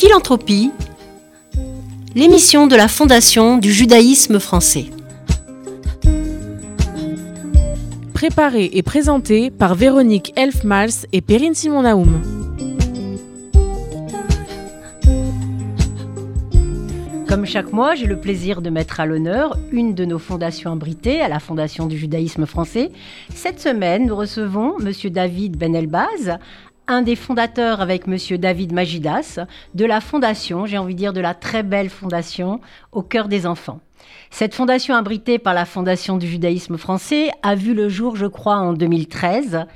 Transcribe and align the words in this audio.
Philanthropie, 0.00 0.70
l'émission 2.14 2.66
de 2.66 2.74
la 2.74 2.88
Fondation 2.88 3.58
du 3.58 3.70
judaïsme 3.70 4.40
français. 4.40 4.86
Préparée 8.14 8.70
et 8.72 8.82
présentée 8.82 9.50
par 9.50 9.74
Véronique 9.74 10.32
Elfmals 10.36 11.06
et 11.12 11.20
Perrine 11.20 11.54
Simon-Naoum. 11.54 12.22
Comme 17.28 17.44
chaque 17.44 17.72
mois, 17.72 17.94
j'ai 17.94 18.06
le 18.06 18.18
plaisir 18.18 18.62
de 18.62 18.70
mettre 18.70 19.00
à 19.00 19.06
l'honneur 19.06 19.56
une 19.70 19.94
de 19.94 20.04
nos 20.04 20.18
fondations 20.18 20.72
abritées 20.72 21.20
à 21.20 21.28
la 21.28 21.38
Fondation 21.38 21.86
du 21.86 21.96
judaïsme 21.96 22.46
français. 22.46 22.90
Cette 23.34 23.60
semaine, 23.60 24.06
nous 24.06 24.16
recevons 24.16 24.78
M. 24.80 24.92
David 25.10 25.56
Ben 25.56 25.76
Elbaz, 25.76 26.38
un 26.86 27.02
des 27.02 27.16
fondateurs 27.16 27.80
avec 27.80 28.06
Monsieur 28.06 28.38
David 28.38 28.72
Magidas 28.72 29.40
de 29.74 29.84
la 29.84 30.00
fondation, 30.00 30.66
j'ai 30.66 30.78
envie 30.78 30.94
de 30.94 30.98
dire 30.98 31.12
de 31.12 31.20
la 31.20 31.34
très 31.34 31.62
belle 31.62 31.90
fondation 31.90 32.60
au 32.92 33.02
cœur 33.02 33.28
des 33.28 33.46
enfants. 33.46 33.80
Cette 34.30 34.54
fondation 34.54 34.94
abritée 34.94 35.38
par 35.38 35.54
la 35.54 35.64
Fondation 35.64 36.16
du 36.16 36.26
judaïsme 36.26 36.78
français 36.78 37.30
a 37.42 37.54
vu 37.54 37.74
le 37.74 37.88
jour, 37.88 38.16
je 38.16 38.26
crois, 38.26 38.56
en 38.56 38.72
2013. 38.72 39.66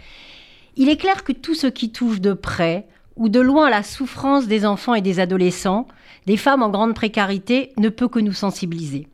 Il 0.77 0.89
est 0.89 0.97
clair 0.97 1.25
que 1.25 1.33
tout 1.33 1.55
ce 1.55 1.67
qui 1.67 1.91
touche 1.91 2.21
de 2.21 2.33
près 2.33 2.87
ou 3.17 3.29
de 3.29 3.41
loin 3.41 3.71
la 3.71 3.83
souffrance 3.83 4.47
des 4.47 4.65
enfants 4.67 4.95
et 4.95 5.03
des 5.03 5.21
adolescents, 5.21 5.87
des 6.27 6.37
femmes 6.37 6.63
en 6.63 6.71
grande 6.71 6.95
précarité, 6.95 7.73
ne 7.79 7.89
peut 7.89 8.09
que 8.09 8.19
nous 8.19 8.33
sensibiliser. 8.33 9.07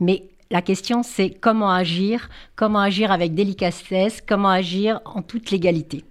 Mais 0.00 0.24
la 0.50 0.62
question, 0.62 1.02
c'est 1.02 1.30
comment 1.30 1.70
agir, 1.70 2.28
comment 2.56 2.80
agir 2.80 3.12
avec 3.12 3.34
délicatesse, 3.34 4.20
comment 4.26 4.48
agir 4.48 5.00
en 5.04 5.22
toute 5.22 5.50
légalité. 5.50 6.04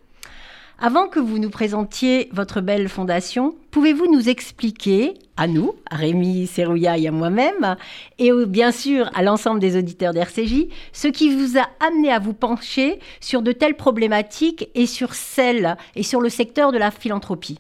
Avant 0.86 1.08
que 1.08 1.22
vous 1.22 1.40
nous 1.40 1.50
présentiez 1.50 2.28
votre 2.34 2.60
belle 2.60 2.90
fondation, 2.90 3.56
pouvez-vous 3.72 4.12
nous 4.12 4.28
expliquer, 4.28 5.14
à 5.38 5.48
nous, 5.48 5.76
à 5.90 5.96
Rémi 5.96 6.46
Serrouilla 6.46 6.98
et 6.98 7.08
à 7.08 7.12
moi-même, 7.12 7.78
et 8.20 8.32
bien 8.46 8.74
sûr 8.74 9.10
à 9.16 9.24
l'ensemble 9.24 9.62
des 9.62 9.78
auditeurs 9.78 10.14
d'RCJ, 10.14 10.66
ce 10.92 11.08
qui 11.08 11.34
vous 11.34 11.58
a 11.58 11.70
amené 11.80 12.12
à 12.12 12.20
vous 12.20 12.34
pencher 12.34 13.00
sur 13.22 13.42
de 13.42 13.54
telles 13.54 13.78
problématiques 13.78 14.68
et 14.76 14.86
sur 14.86 15.14
celles 15.14 15.78
et 15.96 16.04
sur 16.04 16.20
le 16.20 16.28
secteur 16.28 16.74
de 16.74 16.78
la 16.78 16.92
philanthropie? 16.92 17.60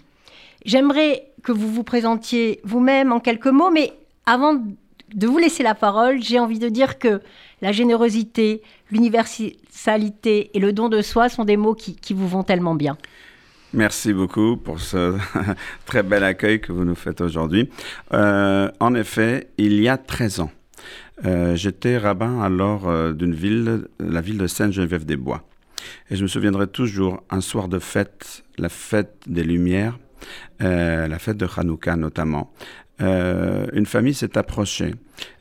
J'aimerais 0.65 1.23
que 1.43 1.53
vous 1.53 1.71
vous 1.71 1.83
présentiez 1.85 2.59
vous-même 2.65 3.13
en 3.13 3.21
quelques 3.21 3.47
mots, 3.47 3.71
mais 3.71 3.93
avant 4.25 4.55
de 5.13 5.27
vous 5.27 5.37
laisser 5.37 5.63
la 5.63 5.75
parole, 5.75 6.21
j'ai 6.21 6.39
envie 6.39 6.59
de 6.59 6.67
dire 6.67 6.99
que 6.99 7.21
la 7.61 7.71
générosité, 7.71 8.61
l'universalité 8.91 9.62
et 10.25 10.59
le 10.59 10.71
don 10.73 10.89
de 10.89 11.01
soi 11.01 11.29
sont 11.29 11.45
des 11.45 11.57
mots 11.57 11.75
qui, 11.75 12.13
vous 12.13 12.27
vont 12.27 12.43
tellement 12.43 12.75
bien. 12.75 12.97
Merci 13.73 14.13
beaucoup 14.13 14.55
pour 14.55 14.79
ce 14.79 15.17
très 15.85 16.03
bel 16.03 16.23
accueil 16.23 16.61
que 16.61 16.71
vous 16.71 16.85
nous 16.85 16.95
faites 16.95 17.21
aujourd'hui. 17.21 17.69
Euh, 18.13 18.69
en 18.79 18.93
effet, 18.93 19.49
il 19.57 19.81
y 19.81 19.89
a 19.89 19.97
13 19.97 20.41
ans, 20.41 20.51
euh, 21.25 21.55
j'étais 21.55 21.97
rabbin 21.97 22.41
alors 22.41 22.87
euh, 22.87 23.13
d'une 23.13 23.33
ville, 23.33 23.87
la 23.99 24.21
ville 24.21 24.37
de 24.37 24.47
Sainte-Geneviève-des-Bois. 24.47 25.41
Et 26.11 26.15
je 26.15 26.21
me 26.21 26.27
souviendrai 26.27 26.67
toujours, 26.67 27.23
un 27.29 27.41
soir 27.41 27.67
de 27.67 27.79
fête, 27.79 28.43
la 28.57 28.69
fête 28.69 29.15
des 29.25 29.43
Lumières, 29.43 29.97
la 30.59 31.19
fête 31.19 31.35
de 31.35 31.45
Hanouka 31.57 31.97
notamment, 31.97 32.53
euh, 33.03 33.67
une 33.73 33.85
famille 33.85 34.13
s'est 34.13 34.37
approchée 34.37 34.95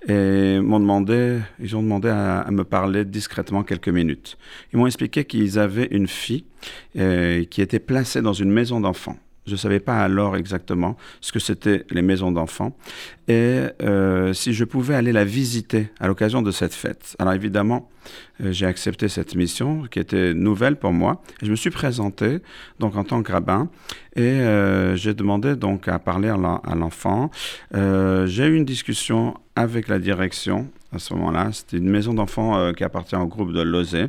et 0.09 0.59
m'ont 0.59 0.81
demandé, 0.81 1.39
ils 1.61 1.77
ont 1.77 1.83
demandé 1.83 2.09
à, 2.09 2.47
me 2.51 2.65
parler 2.65 3.05
discrètement 3.05 3.63
quelques 3.63 3.89
minutes. 3.89 4.37
Ils 4.73 4.79
m'ont 4.79 4.87
expliqué 4.87 5.25
qu'ils 5.25 5.59
avaient 5.59 5.89
une 5.91 6.09
fille 6.09 6.45
euh, 6.97 7.45
qui 7.45 7.63
était 7.63 7.79
placée 7.79 8.21
dans 8.21 8.33
une 8.33 8.51
maison 8.51 8.81
d'enfants. 8.81 9.17
Je 9.47 9.53
ne 9.53 9.57
savais 9.57 9.81
pas 9.81 9.99
alors 9.99 10.37
exactement 10.37 10.97
ce 11.21 11.33
que 11.33 11.41
c'était 11.41 11.85
les 11.91 12.03
maisons 12.03 12.31
d'enfants 12.31 12.77
et 13.27 13.63
euh, 13.83 14.33
si 14.33 14.53
je 14.53 14.65
pouvais 14.65 14.95
aller 14.95 15.11
la 15.11 15.25
visiter 15.25 15.91
à 15.99 16.07
l'occasion 16.07 16.43
de 16.43 16.53
cette 16.53 16.75
fête. 16.75 17.17
Alors 17.19 17.33
évidemment, 17.33 17.91
euh, 18.41 18.53
j'ai 18.53 18.67
accepté 18.67 19.09
cette 19.09 19.35
mission 19.35 19.83
qui 19.91 19.99
était 19.99 20.33
nouvelle 20.33 20.77
pour 20.77 20.93
moi. 20.93 21.23
je 21.43 21.51
me 21.51 21.57
suis 21.57 21.71
présenté 21.71 22.39
donc 22.79 22.95
en 22.95 23.03
tant 23.03 23.21
que 23.25 23.33
rabbin 23.33 23.69
et 24.15 24.23
euh, 24.23 24.95
j'ai 24.95 25.13
demandé 25.15 25.57
donc 25.57 25.89
à 25.89 25.99
parler 25.99 26.29
à 26.29 26.75
l'enfant. 26.77 27.31
j'ai 27.73 28.47
eu 28.47 28.55
une 28.55 28.65
discussion 28.65 29.35
avec 29.57 29.89
la 29.89 29.99
direction 29.99 30.69
à 30.95 30.99
ce 30.99 31.15
moment-là. 31.15 31.51
C'était 31.53 31.79
une 31.79 31.89
maison 31.89 32.15
d'enfants 32.15 32.73
qui 32.75 32.85
appartient 32.85 33.17
au 33.17 33.27
groupe 33.27 33.53
de 33.53 33.63
Lozé. 33.63 34.09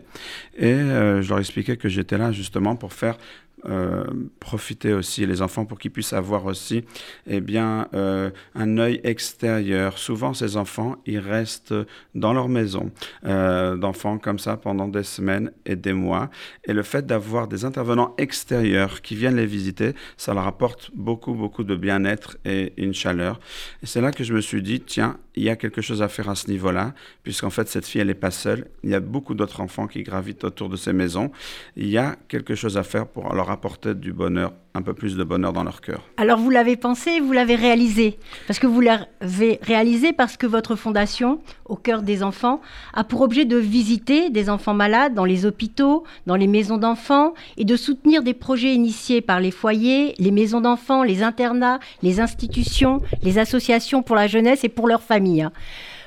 Et 0.57 0.75
je 0.75 1.29
leur 1.29 1.39
expliquais 1.39 1.77
que 1.77 1.87
j'étais 1.87 2.17
là 2.17 2.33
justement 2.33 2.75
pour 2.75 2.91
faire 2.91 3.17
euh, 3.65 4.03
profiter 4.39 4.93
aussi 4.93 5.25
les 5.25 5.41
enfants 5.41 5.63
pour 5.65 5.79
qu'ils 5.79 5.91
puissent 5.91 6.11
avoir 6.11 6.45
aussi 6.45 6.83
eh 7.27 7.39
bien 7.39 7.87
euh, 7.93 8.29
un 8.55 8.77
œil 8.77 8.99
extérieur. 9.05 9.97
Souvent 9.97 10.33
ces 10.33 10.57
enfants 10.57 10.97
ils 11.05 11.19
restent 11.19 11.73
dans 12.13 12.33
leur 12.33 12.49
maison 12.49 12.91
euh, 13.25 13.77
d'enfants 13.77 14.17
comme 14.17 14.37
ça 14.37 14.57
pendant 14.57 14.89
des 14.89 15.03
semaines 15.03 15.51
et 15.65 15.77
des 15.77 15.93
mois 15.93 16.29
et 16.65 16.73
le 16.73 16.83
fait 16.83 17.05
d'avoir 17.05 17.47
des 17.47 17.63
intervenants 17.63 18.13
extérieurs 18.17 19.01
qui 19.01 19.15
viennent 19.15 19.37
les 19.37 19.45
visiter, 19.45 19.93
ça 20.17 20.33
leur 20.33 20.45
apporte 20.45 20.91
beaucoup 20.93 21.33
beaucoup 21.33 21.63
de 21.63 21.75
bien-être 21.75 22.37
et 22.43 22.73
une 22.75 22.93
chaleur. 22.93 23.39
Et 23.81 23.85
c'est 23.85 24.01
là 24.01 24.11
que 24.11 24.25
je 24.25 24.33
me 24.33 24.41
suis 24.41 24.61
dit 24.61 24.81
tiens, 24.81 25.17
il 25.35 25.43
y 25.43 25.49
a 25.49 25.55
quelque 25.55 25.81
chose 25.81 26.01
à 26.01 26.09
faire 26.09 26.29
à 26.29 26.35
ce 26.35 26.49
niveau-là 26.49 26.93
puisqu'en 27.23 27.49
fait 27.49 27.69
cette 27.69 27.85
fille 27.85 28.01
elle 28.01 28.07
n'est 28.07 28.13
pas 28.13 28.31
seule, 28.31 28.67
il 28.83 28.89
y 28.89 28.95
a 28.95 28.99
beaucoup 28.99 29.35
d'autres 29.35 29.61
enfants 29.61 29.87
qui 29.87 30.03
gravitent 30.03 30.43
autour 30.43 30.67
de 30.67 30.75
ces 30.75 30.91
maisons. 30.91 31.31
Il 31.77 31.87
y 31.87 31.97
a 31.97 32.17
quelque 32.27 32.55
chose 32.55 32.77
à 32.77 32.83
faire 32.83 33.07
pour 33.07 33.33
leur 33.33 33.52
apporter 33.53 33.93
du 33.95 34.11
bonheur, 34.11 34.53
un 34.73 34.81
peu 34.81 34.93
plus 34.93 35.15
de 35.15 35.23
bonheur 35.23 35.53
dans 35.53 35.63
leur 35.63 35.79
cœur. 35.81 36.01
Alors 36.17 36.39
vous 36.39 36.49
l'avez 36.49 36.75
pensé, 36.75 37.19
vous 37.19 37.31
l'avez 37.31 37.55
réalisé. 37.55 38.19
Parce 38.47 38.59
que 38.59 38.67
vous 38.67 38.81
l'avez 38.81 39.59
réalisé 39.61 40.11
parce 40.11 40.35
que 40.35 40.45
votre 40.47 40.75
fondation, 40.75 41.39
au 41.65 41.75
cœur 41.75 42.01
des 42.01 42.23
enfants, 42.23 42.59
a 42.93 43.03
pour 43.03 43.21
objet 43.21 43.45
de 43.45 43.57
visiter 43.57 44.29
des 44.29 44.49
enfants 44.49 44.73
malades 44.73 45.13
dans 45.13 45.25
les 45.25 45.45
hôpitaux, 45.45 46.03
dans 46.25 46.35
les 46.35 46.47
maisons 46.47 46.77
d'enfants, 46.77 47.33
et 47.57 47.65
de 47.65 47.75
soutenir 47.75 48.23
des 48.23 48.33
projets 48.33 48.73
initiés 48.73 49.21
par 49.21 49.39
les 49.39 49.51
foyers, 49.51 50.15
les 50.17 50.31
maisons 50.31 50.61
d'enfants, 50.61 51.03
les 51.03 51.23
internats, 51.23 51.79
les 52.01 52.19
institutions, 52.19 53.01
les 53.21 53.37
associations 53.37 54.03
pour 54.03 54.15
la 54.15 54.27
jeunesse 54.27 54.63
et 54.63 54.69
pour 54.69 54.87
leurs 54.87 55.03
familles. 55.03 55.47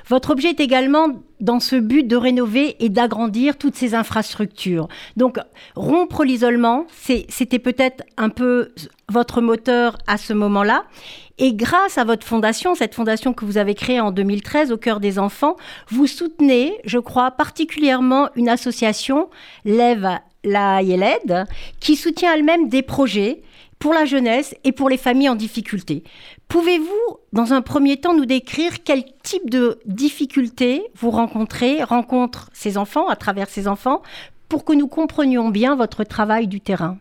Votre 0.09 0.31
objet 0.31 0.49
est 0.49 0.59
également 0.59 1.07
dans 1.39 1.59
ce 1.59 1.75
but 1.75 2.07
de 2.07 2.15
rénover 2.15 2.83
et 2.83 2.89
d'agrandir 2.89 3.57
toutes 3.57 3.75
ces 3.75 3.93
infrastructures. 3.93 4.87
Donc, 5.15 5.37
rompre 5.75 6.23
l'isolement, 6.23 6.85
c'était 7.29 7.59
peut-être 7.59 8.03
un 8.17 8.29
peu 8.29 8.69
votre 9.09 9.41
moteur 9.41 9.97
à 10.07 10.17
ce 10.17 10.33
moment-là. 10.33 10.83
Et 11.37 11.53
grâce 11.53 11.97
à 11.97 12.03
votre 12.03 12.25
fondation, 12.25 12.73
cette 12.73 12.95
fondation 12.95 13.33
que 13.33 13.45
vous 13.45 13.57
avez 13.57 13.75
créée 13.75 13.99
en 13.99 14.11
2013 14.11 14.71
au 14.71 14.77
cœur 14.77 14.99
des 14.99 15.19
enfants, 15.19 15.55
vous 15.89 16.07
soutenez, 16.07 16.73
je 16.85 16.97
crois, 16.97 17.31
particulièrement 17.31 18.29
une 18.35 18.49
association, 18.49 19.29
Lève 19.63 20.19
la 20.43 20.81
Yeled, 20.81 21.45
qui 21.79 21.95
soutient 21.95 22.33
elle-même 22.33 22.69
des 22.69 22.81
projets 22.81 23.41
pour 23.79 23.93
la 23.93 24.05
jeunesse 24.05 24.55
et 24.63 24.71
pour 24.71 24.89
les 24.89 24.97
familles 24.97 25.29
en 25.29 25.35
difficulté. 25.35 26.03
Pouvez-vous, 26.47 27.17
dans 27.33 27.53
un 27.53 27.61
premier 27.61 27.97
temps, 27.97 28.13
nous 28.13 28.25
décrire 28.25 28.83
quel 28.83 29.03
type 29.23 29.49
de 29.49 29.79
difficultés 29.85 30.83
vous 30.95 31.11
rencontrez, 31.11 31.83
rencontrent 31.83 32.49
ces 32.53 32.77
enfants, 32.77 33.07
à 33.07 33.15
travers 33.15 33.49
ces 33.49 33.67
enfants, 33.67 34.01
pour 34.49 34.65
que 34.65 34.73
nous 34.73 34.87
comprenions 34.87 35.49
bien 35.49 35.75
votre 35.75 36.03
travail 36.03 36.47
du 36.47 36.61
terrain? 36.61 36.97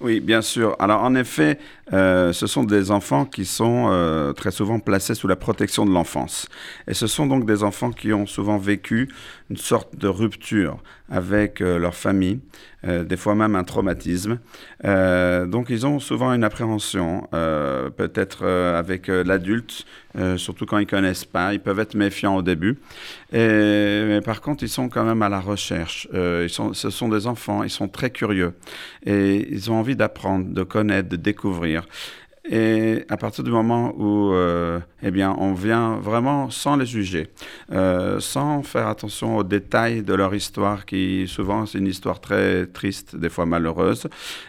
Oui, 0.00 0.20
bien 0.20 0.42
sûr. 0.42 0.76
Alors 0.78 1.02
en 1.02 1.16
effet, 1.16 1.58
euh, 1.92 2.32
ce 2.32 2.46
sont 2.46 2.62
des 2.62 2.90
enfants 2.90 3.24
qui 3.24 3.44
sont 3.44 3.88
euh, 3.90 4.32
très 4.32 4.52
souvent 4.52 4.78
placés 4.78 5.14
sous 5.14 5.26
la 5.26 5.34
protection 5.34 5.86
de 5.86 5.90
l'enfance. 5.90 6.48
Et 6.86 6.94
ce 6.94 7.06
sont 7.08 7.26
donc 7.26 7.46
des 7.46 7.64
enfants 7.64 7.90
qui 7.90 8.12
ont 8.12 8.26
souvent 8.26 8.58
vécu 8.58 9.08
une 9.50 9.56
sorte 9.56 9.96
de 9.96 10.06
rupture 10.06 10.78
avec 11.10 11.62
euh, 11.62 11.78
leur 11.78 11.94
famille, 11.94 12.40
des 12.84 13.16
fois 13.16 13.34
même 13.34 13.56
un 13.56 13.64
traumatisme. 13.64 14.38
donc 14.84 15.66
ils 15.68 15.84
ont 15.84 15.98
souvent 15.98 16.32
une 16.32 16.44
appréhension, 16.44 17.26
peut-être 17.32 18.46
avec 18.46 19.08
l'adulte, 19.08 19.84
surtout 20.36 20.64
quand 20.64 20.78
ils 20.78 20.86
connaissent 20.86 21.24
pas. 21.24 21.52
Ils 21.54 21.58
peuvent 21.58 21.80
être 21.80 21.96
méfiants 21.96 22.36
au 22.36 22.42
début. 22.42 22.78
Mais 23.32 24.20
par 24.24 24.40
contre, 24.40 24.62
ils 24.62 24.68
sont 24.68 24.88
quand 24.88 25.02
même 25.02 25.22
à 25.22 25.28
la 25.28 25.40
recherche. 25.40 26.06
ce 26.12 26.90
sont 26.90 27.08
des 27.08 27.26
enfants, 27.26 27.64
ils 27.64 27.70
sont 27.70 27.88
très 27.88 28.10
curieux. 28.10 28.52
Et 29.04 29.48
ils 29.50 29.72
ont 29.72 29.74
envie 29.74 29.87
d'apprendre, 29.96 30.48
de 30.48 30.62
connaître, 30.62 31.08
de 31.08 31.16
découvrir. 31.16 31.86
Et 32.50 33.04
à 33.10 33.18
partir 33.18 33.44
du 33.44 33.50
moment 33.50 33.94
où 33.98 34.32
euh, 34.32 34.80
eh 35.02 35.10
bien, 35.10 35.36
on 35.38 35.52
vient 35.52 35.96
vraiment 35.96 36.48
sans 36.48 36.76
les 36.76 36.86
juger, 36.86 37.28
euh, 37.72 38.20
sans 38.20 38.62
faire 38.62 38.86
attention 38.86 39.36
aux 39.36 39.44
détails 39.44 40.02
de 40.02 40.14
leur 40.14 40.34
histoire, 40.34 40.86
qui 40.86 41.28
souvent 41.28 41.66
c'est 41.66 41.76
une 41.76 41.86
histoire 41.86 42.20
très 42.20 42.66
triste, 42.66 43.16
des 43.16 43.28
fois 43.28 43.44
malheureuse, 43.44 44.06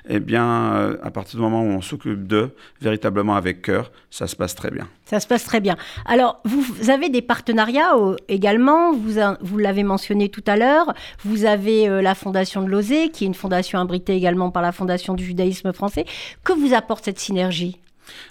eh 0.07 0.21
bien, 0.21 0.73
euh, 0.75 0.97
à 1.03 1.11
partir 1.11 1.37
du 1.37 1.41
moment 1.41 1.61
où 1.61 1.71
on 1.71 1.81
s'occupe 1.81 2.25
d'eux 2.25 2.55
véritablement 2.81 3.35
avec 3.35 3.61
cœur, 3.61 3.91
ça 4.09 4.27
se 4.27 4.35
passe 4.35 4.55
très 4.55 4.71
bien. 4.71 4.87
Ça 5.09 5.19
se 5.19 5.25
passe 5.25 5.43
très 5.43 5.59
bien. 5.59 5.75
Alors, 6.05 6.39
vous 6.45 6.91
avez 6.91 7.09
des 7.09 7.23
partenariats 7.23 7.93
également, 8.27 8.93
vous, 8.93 9.15
vous 9.41 9.57
l'avez 9.57 9.81
mentionné 9.81 10.29
tout 10.29 10.43
à 10.45 10.55
l'heure, 10.55 10.93
vous 11.25 11.45
avez 11.45 11.87
la 12.01 12.13
Fondation 12.13 12.61
de 12.61 12.67
Lozé, 12.67 13.09
qui 13.09 13.23
est 13.23 13.27
une 13.27 13.33
fondation 13.33 13.79
abritée 13.79 14.15
également 14.15 14.51
par 14.51 14.61
la 14.61 14.71
Fondation 14.71 15.15
du 15.15 15.25
judaïsme 15.25 15.73
français. 15.73 16.05
Que 16.43 16.53
vous 16.53 16.75
apporte 16.75 17.05
cette 17.05 17.19
synergie? 17.19 17.79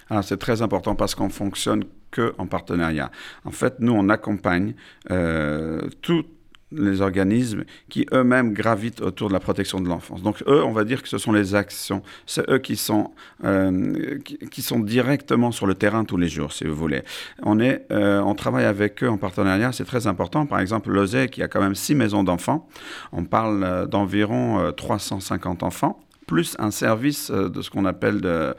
Alors 0.09 0.23
c'est 0.23 0.37
très 0.37 0.61
important 0.61 0.95
parce 0.95 1.15
qu'on 1.15 1.29
fonctionne 1.29 1.83
que 2.11 2.33
en 2.37 2.47
partenariat. 2.47 3.11
En 3.45 3.51
fait, 3.51 3.75
nous 3.79 3.93
on 3.93 4.09
accompagne 4.09 4.73
euh, 5.11 5.81
tout 6.01 6.23
les 6.71 7.01
organismes 7.01 7.63
qui 7.89 8.05
eux-mêmes 8.13 8.53
gravitent 8.53 9.01
autour 9.01 9.29
de 9.29 9.33
la 9.33 9.39
protection 9.39 9.79
de 9.79 9.87
l'enfance. 9.87 10.21
Donc 10.21 10.43
eux, 10.47 10.63
on 10.63 10.71
va 10.71 10.83
dire 10.83 11.01
que 11.01 11.09
ce 11.09 11.17
sont 11.17 11.31
les 11.31 11.55
actions, 11.55 12.03
c'est 12.25 12.47
eux 12.49 12.59
qui 12.59 12.75
sont, 12.75 13.11
euh, 13.43 14.19
qui, 14.51 14.61
sont 14.61 14.79
directement 14.79 15.51
sur 15.51 15.65
le 15.65 15.73
terrain 15.75 16.05
tous 16.05 16.17
les 16.17 16.27
jours, 16.27 16.53
si 16.53 16.65
vous 16.65 16.75
voulez. 16.75 17.03
On, 17.43 17.59
est, 17.59 17.85
euh, 17.91 18.21
on 18.21 18.35
travaille 18.35 18.65
avec 18.65 19.03
eux 19.03 19.09
en 19.09 19.17
partenariat, 19.17 19.71
c'est 19.71 19.85
très 19.85 20.07
important. 20.07 20.45
Par 20.45 20.59
exemple, 20.59 20.91
Lozé, 20.91 21.27
qui 21.29 21.41
a 21.41 21.47
quand 21.47 21.61
même 21.61 21.75
six 21.75 21.95
maisons 21.95 22.23
d'enfants, 22.23 22.67
on 23.11 23.23
parle 23.23 23.63
euh, 23.63 23.85
d'environ 23.85 24.71
350 24.75 25.63
enfants 25.63 25.99
plus 26.29 26.55
un 26.59 26.69
service 26.69 27.31
euh, 27.31 27.49
de 27.49 27.63
ce 27.63 27.71
qu'on 27.71 27.85
appelle 27.85 28.21
euh, 28.23 28.53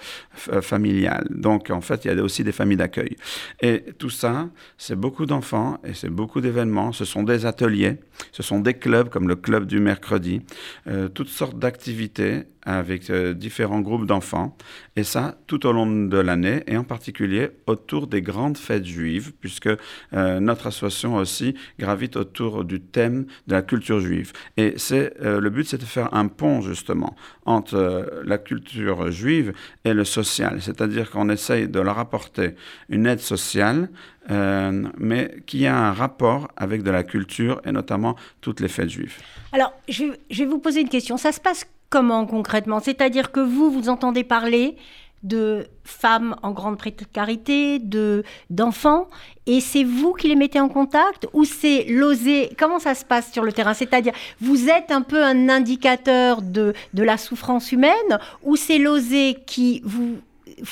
familial. 0.60 1.24
Donc, 1.30 1.70
en 1.70 1.80
fait, 1.80 2.04
il 2.04 2.12
y 2.12 2.18
a 2.18 2.20
aussi 2.20 2.42
des 2.42 2.50
familles 2.50 2.78
d'accueil. 2.78 3.16
Et 3.62 3.84
tout 3.96 4.10
ça, 4.10 4.48
c'est 4.76 4.96
beaucoup 4.96 5.24
d'enfants 5.24 5.78
et 5.84 5.94
c'est 5.94 6.10
beaucoup 6.10 6.40
d'événements. 6.40 6.90
Ce 6.90 7.04
sont 7.04 7.22
des 7.22 7.46
ateliers, 7.46 8.00
ce 8.32 8.42
sont 8.42 8.58
des 8.58 8.74
clubs 8.74 9.08
comme 9.08 9.28
le 9.28 9.36
club 9.36 9.66
du 9.66 9.78
mercredi, 9.78 10.42
euh, 10.88 11.06
toutes 11.08 11.28
sortes 11.28 11.60
d'activités 11.60 12.42
avec 12.78 13.10
différents 13.12 13.80
groupes 13.80 14.06
d'enfants. 14.06 14.56
Et 14.96 15.04
ça, 15.04 15.36
tout 15.46 15.66
au 15.66 15.72
long 15.72 15.86
de 15.86 16.18
l'année, 16.18 16.62
et 16.66 16.76
en 16.76 16.84
particulier 16.84 17.50
autour 17.66 18.06
des 18.06 18.22
grandes 18.22 18.58
fêtes 18.58 18.84
juives, 18.84 19.32
puisque 19.40 19.68
notre 20.12 20.66
association 20.66 21.16
aussi 21.16 21.54
gravite 21.78 22.16
autour 22.16 22.64
du 22.64 22.80
thème 22.80 23.26
de 23.46 23.54
la 23.54 23.62
culture 23.62 24.00
juive. 24.00 24.32
Et 24.56 24.74
c'est 24.76 25.14
le 25.20 25.50
but, 25.50 25.66
c'est 25.66 25.78
de 25.78 25.84
faire 25.84 26.12
un 26.14 26.28
pont, 26.28 26.60
justement, 26.60 27.14
entre 27.44 27.74
euh, 27.74 28.22
la 28.24 28.38
culture 28.38 29.10
juive 29.10 29.52
et 29.84 29.92
le 29.92 30.04
social. 30.04 30.60
C'est-à-dire 30.60 31.10
qu'on 31.10 31.28
essaye 31.28 31.68
de 31.68 31.80
leur 31.80 31.98
apporter 31.98 32.54
une 32.88 33.06
aide 33.06 33.20
sociale, 33.20 33.88
euh, 34.30 34.88
mais 34.98 35.36
qui 35.46 35.66
a 35.66 35.76
un 35.76 35.92
rapport 35.92 36.48
avec 36.56 36.82
de 36.82 36.90
la 36.90 37.02
culture 37.02 37.60
et 37.64 37.72
notamment 37.72 38.16
toutes 38.40 38.60
les 38.60 38.68
fêtes 38.68 38.90
juives. 38.90 39.16
Alors, 39.52 39.72
je, 39.88 40.04
je 40.30 40.44
vais 40.44 40.48
vous 40.48 40.58
poser 40.58 40.80
une 40.80 40.88
question. 40.88 41.16
Ça 41.16 41.32
se 41.32 41.40
passe 41.40 41.66
comment 41.90 42.24
concrètement? 42.26 42.80
C'est-à-dire 42.80 43.32
que 43.32 43.40
vous, 43.40 43.70
vous 43.70 43.88
entendez 43.88 44.24
parler 44.24 44.76
de 45.22 45.66
femmes 45.84 46.34
en 46.42 46.52
grande 46.52 46.78
précarité, 46.78 47.78
de 47.78 48.24
d'enfants, 48.48 49.06
et 49.46 49.60
c'est 49.60 49.84
vous 49.84 50.14
qui 50.14 50.28
les 50.28 50.34
mettez 50.34 50.60
en 50.60 50.70
contact 50.70 51.28
ou 51.34 51.44
c'est 51.44 51.84
l'osé? 51.88 52.50
Comment 52.58 52.78
ça 52.78 52.94
se 52.94 53.04
passe 53.04 53.30
sur 53.30 53.44
le 53.44 53.52
terrain? 53.52 53.74
C'est-à-dire, 53.74 54.14
vous 54.40 54.70
êtes 54.70 54.90
un 54.90 55.02
peu 55.02 55.22
un 55.22 55.50
indicateur 55.50 56.40
de, 56.40 56.72
de 56.94 57.02
la 57.02 57.18
souffrance 57.18 57.70
humaine 57.70 58.18
ou 58.42 58.56
c'est 58.56 58.78
l'osé 58.78 59.36
qui 59.44 59.82
vous 59.84 60.16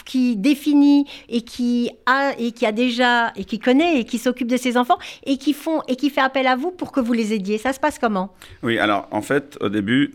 qui 0.05 0.37
définit 0.37 1.07
et 1.29 1.43
qui 1.43 1.91
a 2.05 2.33
et 2.39 2.53
qui 2.53 2.67
a 2.67 2.73
déjà 2.73 3.33
et 3.37 3.45
qui 3.45 3.59
connaît 3.59 4.01
et 4.01 4.05
qui 4.05 4.19
s'occupe 4.19 4.49
de 4.49 4.57
ses 4.57 4.77
enfants 4.77 4.99
et 5.25 5.39
qui 5.39 5.53
font 5.55 5.83
et 5.89 5.97
qui 5.97 6.11
fait 6.11 6.21
appel 6.21 6.47
à 6.47 6.57
vous 6.57 6.71
pour 6.71 6.91
que 6.93 7.01
vous 7.01 7.13
les 7.13 7.33
aidiez? 7.33 7.59
Ça 7.59 7.73
se 7.73 7.81
passe 7.81 7.99
comment? 7.99 8.31
Oui, 8.63 8.79
alors 8.79 9.09
en 9.11 9.23
fait, 9.23 9.57
au 9.61 9.69
début, 9.69 10.15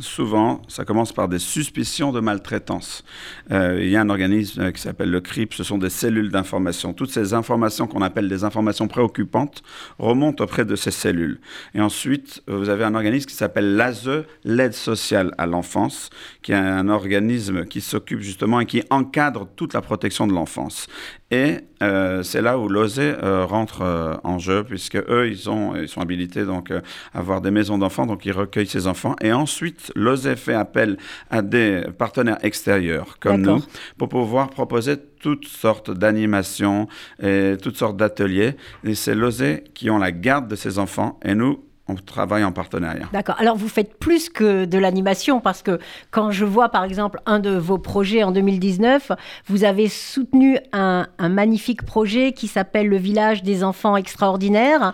souvent, 0.00 0.62
ça 0.68 0.84
commence 0.84 1.12
par 1.12 1.28
des 1.28 1.38
suspicions 1.38 2.12
de 2.12 2.20
maltraitance. 2.20 3.04
Euh, 3.50 3.78
il 3.80 3.88
y 3.88 3.96
a 3.96 4.00
un 4.00 4.10
organisme 4.10 4.70
qui 4.72 4.80
s'appelle 4.80 5.10
le 5.10 5.20
CRIP, 5.20 5.54
ce 5.54 5.64
sont 5.64 5.78
des 5.78 5.90
cellules 5.90 6.30
d'information. 6.30 6.92
Toutes 6.92 7.10
ces 7.10 7.34
informations 7.34 7.86
qu'on 7.86 8.02
appelle 8.02 8.28
des 8.28 8.44
informations 8.44 8.88
préoccupantes 8.88 9.62
remontent 9.98 10.44
auprès 10.44 10.64
de 10.64 10.76
ces 10.76 10.90
cellules. 10.90 11.40
Et 11.74 11.80
ensuite, 11.80 12.42
vous 12.46 12.68
avez 12.68 12.84
un 12.84 12.94
organisme 12.94 13.26
qui 13.26 13.34
s'appelle 13.34 13.76
l'ASE, 13.76 14.24
l'aide 14.44 14.74
sociale 14.74 15.32
à 15.38 15.46
l'enfance, 15.46 16.10
qui 16.42 16.52
est 16.52 16.56
un 16.56 16.88
organisme 16.88 17.64
qui 17.64 17.80
s'occupe 17.80 18.20
justement 18.20 18.60
et 18.60 18.66
qui 18.66 18.82
encadre 18.90 19.48
toute 19.56 19.74
la 19.74 19.80
protection 19.80 20.26
de 20.26 20.32
l'enfance. 20.32 20.86
Et 21.32 21.60
euh, 21.82 22.22
c'est 22.22 22.42
là 22.42 22.58
où 22.58 22.68
l'OSE 22.68 22.98
euh, 22.98 23.46
rentre 23.46 23.80
euh, 23.80 24.14
en 24.22 24.38
jeu, 24.38 24.64
puisque 24.64 24.96
eux, 24.96 25.30
ils, 25.30 25.48
ont, 25.48 25.74
ils 25.74 25.88
sont 25.88 26.02
habilités 26.02 26.44
donc, 26.44 26.70
à 26.70 26.82
avoir 27.14 27.40
des 27.40 27.50
maisons 27.50 27.78
d'enfants, 27.78 28.04
donc 28.04 28.26
ils 28.26 28.32
recueillent 28.32 28.66
ces 28.66 28.86
enfants. 28.86 29.16
Et 29.22 29.32
ensuite, 29.32 29.90
l'OSE 29.96 30.34
fait 30.34 30.52
appel 30.52 30.98
à 31.30 31.40
des 31.40 31.84
partenaires 31.96 32.36
extérieurs, 32.42 33.18
comme 33.18 33.40
nous, 33.40 33.64
pour 33.96 34.10
pouvoir 34.10 34.50
proposer 34.50 34.98
toutes 35.20 35.48
sortes 35.48 35.90
d'animations 35.90 36.86
et 37.22 37.56
toutes 37.62 37.78
sortes 37.78 37.96
d'ateliers. 37.96 38.54
Et 38.84 38.94
c'est 38.94 39.14
l'OSE 39.14 39.62
qui 39.72 39.88
ont 39.88 39.98
la 39.98 40.12
garde 40.12 40.48
de 40.48 40.54
ces 40.54 40.78
enfants, 40.78 41.18
et 41.24 41.34
nous, 41.34 41.64
on 41.92 41.94
travaille 41.94 42.44
en 42.44 42.52
partenariat. 42.52 43.08
D'accord. 43.12 43.36
Alors 43.38 43.56
vous 43.56 43.68
faites 43.68 43.98
plus 43.98 44.28
que 44.28 44.64
de 44.64 44.78
l'animation 44.78 45.40
parce 45.40 45.62
que 45.62 45.78
quand 46.10 46.30
je 46.30 46.44
vois 46.44 46.68
par 46.68 46.84
exemple 46.84 47.20
un 47.26 47.38
de 47.38 47.50
vos 47.50 47.78
projets 47.78 48.22
en 48.22 48.32
2019, 48.32 49.12
vous 49.46 49.64
avez 49.64 49.88
soutenu 49.88 50.58
un, 50.72 51.06
un 51.18 51.28
magnifique 51.28 51.84
projet 51.84 52.32
qui 52.32 52.48
s'appelle 52.48 52.88
le 52.88 52.96
village 52.96 53.42
des 53.42 53.64
enfants 53.64 53.96
extraordinaires 53.96 54.92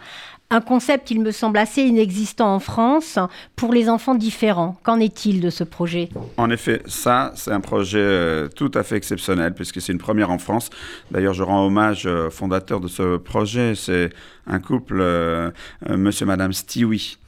un 0.51 0.61
concept, 0.61 1.11
il 1.11 1.21
me 1.21 1.31
semble, 1.31 1.59
assez 1.59 1.83
inexistant 1.83 2.55
en 2.55 2.59
France 2.59 3.19
pour 3.55 3.73
les 3.73 3.89
enfants 3.89 4.15
différents. 4.15 4.79
Qu'en 4.83 4.99
est-il 4.99 5.41
de 5.41 5.51
ce 5.51 5.63
projet? 5.63 6.09
En 6.39 6.51
effet, 6.51 6.83
ça, 6.87 7.33
c'est 7.35 7.53
un 7.53 7.61
projet 7.61 7.99
euh, 7.99 8.49
tout 8.49 8.71
à 8.75 8.83
fait 8.83 8.97
exceptionnel 8.97 9.53
puisque 9.55 9.81
c'est 9.81 9.93
une 9.93 9.99
première 9.99 10.31
en 10.31 10.39
France. 10.39 10.71
D'ailleurs, 11.11 11.35
je 11.35 11.43
rends 11.43 11.67
hommage 11.67 12.07
au 12.07 12.31
fondateur 12.31 12.81
de 12.81 12.89
ce 12.89 13.19
projet. 13.19 13.75
C'est 13.75 14.11
un 14.47 14.59
couple, 14.59 15.01
euh, 15.01 15.51
euh, 15.89 15.97
monsieur 15.97 16.25
et 16.25 16.29
madame 16.29 16.53
Stewie. 16.53 17.19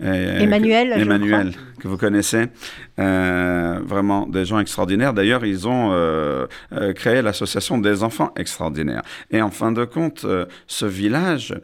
Emmanuel, 0.00 0.92
Emmanuel 0.92 1.52
que 1.78 1.88
vous 1.88 1.96
connaissez, 1.96 2.46
euh, 2.98 3.80
vraiment 3.84 4.26
des 4.26 4.44
gens 4.44 4.58
extraordinaires. 4.58 5.14
D'ailleurs, 5.14 5.44
ils 5.44 5.66
ont 5.66 5.90
euh, 5.92 6.46
euh, 6.72 6.92
créé 6.92 7.22
l'association 7.22 7.78
des 7.78 8.02
enfants 8.02 8.32
extraordinaires. 8.36 9.02
Et 9.30 9.40
en 9.40 9.50
fin 9.50 9.72
de 9.72 9.84
compte, 9.84 10.26
ce 10.66 10.86
village, 10.86 11.54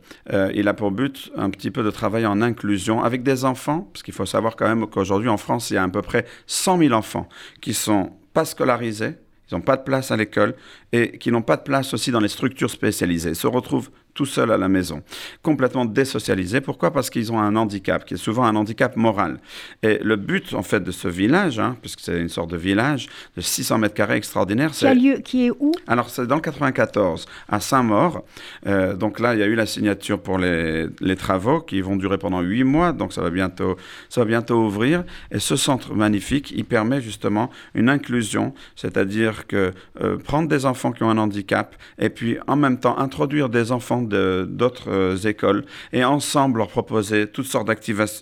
il 0.54 0.68
a 0.68 0.74
pour 0.74 0.90
but 0.90 1.30
un 1.36 1.50
petit 1.50 1.70
peu 1.70 1.82
de 1.82 1.90
travailler 1.90 2.26
en 2.26 2.40
inclusion 2.40 3.02
avec 3.02 3.22
des 3.22 3.44
enfants, 3.44 3.88
parce 3.92 4.02
qu'il 4.02 4.14
faut 4.14 4.26
savoir 4.26 4.56
quand 4.56 4.68
même 4.68 4.86
qu'aujourd'hui 4.86 5.28
en 5.28 5.36
France, 5.36 5.70
il 5.70 5.74
y 5.74 5.76
a 5.76 5.82
à 5.82 5.88
peu 5.88 6.02
près 6.02 6.24
100 6.46 6.78
000 6.78 6.94
enfants 6.94 7.28
qui 7.60 7.74
sont 7.74 8.10
pas 8.32 8.44
scolarisés, 8.44 9.14
ils 9.50 9.54
n'ont 9.54 9.60
pas 9.60 9.76
de 9.76 9.82
place 9.82 10.10
à 10.10 10.16
l'école 10.16 10.54
et 10.92 11.18
qui 11.18 11.30
n'ont 11.30 11.42
pas 11.42 11.56
de 11.56 11.62
place 11.62 11.92
aussi 11.92 12.10
dans 12.10 12.20
les 12.20 12.28
structures 12.28 12.70
spécialisées. 12.70 13.30
Ils 13.30 13.36
se 13.36 13.46
retrouvent 13.46 13.90
tout 14.14 14.26
seul 14.26 14.50
à 14.52 14.56
la 14.56 14.68
maison, 14.68 15.02
complètement 15.42 15.84
désocialisés. 15.84 16.60
Pourquoi? 16.60 16.92
Parce 16.92 17.10
qu'ils 17.10 17.32
ont 17.32 17.38
un 17.38 17.56
handicap, 17.56 18.04
qui 18.04 18.14
est 18.14 18.18
souvent 18.18 18.44
un 18.44 18.56
handicap 18.56 18.96
moral. 18.96 19.38
Et 19.82 19.98
le 20.02 20.16
but, 20.16 20.54
en 20.54 20.62
fait, 20.62 20.80
de 20.80 20.92
ce 20.92 21.08
village, 21.08 21.58
hein, 21.58 21.76
puisque 21.80 22.00
c'est 22.00 22.20
une 22.20 22.28
sorte 22.28 22.50
de 22.50 22.56
village 22.56 23.08
de 23.36 23.40
600 23.40 23.78
mètres 23.78 23.94
carrés 23.94 24.16
extraordinaire, 24.16 24.72
c'est... 24.72 24.92
Qui 24.94 25.00
lieu, 25.00 25.18
qui 25.18 25.46
est 25.46 25.50
où? 25.50 25.72
Alors, 25.86 26.10
c'est 26.10 26.26
dans 26.26 26.36
le 26.36 26.40
94, 26.40 27.26
à 27.48 27.60
Saint-Maur. 27.60 28.24
Euh, 28.66 28.94
donc 28.94 29.18
là, 29.18 29.34
il 29.34 29.40
y 29.40 29.42
a 29.42 29.46
eu 29.46 29.56
la 29.56 29.66
signature 29.66 30.20
pour 30.20 30.38
les, 30.38 30.86
les, 31.00 31.16
travaux 31.16 31.60
qui 31.60 31.80
vont 31.80 31.96
durer 31.96 32.18
pendant 32.18 32.40
huit 32.40 32.64
mois, 32.64 32.92
donc 32.92 33.12
ça 33.12 33.20
va, 33.20 33.30
bientôt, 33.30 33.76
ça 34.08 34.20
va 34.20 34.26
bientôt 34.26 34.64
ouvrir. 34.64 35.04
Et 35.30 35.38
ce 35.38 35.56
centre 35.56 35.94
magnifique, 35.94 36.52
il 36.52 36.64
permet 36.64 37.00
justement 37.00 37.50
une 37.74 37.88
inclusion, 37.88 38.54
c'est-à-dire 38.76 39.46
que 39.46 39.72
euh, 40.00 40.18
prendre 40.18 40.48
des 40.48 40.66
enfants 40.66 40.92
qui 40.92 41.02
ont 41.02 41.10
un 41.10 41.18
handicap 41.18 41.74
et 41.98 42.10
puis 42.10 42.38
en 42.46 42.56
même 42.56 42.78
temps 42.78 42.98
introduire 42.98 43.48
des 43.48 43.72
enfants 43.72 44.03
d'autres 44.04 44.90
euh, 44.90 45.16
écoles 45.16 45.64
et 45.92 46.04
ensemble 46.04 46.58
leur 46.58 46.68
proposer 46.68 47.26
toutes 47.26 47.46
sortes 47.46 47.68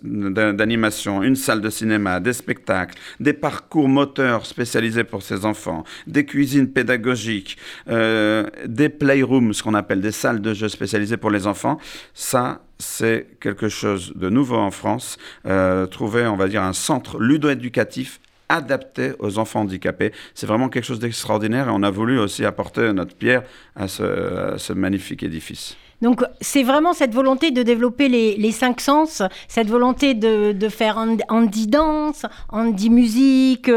d'animations, 0.03 1.23
une 1.23 1.37
salle 1.37 1.61
de 1.61 1.71
cinéma, 1.71 2.21
des 2.21 2.33
spectacles, 2.33 2.99
des 3.21 3.33
parcours 3.33 3.89
moteurs 3.89 4.47
spécialisés 4.47 5.05
pour 5.05 5.23
ces 5.23 5.45
enfants, 5.45 5.85
des 6.07 6.25
cuisines 6.25 6.69
pédagogiques, 6.69 7.57
euh, 7.89 8.47
des 8.67 8.89
playrooms, 8.89 9.53
ce 9.53 9.63
qu'on 9.63 9.75
appelle 9.75 10.01
des 10.01 10.13
salles 10.13 10.41
de 10.41 10.55
jeux 10.55 10.69
spécialisées 10.69 11.17
pour 11.17 11.31
les 11.31 11.47
enfants. 11.47 11.79
Ça, 12.15 12.63
c'est 12.79 13.27
quelque 13.41 13.69
chose 13.69 14.13
de 14.17 14.29
nouveau 14.29 14.57
en 14.57 14.71
France. 14.71 15.17
Euh, 15.47 15.87
trouver, 15.87 16.27
on 16.27 16.37
va 16.37 16.49
dire, 16.49 16.63
un 16.63 16.73
centre 16.73 17.19
ludo-éducatif 17.19 18.21
adapté 18.49 19.13
aux 19.19 19.39
enfants 19.39 19.61
handicapés. 19.61 20.13
C'est 20.35 20.47
vraiment 20.47 20.69
quelque 20.69 20.85
chose 20.85 20.99
d'extraordinaire 20.99 21.69
et 21.69 21.73
on 21.73 21.83
a 21.83 21.91
voulu 21.91 22.19
aussi 22.19 22.45
apporter 22.45 22.93
notre 22.93 23.15
pierre 23.15 23.43
à 23.77 23.89
ce 23.89 24.73
magnifique 24.73 25.23
édifice. 25.23 25.77
Donc 26.03 26.25
c'est 26.41 26.65
vraiment 26.65 26.93
cette 26.93 27.15
volonté 27.15 27.53
de 27.53 27.63
développer 27.63 28.09
les, 28.09 28.51
cinq 28.51 28.81
sens, 28.81 29.23
cette 29.49 29.69
volonté 29.69 30.15
de, 30.15 30.69
faire 30.69 31.03
handi 31.29 31.67
danse, 31.69 32.27
handi 32.51 32.91
musique. 32.91 33.71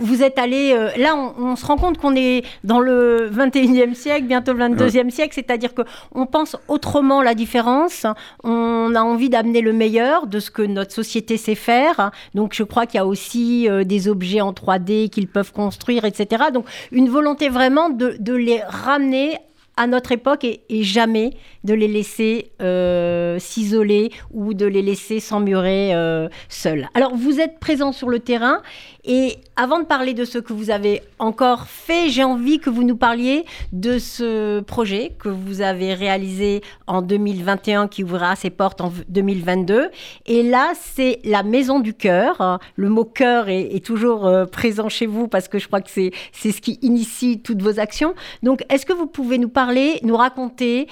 Vous, 0.00 0.22
êtes 0.22 0.38
allé 0.38 0.72
euh, 0.74 0.90
là, 0.96 1.14
on, 1.38 1.54
se 1.54 1.66
rend 1.66 1.76
compte 1.76 1.98
qu'on 1.98 2.16
est 2.16 2.44
dans 2.64 2.80
le 2.80 3.30
21e 3.30 3.94
siècle, 3.94 4.24
bientôt 4.26 4.54
le 4.54 4.64
22e 4.64 5.10
siècle, 5.10 5.34
c'est-à-dire 5.34 5.74
que 5.74 5.82
on 6.14 6.26
pense 6.26 6.56
autrement 6.68 7.22
la 7.22 7.34
différence. 7.34 8.06
On 8.42 8.94
a 8.94 9.02
envie 9.02 9.28
d'amener 9.28 9.60
le 9.60 9.72
meilleur 9.72 10.26
de 10.26 10.40
ce 10.40 10.50
que 10.50 10.62
notre 10.62 10.92
société 10.92 11.36
sait 11.36 11.54
faire. 11.54 12.10
Donc 12.34 12.54
je 12.54 12.62
crois 12.62 12.86
qu'il 12.86 12.98
y 12.98 13.00
a 13.00 13.06
aussi 13.06 13.68
euh, 13.68 13.84
des 13.84 14.08
objets 14.08 14.40
en 14.40 14.52
3D 14.52 15.10
qu'ils 15.10 15.28
peuvent 15.28 15.52
construire, 15.52 16.06
etc. 16.06 16.44
Donc 16.54 16.64
une 16.90 17.10
volonté 17.10 17.50
vraiment 17.50 17.90
de, 17.90 18.16
de 18.18 18.32
les 18.32 18.62
ramener 18.62 19.36
à 19.76 19.86
notre 19.86 20.12
époque 20.12 20.44
et, 20.44 20.82
jamais 20.82 21.32
de 21.64 21.74
les 21.74 21.88
laisser 21.88 22.52
euh, 22.62 23.38
s'isoler 23.38 24.10
ou 24.32 24.54
de 24.54 24.66
les 24.66 24.82
laisser 24.82 25.20
s'emmurer 25.20 25.94
euh, 25.94 26.28
seuls. 26.48 26.88
Alors 26.94 27.14
vous 27.14 27.40
êtes 27.40 27.58
présent 27.58 27.92
sur 27.92 28.08
le 28.08 28.20
terrain 28.20 28.62
Et 29.06 29.38
avant 29.54 29.78
de 29.78 29.84
parler 29.84 30.14
de 30.14 30.24
ce 30.24 30.38
que 30.38 30.52
vous 30.52 30.70
avez 30.70 31.00
encore 31.20 31.66
fait, 31.68 32.08
j'ai 32.08 32.24
envie 32.24 32.58
que 32.58 32.70
vous 32.70 32.82
nous 32.82 32.96
parliez 32.96 33.44
de 33.72 33.98
ce 33.98 34.60
projet 34.60 35.12
que 35.18 35.28
vous 35.28 35.60
avez 35.60 35.94
réalisé 35.94 36.60
en 36.88 37.02
2021 37.02 37.86
qui 37.86 38.02
ouvrira 38.02 38.34
ses 38.34 38.50
portes 38.50 38.80
en 38.80 38.92
2022. 39.08 39.90
Et 40.26 40.42
là, 40.42 40.72
c'est 40.74 41.20
la 41.24 41.44
Maison 41.44 41.78
du 41.78 41.94
Cœur. 41.94 42.58
Le 42.74 42.88
mot 42.88 43.04
cœur 43.04 43.48
est, 43.48 43.84
toujours 43.84 44.26
euh, 44.26 44.44
présent 44.44 44.88
chez 44.88 45.06
vous 45.06 45.28
parce 45.28 45.46
que 45.46 45.60
je 45.60 45.68
crois 45.68 45.80
que 45.80 45.90
c'est 45.90 46.12
ce 46.32 46.60
qui 46.60 46.78
initie 46.82 47.40
toutes 47.40 47.62
vos 47.62 47.78
actions. 47.78 48.14
Donc, 48.42 48.64
est-ce 48.70 48.84
que 48.84 48.92
vous 48.92 49.06
pouvez 49.06 49.38
nous 49.38 49.48
parler, 49.48 50.00
nous 50.02 50.16
raconter 50.16 50.88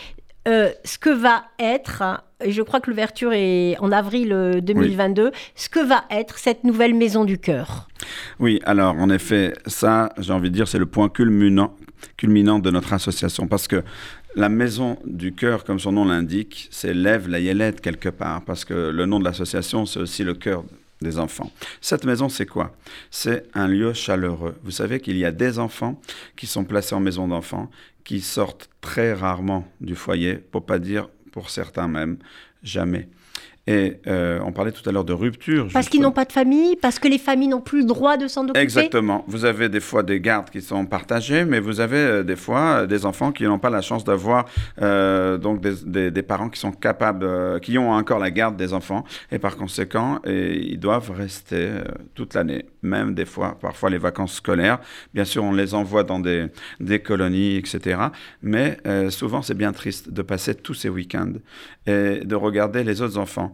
euh, 0.47 0.71
ce 0.85 0.99
que 0.99 1.11
va 1.11 1.45
être, 1.59 2.23
et 2.43 2.53
je 2.53 2.63
crois 2.63 2.81
que 2.81 2.91
l'ouverture 2.91 3.33
est 3.33 3.77
en 3.79 3.93
avril 3.93 4.61
2022, 4.63 5.23
euh, 5.23 5.31
ce 5.55 5.69
que 5.69 5.81
va 5.81 6.05
être 6.11 6.39
cette 6.39 6.65
nouvelle 6.65 6.95
maison 6.95 7.25
du 7.25 7.39
cœur? 7.39 7.89
Oui, 8.39 8.61
alors 8.65 8.97
en 8.97 9.09
effet, 9.11 9.55
ça, 9.67 10.11
j'ai 10.19 10.33
envie 10.33 10.51
de 10.51 10.55
dire, 10.55 10.69
c'est 10.69 10.79
le 10.79 10.87
point 10.87 11.09
culminant, 11.09 11.75
culminant 12.17 12.59
de 12.59 12.71
notre 12.71 12.93
association, 12.93 13.47
parce 13.47 13.67
que 13.67 13.83
la 14.37 14.49
maison 14.49 14.99
du 15.05 15.33
cœur, 15.33 15.65
comme 15.65 15.79
son 15.79 15.93
nom 15.93 16.05
l'indique, 16.05 16.69
c'est 16.71 16.93
lève 16.93 17.29
la 17.29 17.39
yélette 17.39 17.81
quelque 17.81 18.09
part, 18.09 18.43
parce 18.43 18.65
que 18.65 18.75
le 18.75 19.07
nom 19.07 19.21
de 19.21 19.25
l'association, 19.25 19.87
c'est 19.87 20.01
aussi 20.01 20.25
le 20.25 20.35
cœur 20.35 20.65
des 21.01 21.19
enfants. 21.19 21.51
Cette 21.81 22.05
maison, 22.05 22.29
c'est 22.29 22.47
quoi? 22.47 22.75
C'est 23.11 23.47
un 23.55 23.69
lieu 23.69 23.93
chaleureux. 23.93 24.57
Vous 24.65 24.71
savez 24.71 25.01
qu'il 25.01 25.17
y 25.17 25.25
a 25.25 25.33
des 25.33 25.59
enfants 25.59 26.01
qui 26.37 26.47
sont 26.47 26.65
placés 26.65 26.95
en 26.95 27.01
maison 27.01 27.29
d'enfants, 27.29 27.71
qui 28.04 28.20
sortent 28.20 28.70
très 28.80 29.12
rarement 29.14 29.66
du 29.80 29.96
foyer, 29.96 30.37
pour 30.37 30.64
pas 30.66 30.78
dire 30.78 31.08
pour 31.32 31.50
certains 31.50 31.88
même 31.88 32.18
jamais. 32.62 33.08
Et 33.66 33.97
euh, 34.06 34.40
on 34.44 34.52
parlait 34.52 34.73
tout 34.73 34.87
à 34.87 34.92
l'heure 34.92 35.06
de 35.06 35.14
rupture. 35.14 35.68
Parce 35.73 35.88
qu'ils 35.88 36.02
n'ont 36.02 36.12
pas 36.12 36.26
de 36.26 36.33
famille, 36.33 36.76
parce 36.76 36.99
que 36.99 37.09
les 37.09 37.16
familles 37.16 37.49
n'ont 37.49 37.62
plus 37.62 37.80
le 37.80 37.87
droit 37.87 38.18
de 38.18 38.28
s'en 38.28 38.42
occuper. 38.42 38.61
Exactement. 38.61 39.25
Vous 39.26 39.47
avez 39.47 39.71
des 39.71 39.80
fois 39.80 40.02
des 40.02 40.21
gardes 40.21 40.50
qui 40.50 40.61
sont 40.61 40.85
partagés, 40.85 41.47
mais 41.47 41.61
vous 41.61 41.80
avez 41.80 41.97
euh, 41.97 42.23
des 42.25 42.37
fois 42.37 42.83
euh, 42.83 42.87
des 42.87 43.06
enfants 43.06 43.33
qui 43.33 43.44
n'ont 43.44 43.59
pas 43.59 43.71
la 43.71 43.80
chance 43.80 44.04
d'avoir 44.04 44.44
donc 44.76 45.62
des, 45.62 46.11
des, 46.11 46.23
parents 46.23 46.50
qui 46.50 46.61
sont 46.61 46.73
capables, 46.73 47.61
qui 47.61 47.78
ont 47.78 47.92
encore 47.92 48.18
la 48.18 48.30
garde 48.30 48.56
des 48.56 48.75
enfants, 48.75 49.04
et 49.33 49.38
par 49.38 49.56
conséquent, 49.56 50.21
et, 50.25 50.56
ils 50.56 50.78
doivent 50.78 51.11
rester 51.11 51.71
toute 52.14 52.35
l'année, 52.35 52.66
même 52.83 53.14
des 53.14 53.25
fois, 53.25 53.56
parfois 53.61 53.90
les 53.90 53.99
vacances 53.99 54.35
scolaires. 54.35 54.78
Bien 55.14 55.25
sûr, 55.25 55.42
on 55.44 55.52
les 55.52 55.75
envoie 55.75 56.02
dans 56.02 56.18
des, 56.18 56.47
des 56.80 56.99
colonies, 56.99 57.56
etc. 57.56 57.99
Mais 58.42 58.78
souvent, 59.11 59.42
c'est 59.42 59.54
bien 59.54 59.73
triste 59.73 60.11
de 60.11 60.23
passer 60.23 60.54
tous 60.54 60.75
ces 60.75 60.88
week-ends 60.88 61.33
et 61.87 62.21
de 62.25 62.35
regarder 62.35 62.85
les 62.85 63.00
autres 63.02 63.18
enfants 63.18 63.53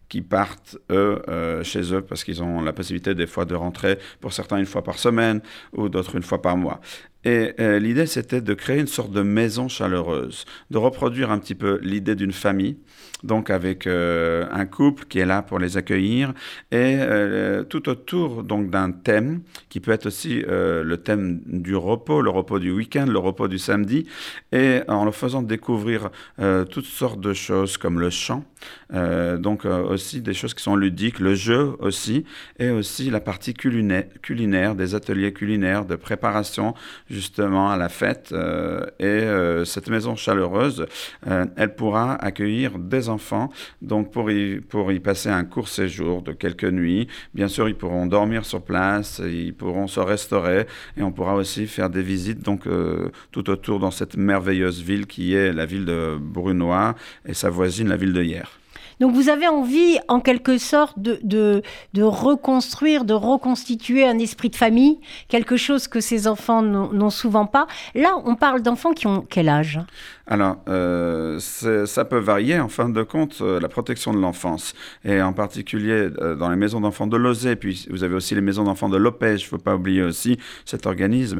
qui 0.11 0.21
partent, 0.21 0.77
euh, 0.91 1.63
chez 1.63 1.93
eux, 1.93 2.01
parce 2.01 2.25
qu'ils 2.25 2.43
ont 2.43 2.61
la 2.61 2.73
possibilité 2.73 3.15
des 3.15 3.27
fois 3.27 3.45
de 3.45 3.55
rentrer, 3.55 3.97
pour 4.19 4.33
certains 4.33 4.57
une 4.57 4.65
fois 4.65 4.83
par 4.83 4.99
semaine, 4.99 5.39
ou 5.71 5.87
d'autres 5.87 6.17
une 6.17 6.23
fois 6.23 6.41
par 6.41 6.57
mois. 6.57 6.81
Et 7.23 7.53
euh, 7.59 7.79
l'idée, 7.79 8.07
c'était 8.07 8.41
de 8.41 8.53
créer 8.53 8.79
une 8.79 8.87
sorte 8.87 9.11
de 9.11 9.21
maison 9.21 9.69
chaleureuse, 9.69 10.43
de 10.69 10.77
reproduire 10.77 11.31
un 11.31 11.37
petit 11.37 11.55
peu 11.55 11.79
l'idée 11.81 12.15
d'une 12.15 12.33
famille, 12.33 12.77
donc 13.23 13.51
avec 13.51 13.85
euh, 13.85 14.47
un 14.51 14.65
couple 14.65 15.05
qui 15.05 15.19
est 15.19 15.25
là 15.25 15.43
pour 15.43 15.59
les 15.59 15.77
accueillir, 15.77 16.33
et 16.71 16.97
tout 17.69 17.87
autour 17.87 18.43
donc 18.43 18.69
d'un 18.69 18.91
thème 18.91 19.43
qui 19.69 19.79
peut 19.79 19.91
être 19.91 20.07
aussi 20.07 20.41
le 20.47 20.95
thème 20.95 21.41
du 21.45 21.75
repos, 21.75 22.21
le 22.21 22.31
repos 22.31 22.59
du 22.59 22.71
week-end, 22.71 23.05
le 23.07 23.19
repos 23.19 23.47
du 23.47 23.59
samedi, 23.59 24.07
et 24.51 24.81
en 24.87 25.05
le 25.05 25.11
faisant 25.11 25.43
découvrir 25.43 26.09
toutes 26.71 26.85
sortes 26.85 27.21
de 27.21 27.33
choses 27.33 27.77
comme 27.77 27.99
le 27.99 28.09
chant, 28.09 28.43
donc 28.91 29.65
aussi 30.01 30.21
des 30.21 30.33
choses 30.33 30.55
qui 30.55 30.63
sont 30.63 30.75
ludiques, 30.75 31.19
le 31.19 31.35
jeu 31.35 31.75
aussi, 31.77 32.25
et 32.57 32.71
aussi 32.71 33.11
la 33.11 33.19
partie 33.19 33.53
culinaire, 33.53 34.05
culinaire 34.23 34.73
des 34.73 34.95
ateliers 34.95 35.31
culinaires 35.31 35.85
de 35.85 35.95
préparation 35.95 36.73
justement 37.09 37.69
à 37.69 37.77
la 37.77 37.87
fête. 37.87 38.29
Euh, 38.31 38.83
et 38.99 39.05
euh, 39.05 39.63
cette 39.63 39.89
maison 39.89 40.15
chaleureuse, 40.15 40.87
euh, 41.27 41.45
elle 41.55 41.75
pourra 41.75 42.15
accueillir 42.15 42.79
des 42.79 43.09
enfants, 43.09 43.51
donc 43.81 44.11
pour 44.11 44.31
y, 44.31 44.59
pour 44.59 44.91
y 44.91 44.99
passer 44.99 45.29
un 45.29 45.43
court 45.43 45.67
séjour 45.67 46.23
de 46.23 46.31
quelques 46.31 46.71
nuits. 46.81 47.07
Bien 47.35 47.47
sûr, 47.47 47.69
ils 47.69 47.75
pourront 47.75 48.07
dormir 48.07 48.43
sur 48.43 48.63
place, 48.63 49.21
ils 49.23 49.53
pourront 49.53 49.87
se 49.87 49.99
restaurer, 49.99 50.65
et 50.97 51.03
on 51.03 51.11
pourra 51.11 51.35
aussi 51.35 51.67
faire 51.67 51.91
des 51.91 52.01
visites 52.01 52.41
donc 52.41 52.63
tout 53.31 53.49
autour 53.49 53.79
dans 53.79 53.91
cette 53.91 54.17
merveilleuse 54.17 54.81
ville 54.81 55.05
qui 55.05 55.35
est 55.35 55.53
la 55.53 55.65
ville 55.65 55.85
de 55.85 56.17
Brunois 56.19 56.95
et 57.25 57.35
sa 57.35 57.49
voisine, 57.49 57.87
la 57.89 57.97
ville 57.97 58.13
de 58.13 58.23
Hier. 58.23 58.60
Donc 59.01 59.13
vous 59.13 59.29
avez 59.29 59.47
envie, 59.47 59.97
en 60.07 60.19
quelque 60.19 60.59
sorte, 60.59 60.99
de, 60.99 61.19
de, 61.23 62.03
reconstruire, 62.03 63.03
de 63.03 63.15
reconstituer 63.15 64.07
un 64.07 64.19
esprit 64.19 64.49
de 64.49 64.55
famille, 64.55 64.99
quelque 65.27 65.57
chose 65.57 65.87
que 65.87 65.99
ces 65.99 66.27
enfants 66.27 66.61
n'ont 66.61 67.09
souvent 67.09 67.47
pas. 67.47 67.65
Là, 67.95 68.13
on 68.25 68.35
parle 68.35 68.61
d'enfants 68.61 68.93
qui 68.93 69.07
ont 69.07 69.25
quel 69.27 69.49
âge? 69.49 69.79
Alors, 70.27 70.57
euh, 70.69 71.39
ça 71.39 72.05
peut 72.05 72.19
varier 72.19 72.59
en 72.59 72.69
fin 72.69 72.87
de 72.87 73.03
compte, 73.03 73.39
euh, 73.41 73.59
la 73.59 73.67
protection 73.67 74.13
de 74.13 74.19
l'enfance. 74.19 74.73
Et 75.03 75.21
en 75.21 75.33
particulier 75.33 76.09
euh, 76.21 76.35
dans 76.35 76.49
les 76.49 76.55
maisons 76.55 76.79
d'enfants 76.79 77.07
de 77.07 77.17
Lozé, 77.17 77.55
puis 77.55 77.87
vous 77.89 78.03
avez 78.03 78.15
aussi 78.15 78.35
les 78.35 78.41
maisons 78.41 78.63
d'enfants 78.63 78.87
de 78.87 78.97
Lopez, 78.97 79.31
il 79.31 79.43
ne 79.43 79.49
faut 79.49 79.57
pas 79.57 79.75
oublier 79.75 80.03
aussi 80.03 80.37
cet 80.63 80.85
organisme 80.85 81.39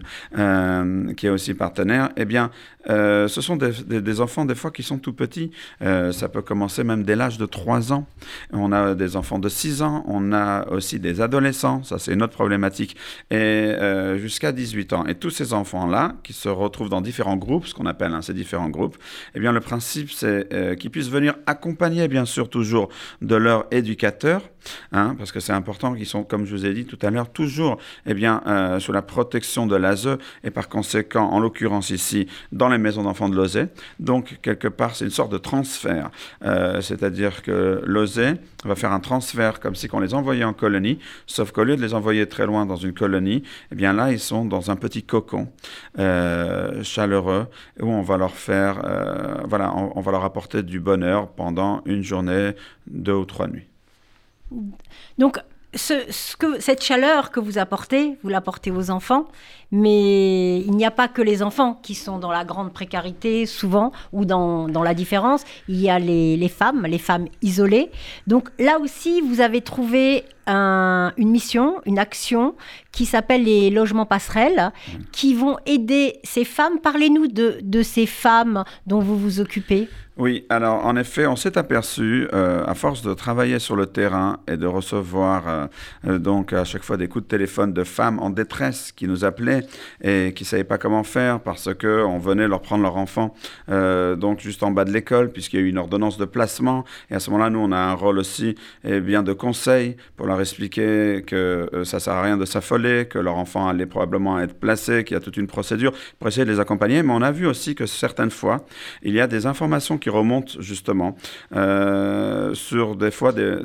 qui 1.15 1.27
est 1.27 1.29
aussi 1.29 1.53
partenaire. 1.53 2.09
Eh 2.17 2.25
bien, 2.25 2.49
ce 2.87 3.41
sont 3.41 3.55
des, 3.55 4.21
enfants 4.21 4.45
des 4.45 4.55
fois 4.55 4.71
qui 4.71 4.83
sont 4.83 4.97
tout 4.97 5.13
petits. 5.13 5.51
ça 5.79 6.29
peut 6.29 6.41
commencer 6.41 6.83
même 6.83 7.03
dès 7.03 7.15
l'âge 7.15 7.37
de 7.37 7.45
3 7.45 7.93
ans. 7.93 8.07
On 8.51 8.71
a 8.71 8.95
des 8.95 9.15
enfants 9.15 9.39
de 9.39 9.49
6 9.49 9.81
ans, 9.81 10.03
on 10.07 10.33
a 10.33 10.67
aussi 10.69 10.99
des 10.99 11.21
adolescents, 11.21 11.83
ça 11.83 11.99
c'est 11.99 12.13
une 12.13 12.23
autre 12.23 12.33
problématique, 12.33 12.95
et 13.29 13.73
jusqu'à 14.17 14.51
18 14.51 14.93
ans. 14.93 15.05
Et 15.05 15.15
tous 15.15 15.29
ces 15.29 15.53
enfants-là, 15.53 16.15
qui 16.23 16.33
se 16.33 16.49
retrouvent 16.49 16.89
dans 16.89 17.01
différents 17.01 17.37
groupes, 17.37 17.67
ce 17.67 17.73
qu'on 17.73 17.85
appelle 17.85 18.13
hein, 18.13 18.21
ces 18.21 18.33
différents 18.33 18.69
groupes, 18.69 18.97
eh 19.35 19.39
bien, 19.39 19.51
le 19.51 19.59
principe, 19.59 20.11
c'est 20.11 20.53
euh, 20.53 20.75
qu'ils 20.75 20.91
puissent 20.91 21.09
venir 21.09 21.35
accompagner, 21.45 22.07
bien 22.07 22.25
sûr, 22.25 22.49
toujours 22.49 22.89
de 23.21 23.35
leur 23.35 23.65
éducateur, 23.71 24.49
hein, 24.91 25.15
parce 25.17 25.31
que 25.31 25.39
c'est 25.39 25.53
important 25.53 25.93
qu'ils 25.93 26.05
sont, 26.05 26.23
comme 26.23 26.45
je 26.45 26.51
vous 26.51 26.65
ai 26.65 26.73
dit 26.73 26.85
tout 26.85 26.99
à 27.01 27.09
l'heure, 27.09 27.31
toujours 27.31 27.77
eh 28.05 28.13
bien, 28.13 28.41
euh, 28.47 28.79
sous 28.79 28.91
la 28.91 29.01
protection 29.01 29.67
de 29.67 29.75
l'ASE 29.75 30.17
et 30.43 30.51
par 30.51 30.69
conséquent, 30.69 31.29
en 31.29 31.39
l'occurrence 31.39 31.89
ici, 31.89 32.27
dans 32.51 32.69
les 32.71 32.77
maisons 32.77 33.03
d'enfants 33.03 33.29
de 33.29 33.35
Lozé. 33.35 33.67
Donc, 33.99 34.39
quelque 34.41 34.67
part, 34.67 34.95
c'est 34.95 35.05
une 35.05 35.11
sorte 35.11 35.31
de 35.31 35.37
transfert. 35.37 36.11
Euh, 36.43 36.81
c'est-à-dire 36.81 37.41
que 37.43 37.81
Lozé 37.85 38.33
va 38.65 38.75
faire 38.75 38.91
un 38.91 38.99
transfert 38.99 39.59
comme 39.59 39.75
si 39.75 39.87
on 39.93 39.99
les 39.99 40.13
envoyait 40.13 40.43
en 40.43 40.53
colonie, 40.53 40.99
sauf 41.27 41.51
qu'au 41.51 41.63
lieu 41.63 41.75
de 41.75 41.81
les 41.81 41.93
envoyer 41.93 42.27
très 42.27 42.45
loin 42.45 42.65
dans 42.65 42.75
une 42.75 42.93
colonie, 42.93 43.43
eh 43.71 43.75
bien 43.75 43.93
là, 43.93 44.11
ils 44.11 44.19
sont 44.19 44.45
dans 44.45 44.71
un 44.71 44.75
petit 44.75 45.03
cocon 45.03 45.47
chaleureux 46.83 47.47
où 47.79 47.87
on 47.87 48.01
va 48.01 48.17
leur 48.17 48.35
faire 48.35 48.81
euh, 48.83 49.35
voilà, 49.45 49.73
on, 49.75 50.01
va 50.01 50.11
leur 50.11 50.23
apporter 50.23 50.63
du 50.63 50.79
bonheur 50.79 51.29
pendant 51.29 51.81
une 51.85 52.03
journée, 52.03 52.51
deux 52.87 53.13
ou 53.13 53.25
trois 53.25 53.47
nuits. 53.47 53.67
Donc, 55.17 55.39
ce, 55.73 56.35
que, 56.35 56.59
cette 56.59 56.83
chaleur 56.83 57.31
que 57.31 57.39
vous 57.39 57.57
apportez, 57.57 58.17
vous 58.23 58.29
l'apportez 58.29 58.71
aux 58.71 58.91
enfants, 58.91 59.27
mais 59.71 60.59
il 60.59 60.71
n'y 60.71 60.85
a 60.85 60.91
pas 60.91 61.07
que 61.07 61.21
les 61.21 61.41
enfants 61.43 61.79
qui 61.81 61.95
sont 61.95 62.19
dans 62.19 62.31
la 62.31 62.43
grande 62.45 62.73
précarité, 62.73 63.45
souvent, 63.45 63.91
ou 64.11 64.25
dans, 64.25 64.67
dans 64.67 64.83
la 64.83 64.93
différence. 64.93 65.43
Il 65.67 65.79
y 65.79 65.89
a 65.89 65.99
les, 65.99 66.37
les, 66.37 66.49
femmes, 66.49 66.85
les 66.85 66.97
femmes 66.97 67.27
isolées. 67.41 67.89
Donc 68.27 68.49
là 68.59 68.79
aussi, 68.79 69.21
vous 69.21 69.41
avez 69.41 69.61
trouvé 69.61 70.25
un, 70.47 71.13
une 71.17 71.29
mission, 71.29 71.81
une 71.85 71.99
action 71.99 72.55
qui 72.91 73.05
s'appelle 73.05 73.43
les 73.43 73.69
logements 73.69 74.05
passerelles, 74.05 74.71
qui 75.11 75.33
vont 75.33 75.57
aider 75.65 76.19
ces 76.23 76.43
femmes. 76.43 76.79
Parlez-nous 76.81 77.27
de, 77.27 77.59
de 77.61 77.83
ces 77.83 78.05
femmes 78.05 78.63
dont 78.85 78.99
vous 78.99 79.17
vous 79.17 79.39
occupez. 79.39 79.87
Oui, 80.17 80.45
alors 80.49 80.85
en 80.85 80.97
effet, 80.97 81.25
on 81.25 81.37
s'est 81.37 81.57
aperçu, 81.57 82.27
euh, 82.33 82.63
à 82.67 82.75
force 82.75 83.01
de 83.01 83.13
travailler 83.13 83.59
sur 83.59 83.75
le 83.75 83.85
terrain 83.85 84.39
et 84.47 84.57
de 84.57 84.67
recevoir 84.67 85.47
euh, 85.47 85.67
euh, 86.05 86.19
donc 86.19 86.51
à 86.51 86.65
chaque 86.65 86.83
fois 86.83 86.97
des 86.97 87.07
coups 87.07 87.23
de 87.23 87.29
téléphone 87.29 87.71
de 87.71 87.83
femmes 87.83 88.19
en 88.19 88.29
détresse 88.29 88.91
qui 88.91 89.07
nous 89.07 89.23
appelaient 89.23 89.60
et 90.03 90.33
qui 90.35 90.43
ne 90.43 90.47
savaient 90.47 90.63
pas 90.63 90.77
comment 90.77 91.03
faire 91.03 91.39
parce 91.39 91.69
qu'on 91.73 92.17
venait 92.17 92.47
leur 92.47 92.61
prendre 92.61 92.83
leur 92.83 92.97
enfant 92.97 93.33
donc 93.67 94.39
juste 94.39 94.63
en 94.63 94.71
bas 94.71 94.85
de 94.85 94.91
l'école 94.91 95.31
puisqu'il 95.31 95.59
y 95.59 95.63
a 95.63 95.65
eu 95.65 95.69
une 95.69 95.77
ordonnance 95.77 96.17
de 96.17 96.25
placement. 96.25 96.85
Et 97.09 97.15
à 97.15 97.19
ce 97.19 97.29
moment-là, 97.31 97.49
nous, 97.49 97.59
on 97.59 97.71
a 97.71 97.77
un 97.77 97.93
rôle 97.93 98.19
aussi 98.19 98.55
eh 98.83 98.99
bien, 98.99 99.23
de 99.23 99.33
conseil 99.33 99.95
pour 100.15 100.27
leur 100.27 100.39
expliquer 100.39 101.23
que 101.25 101.69
ça 101.83 101.97
ne 101.97 102.01
sert 102.01 102.13
à 102.13 102.21
rien 102.21 102.37
de 102.37 102.45
s'affoler, 102.45 103.05
que 103.05 103.19
leur 103.19 103.37
enfant 103.37 103.67
allait 103.67 103.85
probablement 103.85 104.39
être 104.39 104.59
placé, 104.59 105.03
qu'il 105.03 105.15
y 105.15 105.17
a 105.17 105.19
toute 105.19 105.37
une 105.37 105.47
procédure 105.47 105.93
pour 106.19 106.27
essayer 106.27 106.45
de 106.45 106.51
les 106.51 106.59
accompagner. 106.59 107.03
Mais 107.03 107.13
on 107.13 107.21
a 107.21 107.31
vu 107.31 107.47
aussi 107.47 107.75
que 107.75 107.85
certaines 107.85 108.31
fois, 108.31 108.65
il 109.03 109.13
y 109.13 109.21
a 109.21 109.27
des 109.27 109.45
informations 109.45 109.97
qui 109.97 110.09
remontent 110.09 110.53
justement 110.59 111.15
euh, 111.55 112.53
sur 112.53 112.95
des 112.95 113.11
fois 113.11 113.31
des, 113.31 113.57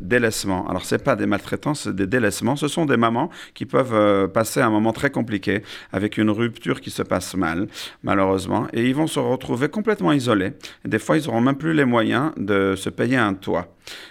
délaissements. 0.00 0.68
Alors, 0.68 0.84
ce 0.84 0.96
pas 0.96 1.14
des 1.14 1.26
maltraitances, 1.26 1.82
c'est 1.82 1.94
des 1.94 2.06
délaissements. 2.06 2.56
Ce 2.56 2.68
sont 2.68 2.86
des 2.86 2.96
mamans 2.96 3.28
qui 3.52 3.66
peuvent 3.66 3.94
euh, 3.94 4.26
passer 4.26 4.60
un 4.60 4.70
moment 4.70 4.92
très 4.92 5.10
compliqué 5.10 5.25
avec 5.92 6.18
une 6.18 6.30
rupture 6.30 6.80
qui 6.80 6.90
se 6.90 7.02
passe 7.02 7.34
mal, 7.34 7.66
malheureusement, 8.02 8.66
et 8.72 8.86
ils 8.88 8.94
vont 8.94 9.06
se 9.06 9.18
retrouver 9.18 9.68
complètement 9.68 10.12
isolés. 10.12 10.52
des 10.84 10.98
fois, 10.98 11.18
ils 11.18 11.26
n'auront 11.26 11.40
même 11.40 11.56
plus 11.56 11.72
les 11.72 11.84
moyens 11.84 12.32
de 12.36 12.74
se 12.76 12.90
payer 12.90 13.16
un 13.16 13.34
toit. 13.34 13.68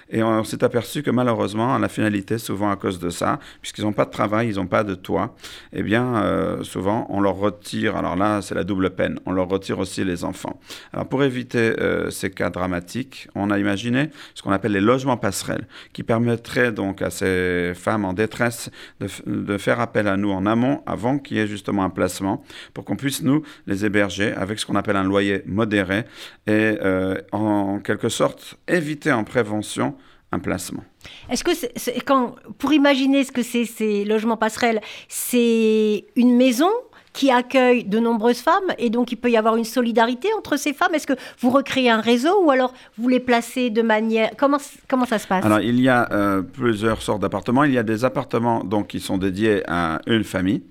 Et 0.10 0.24
on 0.24 0.43
s'est 0.43 0.63
aperçu 0.63 1.03
que 1.03 1.12
malheureusement, 1.12 1.77
la 1.77 1.89
finalité, 1.89 2.38
souvent 2.38 2.72
à 2.72 2.75
cause 2.75 3.00
de 3.00 3.10
ça, 3.10 3.39
puisqu'ils 3.62 3.84
n'ont 3.84 3.93
pas 3.93 4.05
de 4.05 4.12
travail, 4.12 4.50
ils 4.50 4.55
n'ont 4.55 4.67
pas 4.67 4.84
de 4.84 4.95
toit, 4.95 5.36
eh 5.74 5.84
bien, 5.84 6.17
euh, 6.17 6.63
souvent, 6.63 7.07
on 7.10 7.19
leur 7.22 7.36
retire, 7.36 7.95
alors 7.95 8.15
là, 8.15 8.41
c'est 8.41 8.55
la 8.55 8.63
double 8.63 8.91
peine, 8.91 9.19
on 9.25 9.31
leur 9.31 9.50
retire 9.50 9.79
aussi 9.79 10.03
les 10.03 10.24
enfants. 10.24 10.60
Alors, 10.93 11.07
pour 11.07 11.24
éviter 11.24 11.79
euh, 11.79 12.12
ces 12.12 12.29
cas 12.29 12.50
dramatiques, 12.50 13.27
on 13.36 13.50
a 13.50 13.60
imaginé 13.60 14.10
ce 14.36 14.41
qu'on 14.43 14.51
appelle 14.51 14.74
les 14.74 14.81
logements 14.81 15.17
passerelles, 15.17 15.67
qui 15.91 16.03
permettraient 16.03 16.72
donc 16.72 17.01
à 17.01 17.10
ces 17.10 17.74
femmes 17.75 18.05
en 18.05 18.13
détresse 18.13 18.69
de, 19.00 19.07
de 19.25 19.57
faire 19.57 19.79
appel 19.79 20.07
à 20.07 20.17
nous 20.17 20.31
en 20.31 20.45
amont, 20.45 20.84
avant 20.86 21.04
qu'il 21.19 21.38
y 21.38 21.39
ait 21.39 21.47
justement 21.47 21.83
un 21.83 21.89
placement, 21.89 22.43
pour 22.74 22.85
qu'on 22.85 22.95
puisse, 22.95 23.21
nous, 23.21 23.43
les 23.67 23.85
héberger 23.85 24.33
avec 24.33 24.59
ce 24.59 24.65
qu'on 24.65 24.75
appelle 24.75 24.95
un 24.95 25.03
loyer 25.03 25.41
modéré 25.45 26.00
et, 26.47 26.77
euh, 26.81 27.15
en 27.31 27.79
quelque 27.79 28.09
sorte, 28.09 28.55
éviter 28.67 29.12
en 29.12 29.24
prévention 29.24 29.95
un 30.31 30.39
placement. 30.39 30.83
Est-ce 31.29 31.43
que 31.43 32.00
quand, 32.03 32.35
pour 32.57 32.74
imaginer 32.74 33.24
ce 33.24 33.31
que 33.31 33.43
c'est 33.43 33.65
ces 33.65 34.05
logements 34.05 34.38
passerelles, 34.38 34.81
c'est 35.07 36.05
une 36.15 36.35
maison 36.35 36.71
qui 37.15 37.31
accueille 37.31 37.86
de 37.86 37.98
nombreuses 37.98 38.41
femmes 38.41 38.72
et 38.77 38.89
donc 38.89 39.12
il 39.12 39.15
peut 39.15 39.31
y 39.31 39.38
avoir 39.38 39.55
une 39.55 39.63
solidarité 39.63 40.27
entre 40.38 40.57
ces 40.57 40.74
femmes 40.74 40.93
Est-ce 40.93 41.07
que 41.07 41.13
vous 41.39 41.50
recréez 41.50 41.89
un 41.89 42.01
réseau 42.01 42.43
ou 42.43 42.51
alors 42.51 42.74
vous 42.98 43.07
les 43.07 43.22
placez 43.22 43.69
de 43.69 43.81
manière... 43.81 44.31
Comment, 44.38 44.57
comment 44.89 45.05
ça 45.05 45.17
se 45.17 45.25
passe? 45.25 45.45
Alors 45.45 45.62
il 45.62 45.79
y 45.79 45.88
a 45.88 46.12
euh, 46.12 46.41
plusieurs 46.41 47.01
sortes 47.01 47.22
d'appartements. 47.22 47.63
Il 47.63 47.72
y 47.72 47.77
a 47.77 47.84
des 47.84 48.03
appartements 48.03 48.65
donc, 48.65 48.88
qui 48.88 49.00
sont 49.00 49.17
dédiés 49.17 49.63
à 49.67 50.01
une 50.07 50.25
famille. 50.25 50.62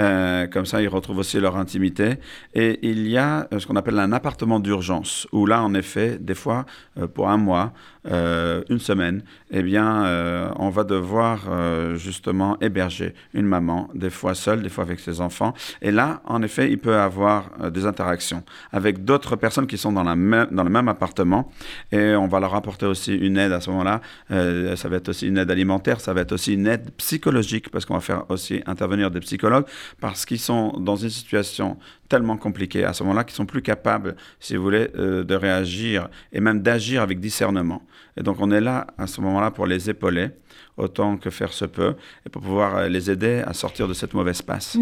Euh, 0.00 0.46
comme 0.48 0.66
ça, 0.66 0.82
ils 0.82 0.88
retrouvent 0.88 1.18
aussi 1.18 1.38
leur 1.38 1.56
intimité. 1.56 2.16
Et 2.52 2.80
il 2.82 3.08
y 3.08 3.16
a 3.16 3.46
euh, 3.52 3.60
ce 3.60 3.66
qu'on 3.66 3.76
appelle 3.76 3.98
un 4.00 4.12
appartement 4.12 4.58
d'urgence, 4.58 5.28
où 5.30 5.46
là, 5.46 5.62
en 5.62 5.72
effet, 5.72 6.18
des 6.20 6.34
fois, 6.34 6.66
pour 7.14 7.28
un 7.28 7.36
mois, 7.36 7.72
une 8.10 8.78
semaine, 8.78 9.22
eh 9.50 9.62
bien, 9.62 10.52
on 10.56 10.70
va 10.70 10.84
devoir 10.84 11.48
justement 11.96 12.56
héberger 12.60 13.14
une 13.34 13.46
maman, 13.46 13.88
des 13.94 14.10
fois 14.10 14.34
seule, 14.34 14.62
des 14.62 14.68
fois 14.68 14.84
avec 14.84 15.00
ses 15.00 15.20
enfants. 15.20 15.54
Et 15.82 15.90
là, 15.90 16.20
en 16.24 16.42
effet, 16.42 16.70
il 16.70 16.78
peut 16.78 16.96
avoir 16.96 17.50
euh, 17.60 17.70
des 17.70 17.86
interactions 17.86 18.42
avec 18.72 19.04
d'autres 19.04 19.36
personnes 19.36 19.66
qui 19.66 19.78
sont 19.78 19.92
dans, 19.92 20.04
dans 20.04 20.64
le 20.64 20.70
même 20.70 20.88
appartement. 20.88 21.50
Et 21.92 22.14
on 22.14 22.28
va 22.28 22.40
leur 22.40 22.54
apporter 22.54 22.86
aussi 22.86 23.14
une 23.14 23.36
aide 23.38 23.52
à 23.52 23.60
ce 23.60 23.70
moment-là. 23.70 24.00
Euh, 24.30 24.76
ça 24.76 24.88
va 24.88 24.96
être 24.96 25.08
aussi 25.08 25.26
une 25.28 25.38
aide 25.38 25.50
alimentaire, 25.50 26.00
ça 26.00 26.12
va 26.12 26.22
être 26.22 26.32
aussi 26.32 26.54
une 26.54 26.66
aide 26.66 26.90
psychologique, 26.96 27.70
parce 27.70 27.84
qu'on 27.84 27.94
va 27.94 28.00
faire 28.00 28.24
aussi 28.28 28.62
intervenir 28.66 29.10
des 29.10 29.20
psychologues, 29.20 29.66
parce 30.00 30.24
qu'ils 30.24 30.40
sont 30.40 30.78
dans 30.78 30.96
une 30.96 31.10
situation 31.10 31.76
tellement 32.08 32.36
compliquée 32.36 32.84
à 32.84 32.92
ce 32.92 33.02
moment-là 33.02 33.24
qu'ils 33.24 33.34
sont 33.34 33.46
plus 33.46 33.62
capables, 33.62 34.16
si 34.40 34.56
vous 34.56 34.62
voulez, 34.62 34.88
euh, 34.96 35.24
de 35.24 35.34
réagir 35.34 36.08
et 36.32 36.40
même 36.40 36.62
d'agir 36.62 37.02
avec 37.02 37.20
discernement. 37.20 37.82
Et 38.16 38.22
donc 38.22 38.36
on 38.40 38.50
est 38.50 38.60
là 38.60 38.86
à 38.98 39.06
ce 39.06 39.20
moment-là 39.20 39.50
pour 39.50 39.66
les 39.66 39.90
épauler 39.90 40.30
autant 40.76 41.16
que 41.16 41.30
faire 41.30 41.52
se 41.52 41.64
peut 41.64 41.94
et 42.24 42.28
pour 42.28 42.42
pouvoir 42.42 42.88
les 42.88 43.10
aider 43.10 43.42
à 43.46 43.52
sortir 43.52 43.88
de 43.88 43.94
cette 43.94 44.14
mauvaise 44.14 44.42
passe. 44.42 44.76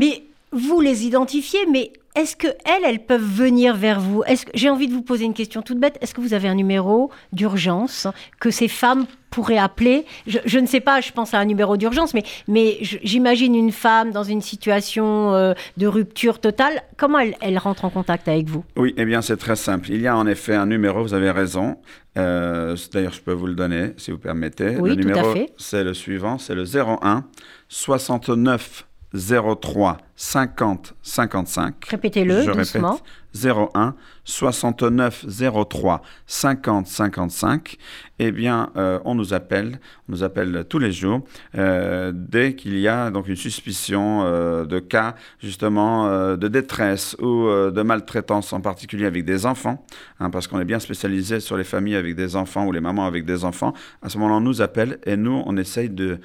Vous 0.54 0.80
les 0.80 1.04
identifiez, 1.04 1.61
mais 1.70 1.92
est-ce 2.16 2.37
que 2.37 2.46
elles, 2.46 2.84
elles 2.84 3.04
peuvent 3.04 3.20
venir 3.20 3.75
vers 3.75 3.99
vous? 3.99 4.23
Est-ce 4.25 4.46
que 4.46 4.52
j'ai 4.54 4.70
envie 4.70 4.87
de 4.87 4.92
vous 4.92 5.02
poser 5.02 5.25
une 5.25 5.34
question 5.34 5.62
toute 5.62 5.80
bête 5.80 5.99
Est-ce 6.00 6.14
que 6.14 6.20
vous 6.20 6.32
avez 6.32 6.46
un 6.46 6.54
numéro 6.54 7.11
d'urgence 7.32 8.06
que 8.38 8.52
ces 8.52 8.68
femmes 8.68 9.06
pourraient 9.30 9.58
appeler? 9.58 10.06
Je, 10.28 10.58
ne 10.61 10.66
sais 10.66 10.78
pas, 10.78 11.00
je 11.00 11.11
pense 11.11 11.34
à 11.34 11.40
un 11.40 11.44
numéro 11.44 11.76
d'urgence, 11.76 12.14
mais, 12.14 12.23
mais 12.46 12.78
j'imagine 12.80 13.56
une 13.56 13.73
femme 13.73 14.12
dans 14.12 14.23
une 14.23 14.42
situation 14.42 15.34
euh, 15.34 15.54
de 15.76 15.88
rupture 15.88 16.40
totale. 16.40 16.82
Comment 16.96 17.18
elle, 17.18 17.58
rentre 17.58 17.84
en 17.84 17.90
contact 17.90 18.28
avec 18.28 18.46
vous? 18.49 18.64
Oui, 18.76 18.94
eh 18.96 19.04
bien 19.04 19.20
c'est 19.20 19.37
très 19.37 19.56
simple. 19.56 19.90
Il 19.90 20.00
y 20.00 20.06
a 20.06 20.16
en 20.16 20.28
effet 20.28 20.54
un 20.54 20.66
numéro, 20.66 21.02
vous 21.02 21.14
avez 21.14 21.32
raison. 21.32 21.78
Euh, 22.16 22.76
d'ailleurs, 22.92 23.12
je 23.12 23.23
peux 23.23 23.32
vous 23.32 23.49
le 23.49 23.56
donner 23.56 23.92
si 23.96 24.12
vous 24.12 24.18
permettez. 24.18 24.76
Oui, 24.78 24.90
le 24.90 24.94
numéro, 24.94 25.34
c'est 25.56 25.82
le 25.82 25.94
suivant, 25.94 26.38
c'est 26.38 26.54
le 26.54 26.62
01 26.62 27.25
69 27.68 28.87
03 29.14 29.99
50 30.16 30.94
55. 31.02 31.85
Répétez-le 31.87 32.44
doucement. 32.44 33.00
Répète, 33.35 33.56
01 33.75 33.94
69 34.25 35.27
03 35.68 36.03
50 36.27 36.87
55. 36.87 37.77
Eh 38.20 38.31
bien, 38.31 38.70
euh, 38.77 39.00
on 39.05 39.14
nous 39.14 39.35
appelle, 39.35 39.81
on 40.09 40.12
nous 40.12 40.22
appelle 40.22 40.64
tous 40.68 40.79
les 40.79 40.92
jours 40.92 41.22
euh, 41.57 42.12
dès 42.14 42.55
qu'il 42.55 42.79
y 42.79 42.87
a 42.87 43.11
donc 43.11 43.29
une 43.29 43.37
suspicion 43.37 44.22
euh, 44.24 44.64
de 44.64 44.79
cas 44.79 45.16
justement 45.40 46.37
de 46.37 46.48
détresse 46.48 47.16
ou 47.20 47.46
de 47.48 47.83
maltraitance, 47.83 48.53
en 48.53 48.61
particulier 48.61 49.07
avec 49.07 49.24
des 49.24 49.46
enfants, 49.46 49.85
hein, 50.20 50.31
parce 50.31 50.46
qu'on 50.46 50.61
est 50.61 50.64
bien 50.64 50.79
spécialisé 50.79 51.40
sur 51.40 51.57
les 51.57 51.64
familles 51.64 51.96
avec 51.96 52.14
des 52.14 52.37
enfants 52.37 52.66
ou 52.66 52.72
les 52.72 52.81
mamans 52.81 53.07
avec 53.07 53.24
des 53.24 53.44
enfants. 53.44 53.74
À 54.03 54.09
ce 54.09 54.18
moment-là, 54.18 54.37
on 54.37 54.40
nous 54.40 54.62
appelle 54.62 54.98
et 55.05 55.16
nous, 55.16 55.42
on 55.44 55.57
essaye 55.57 55.90
de 55.90 56.20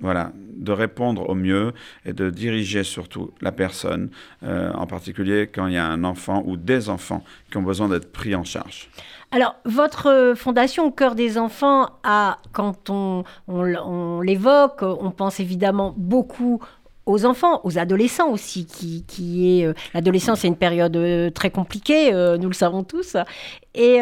voilà, 0.00 0.32
de 0.36 0.72
répondre 0.72 1.28
au 1.28 1.34
mieux 1.34 1.72
et 2.04 2.12
de 2.12 2.30
diriger 2.30 2.84
surtout 2.84 3.30
la 3.40 3.52
personne, 3.52 4.10
euh, 4.42 4.72
en 4.72 4.86
particulier 4.86 5.48
quand 5.52 5.66
il 5.66 5.74
y 5.74 5.78
a 5.78 5.86
un 5.86 6.04
enfant 6.04 6.42
ou 6.46 6.56
des 6.56 6.88
enfants 6.88 7.24
qui 7.50 7.56
ont 7.56 7.62
besoin 7.62 7.88
d'être 7.88 8.12
pris 8.12 8.34
en 8.34 8.44
charge. 8.44 8.88
Alors, 9.32 9.56
votre 9.64 10.34
fondation 10.36 10.86
au 10.86 10.90
cœur 10.90 11.14
des 11.14 11.36
enfants, 11.36 11.88
quand 12.52 12.90
on, 12.90 13.24
l'évoque, 14.20 14.82
on 14.82 15.10
pense 15.10 15.40
évidemment 15.40 15.94
beaucoup 15.96 16.62
aux 17.06 17.24
enfants, 17.24 17.60
aux 17.62 17.78
adolescents 17.78 18.30
aussi, 18.30 18.66
qui, 18.66 19.60
est... 19.60 19.66
Euh, 19.66 19.74
l'adolescence, 19.94 20.40
c'est 20.40 20.48
une 20.48 20.56
période 20.56 20.96
euh, 20.96 21.30
très 21.30 21.50
compliquée, 21.50 22.12
euh, 22.12 22.36
nous 22.36 22.48
le 22.48 22.54
savons 22.54 22.82
tous. 22.82 23.16
Et 23.76 24.00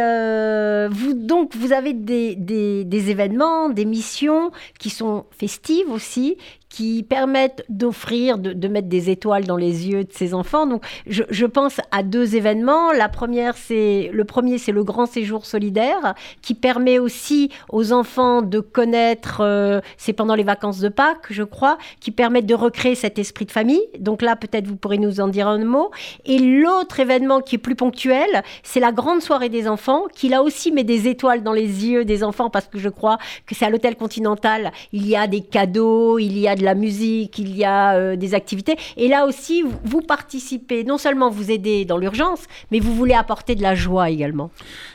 vous, 0.91 1.15
donc, 1.15 1.55
vous 1.57 1.73
avez 1.73 1.93
des, 1.93 3.11
événements, 3.11 3.69
des 3.69 3.85
missions 3.85 4.53
qui 4.79 4.91
sont 4.91 5.25
festives 5.37 5.91
aussi, 5.91 6.37
qui 6.75 7.05
permettent 7.05 7.65
d'offrir, 7.69 8.37
de, 8.37 8.69
mettre 8.69 8.89
des 8.89 9.09
étoiles 9.09 9.45
dans 9.45 9.57
les 9.57 9.89
yeux 9.89 10.03
de 10.03 10.13
ces 10.13 10.35
enfants. 10.35 10.67
Donc, 10.67 10.85
je, 11.07 11.47
pense 11.47 11.81
à 11.93 12.03
deux 12.03 12.35
événements. 12.35 12.91
La 12.91 13.09
première, 13.09 13.57
c'est 13.57 14.11
le 14.13 14.25
premier, 14.25 14.59
c'est 14.59 14.73
le 14.73 14.83
grand 14.83 15.07
séjour 15.07 15.47
solidaire, 15.47 16.15
qui 16.43 16.55
permet 16.55 16.99
aussi 16.99 17.51
aux 17.69 17.93
enfants 17.93 18.43
de 18.43 18.59
connaître. 18.59 19.41
Euh, 19.41 19.81
c'est 19.99 20.13
pendant 20.13 20.35
les 20.35 20.43
vacances 20.43 20.81
de 20.81 20.89
Pâques, 20.89 21.27
je 21.31 21.45
crois, 21.45 21.79
qui 22.01 22.11
permettent 22.11 22.47
de 22.47 22.57
recréer 22.57 22.97
cet 22.97 23.21
esprit 23.21 23.45
de 23.45 23.53
famille. 23.53 23.83
Donc 24.01 24.21
là, 24.21 24.35
peut-être 24.35 24.67
vous 24.67 24.77
pourrez 24.77 24.99
nous 24.99 25.21
en 25.21 25.29
dire 25.29 25.47
un 25.47 25.65
mot. 25.65 25.93
Et 26.25 26.39
l'autre 26.41 26.99
événement 26.99 27.41
qui 27.41 27.55
est 27.55 27.59
plus 27.59 27.77
ponctuel, 27.77 28.43
c'est 28.65 28.81
la 28.81 28.91
grande 28.91 29.23
soirée 29.23 29.49
des 29.49 29.64
enfants, 29.69 30.05
qui 30.15 30.29
là 30.29 30.43
aussi 30.43 30.73
met 30.73 30.85
des 30.85 31.09
étoiles 31.09 31.43
dans 31.43 31.53
les 31.53 31.87
yeux 31.87 32.05
des 32.05 32.23
enfants, 32.23 32.51
parce 32.51 32.67
que 32.67 32.79
je 32.79 32.89
crois 32.89 33.19
que 33.47 33.55
c'est 33.55 33.65
à 33.65 33.71
l'hôtel 33.71 33.97
Continental. 33.97 34.73
Il 34.93 35.07
y 35.07 35.17
a 35.17 35.27
des 35.27 35.41
cadeaux, 35.41 36.19
il 36.19 36.39
y 36.39 36.49
a 36.49 36.57
de 36.57 36.63
la 36.63 36.75
musique, 36.75 37.39
il 37.39 37.57
y 37.57 37.65
a 37.65 37.95
euh, 37.95 38.17
des 38.17 38.35
activités. 38.35 38.77
Et 38.97 39.09
là 39.09 39.27
aussi, 39.27 39.65
vous, 39.85 40.01
participez, 40.01 40.85
non 40.85 40.99
seulement 40.99 41.31
vous 41.31 41.51
aidez 41.51 41.85
dans 41.85 41.99
l'urgence, 41.99 42.45
mais 42.71 42.81
vous 42.81 42.95
voulez 42.95 43.15
apporter 43.15 43.55
de 43.55 43.63
la 43.63 43.75
joie 43.75 44.11
également. 44.11 44.51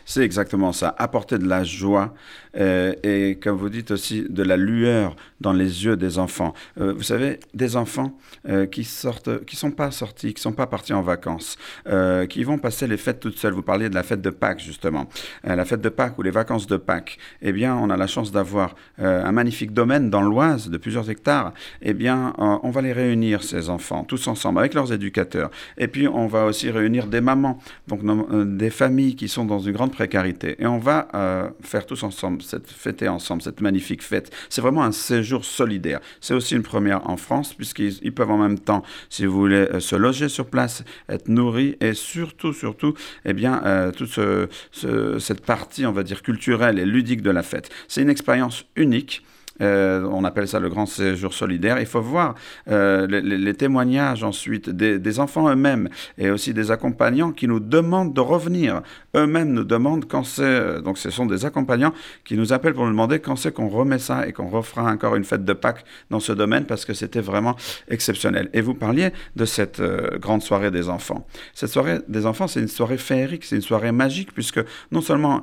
C'est 0.05 0.23
exactement 0.23 0.71
ça, 0.71 0.95
apporter 0.97 1.37
de 1.37 1.47
la 1.47 1.63
joie 1.63 2.13
euh, 2.57 2.93
et, 3.03 3.37
comme 3.41 3.57
vous 3.57 3.69
dites 3.69 3.91
aussi, 3.91 4.25
de 4.27 4.43
la 4.43 4.57
lueur 4.57 5.15
dans 5.39 5.53
les 5.53 5.85
yeux 5.85 5.95
des 5.95 6.17
enfants. 6.17 6.53
Euh, 6.79 6.93
vous 6.93 7.03
savez, 7.03 7.39
des 7.53 7.75
enfants 7.75 8.13
qui 8.71 8.83
sortent, 8.83 9.45
qui 9.45 9.55
sont 9.55 9.71
pas 9.71 9.91
sortis, 9.91 10.33
qui 10.33 10.41
sont 10.41 10.53
pas 10.53 10.65
partis 10.65 10.93
en 10.93 11.01
vacances, 11.01 11.57
qui 12.29 12.43
vont 12.43 12.57
passer 12.57 12.87
les 12.87 12.97
fêtes 12.97 13.19
toutes 13.19 13.37
seules. 13.37 13.53
Vous 13.53 13.61
parliez 13.61 13.89
de 13.89 13.95
la 13.95 14.03
fête 14.03 14.21
de 14.21 14.29
Pâques 14.29 14.58
justement, 14.63 15.07
la 15.43 15.65
fête 15.65 15.81
de 15.81 15.89
Pâques 15.89 16.17
ou 16.17 16.21
les 16.21 16.31
vacances 16.31 16.67
de 16.67 16.77
Pâques. 16.77 17.17
Eh 17.41 17.51
bien, 17.51 17.75
on 17.75 17.89
a 17.89 17.97
la 17.97 18.07
chance 18.07 18.31
d'avoir 18.31 18.75
un 18.97 19.31
magnifique 19.31 19.73
domaine 19.73 20.09
dans 20.09 20.21
l'Oise 20.21 20.69
de 20.69 20.77
plusieurs 20.77 21.09
hectares 21.09 21.53
eh 21.81 21.93
bien, 21.93 22.33
euh, 22.39 22.57
on 22.63 22.71
va 22.71 22.81
les 22.81 22.93
réunir, 22.93 23.43
ces 23.43 23.69
enfants, 23.69 24.03
tous 24.03 24.27
ensemble, 24.27 24.59
avec 24.59 24.73
leurs 24.73 24.91
éducateurs. 24.91 25.49
Et 25.77 25.87
puis, 25.87 26.07
on 26.07 26.27
va 26.27 26.45
aussi 26.45 26.69
réunir 26.69 27.07
des 27.07 27.21
mamans, 27.21 27.59
donc 27.87 28.01
euh, 28.03 28.45
des 28.45 28.69
familles 28.69 29.15
qui 29.15 29.27
sont 29.27 29.45
dans 29.45 29.59
une 29.59 29.73
grande 29.73 29.91
précarité. 29.91 30.55
Et 30.59 30.65
on 30.65 30.77
va 30.77 31.07
euh, 31.13 31.49
faire 31.61 31.85
tous 31.85 32.03
ensemble, 32.03 32.41
cette 32.41 32.69
fêter 32.69 33.07
ensemble, 33.07 33.41
cette 33.41 33.61
magnifique 33.61 34.03
fête. 34.03 34.31
C'est 34.49 34.61
vraiment 34.61 34.83
un 34.83 34.91
séjour 34.91 35.45
solidaire. 35.45 35.99
C'est 36.21 36.33
aussi 36.33 36.55
une 36.55 36.63
première 36.63 37.09
en 37.09 37.17
France, 37.17 37.53
puisqu'ils 37.53 38.13
peuvent 38.13 38.31
en 38.31 38.37
même 38.37 38.59
temps, 38.59 38.83
si 39.09 39.25
vous 39.25 39.37
voulez, 39.37 39.79
se 39.79 39.95
loger 39.95 40.29
sur 40.29 40.45
place, 40.45 40.83
être 41.07 41.27
nourris, 41.27 41.77
et 41.81 41.93
surtout, 41.93 42.53
surtout, 42.53 42.93
eh 43.25 43.33
bien, 43.33 43.61
cette 44.71 45.45
partie, 45.45 45.85
on 45.85 45.91
va 45.91 46.03
dire, 46.03 46.21
culturelle 46.21 46.79
et 46.79 46.85
ludique 46.85 47.21
de 47.21 47.31
la 47.31 47.43
fête. 47.43 47.69
C'est 47.87 48.01
une 48.01 48.09
expérience 48.09 48.65
unique 48.75 49.23
Euh, 49.61 50.07
on 50.11 50.23
appelle 50.23 50.47
ça 50.47 50.59
le 50.59 50.69
grand 50.69 50.85
séjour 50.85 51.33
solidaire. 51.33 51.79
Il 51.79 51.85
faut 51.85 52.01
voir 52.01 52.35
euh, 52.69 53.07
les, 53.07 53.53
témoignages 53.53 54.23
ensuite 54.23 54.69
des, 54.69 55.19
enfants 55.19 55.49
eux-mêmes 55.49 55.89
et 56.17 56.29
aussi 56.29 56.53
des 56.53 56.71
accompagnants 56.71 57.31
qui 57.31 57.47
nous 57.47 57.59
demandent 57.59 58.13
de 58.13 58.21
revenir. 58.21 58.81
Eux-mêmes 59.15 59.51
nous 59.51 59.63
demandent 59.63 60.05
quand 60.05 60.23
c'est. 60.23 60.81
Donc 60.81 60.97
ce 60.97 61.09
sont 61.09 61.25
des 61.25 61.45
accompagnants 61.45 61.93
qui 62.23 62.37
nous 62.37 62.53
appellent 62.53 62.73
pour 62.73 62.85
nous 62.85 62.91
demander 62.91 63.19
quand 63.19 63.35
c'est 63.35 63.53
qu'on 63.53 63.69
remet 63.69 63.99
ça 63.99 64.27
et 64.27 64.33
qu'on 64.33 64.49
refera 64.49 64.83
encore 64.83 65.15
une 65.15 65.23
fête 65.23 65.43
de 65.43 65.53
Pâques 65.53 65.83
dans 66.09 66.19
ce 66.19 66.31
domaine 66.31 66.65
parce 66.65 66.85
que 66.85 66.93
c'était 66.93 67.21
vraiment 67.21 67.55
exceptionnel. 67.89 68.49
Et 68.53 68.61
vous 68.61 68.75
parliez 68.75 69.09
de 69.35 69.45
cette 69.45 69.81
grande 70.19 70.41
soirée 70.41 70.71
des 70.71 70.89
enfants. 70.89 71.25
Cette 71.53 71.69
soirée 71.69 71.99
des 72.07 72.25
enfants, 72.25 72.47
c'est 72.47 72.61
une 72.61 72.67
soirée 72.67 72.97
féerique, 72.97 73.45
c'est 73.45 73.55
une 73.55 73.61
soirée 73.61 73.91
magique 73.91 74.33
puisque 74.33 74.59
non 74.91 75.01
seulement, 75.01 75.41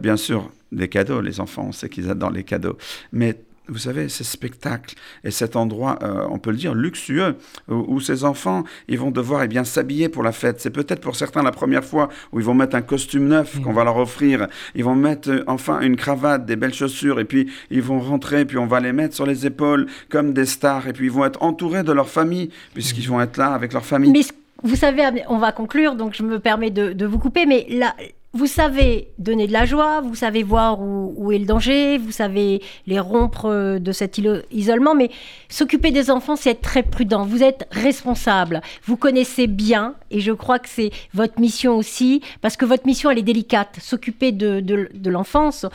bien 0.00 0.16
sûr, 0.16 0.50
des 0.72 0.88
cadeaux, 0.88 1.20
les 1.20 1.40
enfants, 1.40 1.66
on 1.68 1.72
sait 1.72 1.88
qu'ils 1.88 2.10
adorent 2.10 2.30
les 2.30 2.44
cadeaux, 2.44 2.76
mais 3.12 3.36
vous 3.68 3.78
savez, 3.78 4.08
ces 4.08 4.24
spectacles 4.24 4.94
et 5.24 5.30
cet 5.30 5.56
endroit, 5.56 5.98
euh, 6.02 6.26
on 6.30 6.38
peut 6.38 6.50
le 6.50 6.56
dire, 6.56 6.74
luxueux, 6.74 7.36
où, 7.68 8.00
ces 8.00 8.24
enfants, 8.24 8.64
ils 8.88 8.98
vont 8.98 9.10
devoir 9.10 9.42
eh 9.42 9.48
bien 9.48 9.64
s'habiller 9.64 10.08
pour 10.08 10.22
la 10.22 10.32
fête. 10.32 10.60
C'est 10.60 10.70
peut-être 10.70 11.00
pour 11.00 11.16
certains 11.16 11.42
la 11.42 11.52
première 11.52 11.84
fois 11.84 12.08
où 12.32 12.40
ils 12.40 12.46
vont 12.46 12.54
mettre 12.54 12.76
un 12.76 12.82
costume 12.82 13.28
neuf 13.28 13.60
qu'on 13.60 13.72
va 13.72 13.84
leur 13.84 13.96
offrir. 13.96 14.46
Ils 14.74 14.84
vont 14.84 14.94
mettre 14.94 15.30
euh, 15.30 15.44
enfin 15.46 15.80
une 15.80 15.96
cravate, 15.96 16.46
des 16.46 16.56
belles 16.56 16.74
chaussures, 16.74 17.20
et 17.20 17.24
puis 17.24 17.50
ils 17.70 17.82
vont 17.82 17.98
rentrer, 17.98 18.44
puis 18.44 18.58
on 18.58 18.66
va 18.66 18.80
les 18.80 18.92
mettre 18.92 19.14
sur 19.14 19.26
les 19.26 19.46
épaules 19.46 19.86
comme 20.08 20.32
des 20.32 20.46
stars, 20.46 20.88
et 20.88 20.92
puis 20.92 21.06
ils 21.06 21.12
vont 21.12 21.24
être 21.24 21.42
entourés 21.42 21.82
de 21.82 21.92
leur 21.92 22.08
famille, 22.08 22.50
puisqu'ils 22.74 23.08
vont 23.08 23.20
être 23.20 23.36
là 23.36 23.52
avec 23.52 23.72
leur 23.72 23.84
famille. 23.84 24.12
Mais 24.12 24.22
vous 24.62 24.76
savez, 24.76 25.02
on 25.28 25.38
va 25.38 25.52
conclure, 25.52 25.96
donc 25.96 26.14
je 26.14 26.22
me 26.22 26.38
permets 26.38 26.70
de, 26.70 26.92
de 26.92 27.06
vous 27.06 27.18
couper, 27.18 27.46
mais 27.46 27.66
là, 27.68 27.94
vous 28.36 28.46
savez 28.46 29.08
donner 29.18 29.46
de 29.46 29.52
la 29.52 29.64
joie, 29.64 30.00
vous 30.02 30.14
savez 30.14 30.42
voir 30.42 30.78
où, 30.80 31.32
est 31.32 31.38
le 31.38 31.46
danger, 31.46 31.98
vous 31.98 32.12
savez 32.12 32.62
les 32.86 33.00
rompre 33.00 33.46
euh, 33.46 33.78
de 33.78 33.92
cet 33.92 34.20
isolement, 34.50 34.94
mais 34.94 35.10
s'occuper 35.48 35.90
des 35.90 36.10
enfants, 36.10 36.36
c'est 36.36 36.50
être 36.50 36.60
très 36.60 36.82
prudent. 36.82 37.24
Vous 37.24 37.42
êtes 37.42 37.66
responsable, 37.72 38.60
vous 38.84 38.96
connaissez 38.96 39.46
bien, 39.46 39.94
et 40.10 40.20
je 40.20 40.32
crois 40.32 40.58
que 40.58 40.68
c'est 40.68 40.90
votre 41.14 41.40
mission 41.40 41.76
aussi, 41.76 42.22
parce 42.42 42.56
que 42.56 42.66
votre 42.66 42.86
mission, 42.86 43.10
elle 43.10 43.18
est 43.18 43.22
délicate. 43.22 43.78
S'occuper 43.80 44.32
de, 44.32 44.60
de 44.60 45.10
l'enfance, 45.10 45.66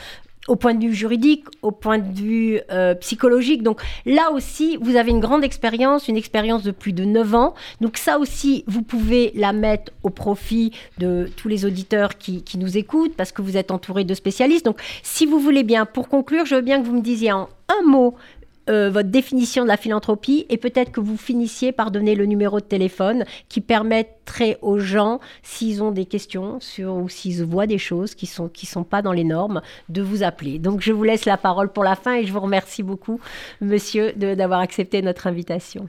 au 0.48 0.56
point 0.56 0.74
de 0.74 0.84
vue 0.84 0.94
juridique, 0.94 1.44
au 1.62 1.70
point 1.70 1.98
de 1.98 2.12
vue 2.12 2.60
euh, 2.70 2.94
psychologique. 2.94 3.62
Donc 3.62 3.80
là 4.06 4.32
aussi, 4.32 4.76
vous 4.80 4.96
avez 4.96 5.10
une 5.10 5.20
grande 5.20 5.44
expérience, 5.44 6.08
une 6.08 6.16
expérience 6.16 6.62
de 6.62 6.72
plus 6.72 6.92
de 6.92 7.04
9 7.04 7.34
ans. 7.34 7.54
Donc 7.80 7.96
ça 7.96 8.18
aussi, 8.18 8.64
vous 8.66 8.82
pouvez 8.82 9.32
la 9.34 9.52
mettre 9.52 9.92
au 10.02 10.10
profit 10.10 10.72
de 10.98 11.30
tous 11.36 11.48
les 11.48 11.64
auditeurs 11.64 12.18
qui, 12.18 12.42
qui 12.42 12.58
nous 12.58 12.76
écoutent 12.76 13.14
parce 13.14 13.30
que 13.32 13.42
vous 13.42 13.56
êtes 13.56 13.70
entouré 13.70 14.04
de 14.04 14.14
spécialistes. 14.14 14.64
Donc 14.64 14.80
si 15.02 15.26
vous 15.26 15.38
voulez 15.38 15.62
bien, 15.62 15.86
pour 15.86 16.08
conclure, 16.08 16.44
je 16.44 16.56
veux 16.56 16.60
bien 16.60 16.80
que 16.80 16.86
vous 16.86 16.96
me 16.96 17.02
disiez 17.02 17.32
en 17.32 17.48
un 17.68 17.86
mot 17.86 18.16
euh, 18.70 18.90
votre 18.90 19.08
définition 19.08 19.64
de 19.64 19.68
la 19.68 19.76
philanthropie 19.76 20.46
et 20.48 20.56
peut-être 20.56 20.92
que 20.92 21.00
vous 21.00 21.16
finissiez 21.16 21.72
par 21.72 21.90
donner 21.90 22.14
le 22.14 22.26
numéro 22.26 22.60
de 22.60 22.64
téléphone 22.64 23.24
qui 23.48 23.60
permettrait 23.60 24.58
aux 24.62 24.78
gens, 24.78 25.20
s'ils 25.42 25.82
ont 25.82 25.90
des 25.90 26.06
questions 26.06 26.60
sur, 26.60 26.94
ou 26.94 27.08
s'ils 27.08 27.42
voient 27.44 27.66
des 27.66 27.78
choses 27.78 28.14
qui 28.14 28.26
ne 28.26 28.30
sont, 28.30 28.48
qui 28.48 28.66
sont 28.66 28.84
pas 28.84 29.02
dans 29.02 29.12
les 29.12 29.24
normes, 29.24 29.62
de 29.88 30.00
vous 30.00 30.22
appeler. 30.22 30.58
Donc 30.58 30.80
je 30.80 30.92
vous 30.92 31.02
laisse 31.02 31.24
la 31.24 31.36
parole 31.36 31.72
pour 31.72 31.84
la 31.84 31.96
fin 31.96 32.14
et 32.14 32.24
je 32.24 32.32
vous 32.32 32.40
remercie 32.40 32.82
beaucoup, 32.82 33.20
monsieur, 33.60 34.12
d'avoir 34.12 34.60
accepté 34.60 35.02
notre 35.02 35.26
invitation. 35.26 35.88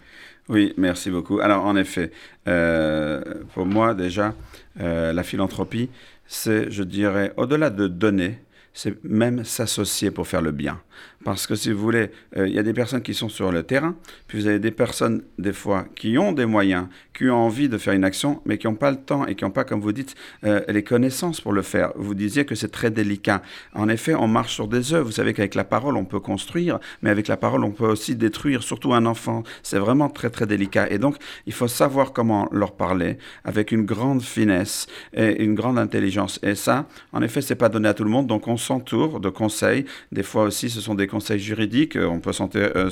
Oui, 0.49 0.73
merci 0.77 1.09
beaucoup. 1.09 1.39
Alors 1.39 1.65
en 1.65 1.75
effet, 1.75 2.11
euh, 2.47 3.21
pour 3.53 3.65
moi 3.65 3.93
déjà, 3.93 4.33
euh, 4.79 5.13
la 5.13 5.23
philanthropie, 5.23 5.89
c'est, 6.25 6.69
je 6.69 6.83
dirais, 6.83 7.33
au-delà 7.37 7.69
de 7.69 7.87
donner, 7.87 8.39
c'est 8.73 9.03
même 9.03 9.43
s'associer 9.43 10.11
pour 10.11 10.27
faire 10.27 10.41
le 10.41 10.51
bien. 10.51 10.81
Parce 11.23 11.47
que 11.47 11.55
si 11.55 11.71
vous 11.71 11.79
voulez, 11.79 12.11
euh, 12.37 12.47
il 12.47 12.53
y 12.53 12.59
a 12.59 12.63
des 12.63 12.73
personnes 12.73 13.01
qui 13.01 13.13
sont 13.13 13.29
sur 13.29 13.51
le 13.51 13.63
terrain, 13.63 13.95
puis 14.27 14.39
vous 14.39 14.47
avez 14.47 14.59
des 14.59 14.71
personnes, 14.71 15.23
des 15.37 15.53
fois, 15.53 15.85
qui 15.95 16.17
ont 16.17 16.31
des 16.31 16.45
moyens, 16.45 16.87
qui 17.13 17.29
ont 17.29 17.35
envie 17.35 17.69
de 17.69 17.77
faire 17.77 17.93
une 17.93 18.03
action, 18.03 18.41
mais 18.45 18.57
qui 18.57 18.67
n'ont 18.67 18.75
pas 18.75 18.91
le 18.91 18.97
temps 18.97 19.25
et 19.25 19.35
qui 19.35 19.43
n'ont 19.43 19.51
pas, 19.51 19.63
comme 19.63 19.79
vous 19.79 19.91
dites, 19.91 20.15
euh, 20.43 20.61
les 20.67 20.83
connaissances 20.83 21.39
pour 21.39 21.53
le 21.53 21.61
faire. 21.61 21.93
Vous 21.95 22.13
disiez 22.13 22.45
que 22.45 22.55
c'est 22.55 22.71
très 22.71 22.91
délicat. 22.91 23.41
En 23.73 23.87
effet, 23.87 24.15
on 24.15 24.27
marche 24.27 24.53
sur 24.53 24.67
des 24.67 24.93
œufs. 24.93 25.03
Vous 25.03 25.11
savez 25.11 25.33
qu'avec 25.33 25.55
la 25.55 25.63
parole, 25.63 25.95
on 25.95 26.05
peut 26.05 26.19
construire, 26.19 26.79
mais 27.01 27.09
avec 27.09 27.27
la 27.27 27.37
parole, 27.37 27.63
on 27.63 27.71
peut 27.71 27.87
aussi 27.87 28.15
détruire, 28.15 28.63
surtout 28.63 28.93
un 28.93 29.05
enfant. 29.05 29.43
C'est 29.61 29.79
vraiment 29.79 30.09
très, 30.09 30.29
très 30.29 30.45
délicat. 30.45 30.89
Et 30.89 30.97
donc, 30.97 31.15
il 31.45 31.53
faut 31.53 31.67
savoir 31.67 32.11
comment 32.11 32.49
leur 32.51 32.73
parler 32.73 33.17
avec 33.43 33.71
une 33.71 33.85
grande 33.85 34.21
finesse 34.21 34.87
et 35.13 35.43
une 35.43 35.55
grande 35.55 35.79
intelligence. 35.79 36.39
Et 36.43 36.55
ça, 36.55 36.87
en 37.13 37.21
effet, 37.21 37.41
c'est 37.41 37.55
pas 37.55 37.69
donné 37.69 37.87
à 37.87 37.93
tout 37.93 38.03
le 38.03 38.09
monde. 38.09 38.27
Donc, 38.27 38.47
on 38.47 38.57
s'entoure 38.57 39.19
de 39.19 39.29
conseils. 39.29 39.85
Des 40.11 40.23
fois 40.23 40.43
aussi, 40.43 40.69
ce 40.69 40.81
sont 40.83 40.95
des 40.95 41.07
conseils 41.07 41.39
juridiques. 41.39 41.97
On 41.97 42.19
peut, 42.19 42.31
euh, 42.55 42.89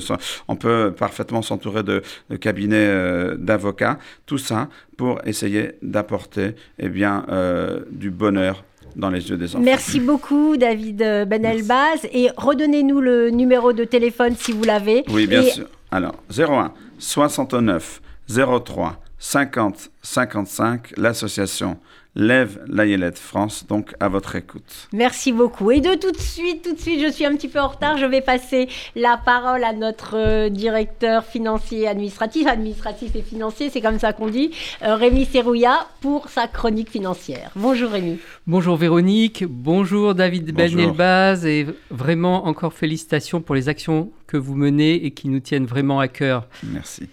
on 0.48 0.56
peut 0.56 0.92
parfaitement 0.96 1.42
s'entourer 1.42 1.82
de, 1.82 2.02
cabinets 2.40 2.76
euh, 2.76 3.36
d'avocats. 3.36 3.98
Tout 4.26 4.38
ça 4.38 4.68
pour 4.96 5.20
essayer 5.26 5.72
d'apporter 5.82 6.54
eh 6.78 6.88
bien, 6.88 7.24
euh, 7.28 7.80
du 7.90 8.10
bonheur 8.10 8.64
dans 8.96 9.10
les 9.10 9.30
yeux 9.30 9.36
des 9.36 9.54
enfants. 9.54 9.64
Merci 9.64 10.00
beaucoup, 10.00 10.56
David 10.56 10.98
Benelbaz. 10.98 12.06
Et 12.12 12.28
redonnez-nous 12.36 13.00
le 13.00 13.30
numéro 13.30 13.72
de 13.72 13.84
téléphone 13.84 14.34
si 14.36 14.52
vous 14.52 14.64
l'avez. 14.64 15.04
Oui, 15.08 15.26
bien 15.26 15.42
sûr. 15.42 15.66
Alors, 15.90 16.14
01 16.36 16.72
69 16.98 18.00
03 18.28 18.98
50 19.18 19.90
55, 20.02 20.94
l'association 20.96 21.78
Lève 22.14 22.60
Layelette 22.68 23.18
France, 23.18 23.66
donc 23.66 23.94
à 23.98 24.08
votre 24.08 24.36
écoute. 24.36 24.88
Merci 24.92 25.32
beaucoup. 25.32 25.70
Et 25.70 25.80
de 25.80 25.94
tout 25.94 26.12
de 26.12 26.18
suite, 26.18 26.62
tout 26.62 26.74
de 26.74 26.78
suite, 26.78 27.00
je 27.00 27.10
suis 27.10 27.24
un 27.24 27.34
petit 27.36 27.48
peu 27.48 27.58
en 27.58 27.68
retard, 27.68 27.96
je 27.96 28.04
vais 28.04 28.20
passer 28.20 28.68
la 28.94 29.16
parole 29.16 29.64
à 29.64 29.72
notre 29.72 30.16
euh, 30.16 30.48
directeur 30.50 31.24
financier 31.24 31.88
administratif, 31.88 32.46
administratif 32.46 33.16
et 33.16 33.22
financier, 33.22 33.70
c'est 33.70 33.80
comme 33.80 33.98
ça 33.98 34.12
qu'on 34.12 34.28
dit, 34.28 34.50
euh, 34.82 34.94
Rémi 34.94 35.24
Serrouilla, 35.24 35.86
pour 36.02 36.28
sa 36.28 36.48
chronique 36.48 36.90
financière. 36.90 37.50
Bonjour 37.56 37.90
Rémi. 37.90 38.18
Bonjour 38.46 38.76
Véronique, 38.76 39.44
bonjour 39.48 40.14
David 40.14 40.52
Benelbaz, 40.54 41.46
et 41.46 41.66
vraiment 41.90 42.46
encore 42.46 42.74
félicitations 42.74 43.40
pour 43.40 43.54
les 43.54 43.70
actions 43.70 44.12
que 44.26 44.36
vous 44.36 44.54
menez 44.54 45.06
et 45.06 45.12
qui 45.12 45.28
nous 45.28 45.40
tiennent 45.40 45.66
vraiment 45.66 45.98
à 45.98 46.08
cœur. 46.08 46.46
Merci. 46.62 47.08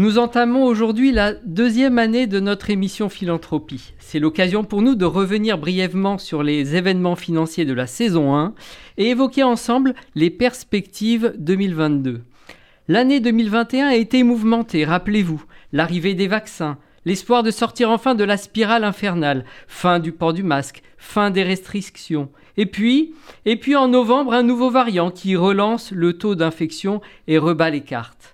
Nous 0.00 0.16
entamons 0.16 0.64
aujourd'hui 0.64 1.12
la 1.12 1.34
deuxième 1.34 1.98
année 1.98 2.26
de 2.26 2.40
notre 2.40 2.70
émission 2.70 3.10
Philanthropie. 3.10 3.92
C'est 3.98 4.18
l'occasion 4.18 4.64
pour 4.64 4.80
nous 4.80 4.94
de 4.94 5.04
revenir 5.04 5.58
brièvement 5.58 6.16
sur 6.16 6.42
les 6.42 6.74
événements 6.74 7.16
financiers 7.16 7.66
de 7.66 7.74
la 7.74 7.86
saison 7.86 8.34
1 8.34 8.54
et 8.96 9.10
évoquer 9.10 9.42
ensemble 9.42 9.92
les 10.14 10.30
perspectives 10.30 11.34
2022. 11.36 12.22
L'année 12.88 13.20
2021 13.20 13.88
a 13.88 13.94
été 13.94 14.22
mouvementée, 14.22 14.86
rappelez-vous, 14.86 15.44
l'arrivée 15.74 16.14
des 16.14 16.28
vaccins, 16.28 16.78
l'espoir 17.04 17.42
de 17.42 17.50
sortir 17.50 17.90
enfin 17.90 18.14
de 18.14 18.24
la 18.24 18.38
spirale 18.38 18.84
infernale, 18.84 19.44
fin 19.68 19.98
du 19.98 20.12
port 20.12 20.32
du 20.32 20.42
masque, 20.42 20.80
fin 20.96 21.30
des 21.30 21.42
restrictions. 21.42 22.30
Et 22.56 22.64
puis, 22.64 23.12
et 23.44 23.56
puis 23.56 23.76
en 23.76 23.88
novembre, 23.88 24.32
un 24.32 24.44
nouveau 24.44 24.70
variant 24.70 25.10
qui 25.10 25.36
relance 25.36 25.90
le 25.92 26.14
taux 26.14 26.36
d'infection 26.36 27.02
et 27.28 27.36
rebat 27.36 27.68
les 27.68 27.82
cartes. 27.82 28.29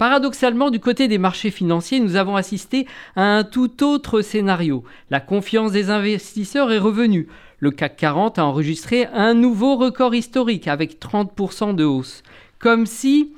Paradoxalement, 0.00 0.70
du 0.70 0.80
côté 0.80 1.08
des 1.08 1.18
marchés 1.18 1.50
financiers, 1.50 2.00
nous 2.00 2.16
avons 2.16 2.34
assisté 2.34 2.86
à 3.16 3.36
un 3.36 3.44
tout 3.44 3.84
autre 3.84 4.22
scénario. 4.22 4.82
La 5.10 5.20
confiance 5.20 5.72
des 5.72 5.90
investisseurs 5.90 6.72
est 6.72 6.78
revenue. 6.78 7.28
Le 7.58 7.70
CAC 7.70 7.98
40 7.98 8.38
a 8.38 8.46
enregistré 8.46 9.08
un 9.12 9.34
nouveau 9.34 9.76
record 9.76 10.14
historique 10.14 10.68
avec 10.68 10.98
30% 11.02 11.74
de 11.74 11.84
hausse. 11.84 12.22
Comme 12.58 12.86
si, 12.86 13.34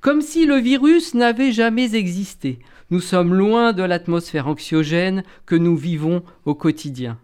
comme 0.00 0.22
si 0.22 0.46
le 0.46 0.56
virus 0.56 1.12
n'avait 1.12 1.52
jamais 1.52 1.94
existé. 1.94 2.60
Nous 2.90 3.00
sommes 3.00 3.34
loin 3.34 3.74
de 3.74 3.82
l'atmosphère 3.82 4.48
anxiogène 4.48 5.22
que 5.44 5.54
nous 5.54 5.76
vivons 5.76 6.22
au 6.46 6.54
quotidien. 6.54 7.18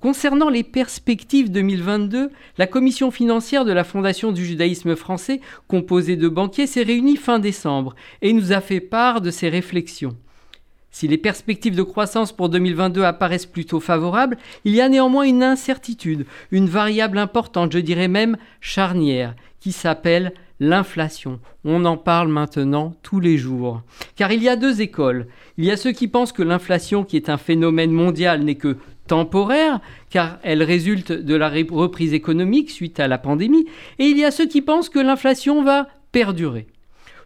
Concernant 0.00 0.50
les 0.50 0.62
perspectives 0.62 1.50
2022, 1.50 2.30
la 2.58 2.66
commission 2.66 3.10
financière 3.10 3.64
de 3.64 3.72
la 3.72 3.82
Fondation 3.82 4.30
du 4.30 4.44
judaïsme 4.44 4.94
français, 4.94 5.40
composée 5.68 6.16
de 6.16 6.28
banquiers, 6.28 6.66
s'est 6.66 6.82
réunie 6.82 7.16
fin 7.16 7.38
décembre 7.38 7.94
et 8.20 8.34
nous 8.34 8.52
a 8.52 8.60
fait 8.60 8.80
part 8.80 9.22
de 9.22 9.30
ses 9.30 9.48
réflexions. 9.48 10.14
Si 10.90 11.08
les 11.08 11.16
perspectives 11.16 11.74
de 11.74 11.82
croissance 11.82 12.32
pour 12.32 12.50
2022 12.50 13.04
apparaissent 13.04 13.46
plutôt 13.46 13.80
favorables, 13.80 14.36
il 14.64 14.74
y 14.74 14.82
a 14.82 14.88
néanmoins 14.90 15.24
une 15.24 15.42
incertitude, 15.42 16.26
une 16.50 16.68
variable 16.68 17.18
importante, 17.18 17.72
je 17.72 17.78
dirais 17.78 18.08
même 18.08 18.36
charnière, 18.60 19.34
qui 19.60 19.72
s'appelle 19.72 20.34
l'inflation. 20.60 21.40
On 21.64 21.84
en 21.84 21.96
parle 21.96 22.28
maintenant 22.28 22.94
tous 23.02 23.20
les 23.20 23.38
jours. 23.38 23.82
Car 24.14 24.32
il 24.32 24.42
y 24.42 24.48
a 24.48 24.56
deux 24.56 24.80
écoles. 24.80 25.26
Il 25.58 25.64
y 25.64 25.70
a 25.70 25.76
ceux 25.76 25.92
qui 25.92 26.08
pensent 26.08 26.32
que 26.32 26.42
l'inflation, 26.42 27.04
qui 27.04 27.16
est 27.16 27.28
un 27.28 27.36
phénomène 27.36 27.92
mondial, 27.92 28.42
n'est 28.42 28.54
que 28.54 28.76
temporaire, 29.06 29.80
car 30.10 30.38
elle 30.42 30.62
résulte 30.62 31.12
de 31.12 31.34
la 31.34 31.48
reprise 31.48 32.12
économique 32.12 32.70
suite 32.70 33.00
à 33.00 33.08
la 33.08 33.18
pandémie, 33.18 33.66
et 33.98 34.04
il 34.04 34.18
y 34.18 34.24
a 34.24 34.30
ceux 34.30 34.46
qui 34.46 34.62
pensent 34.62 34.88
que 34.88 34.98
l'inflation 34.98 35.62
va 35.62 35.88
perdurer. 36.12 36.66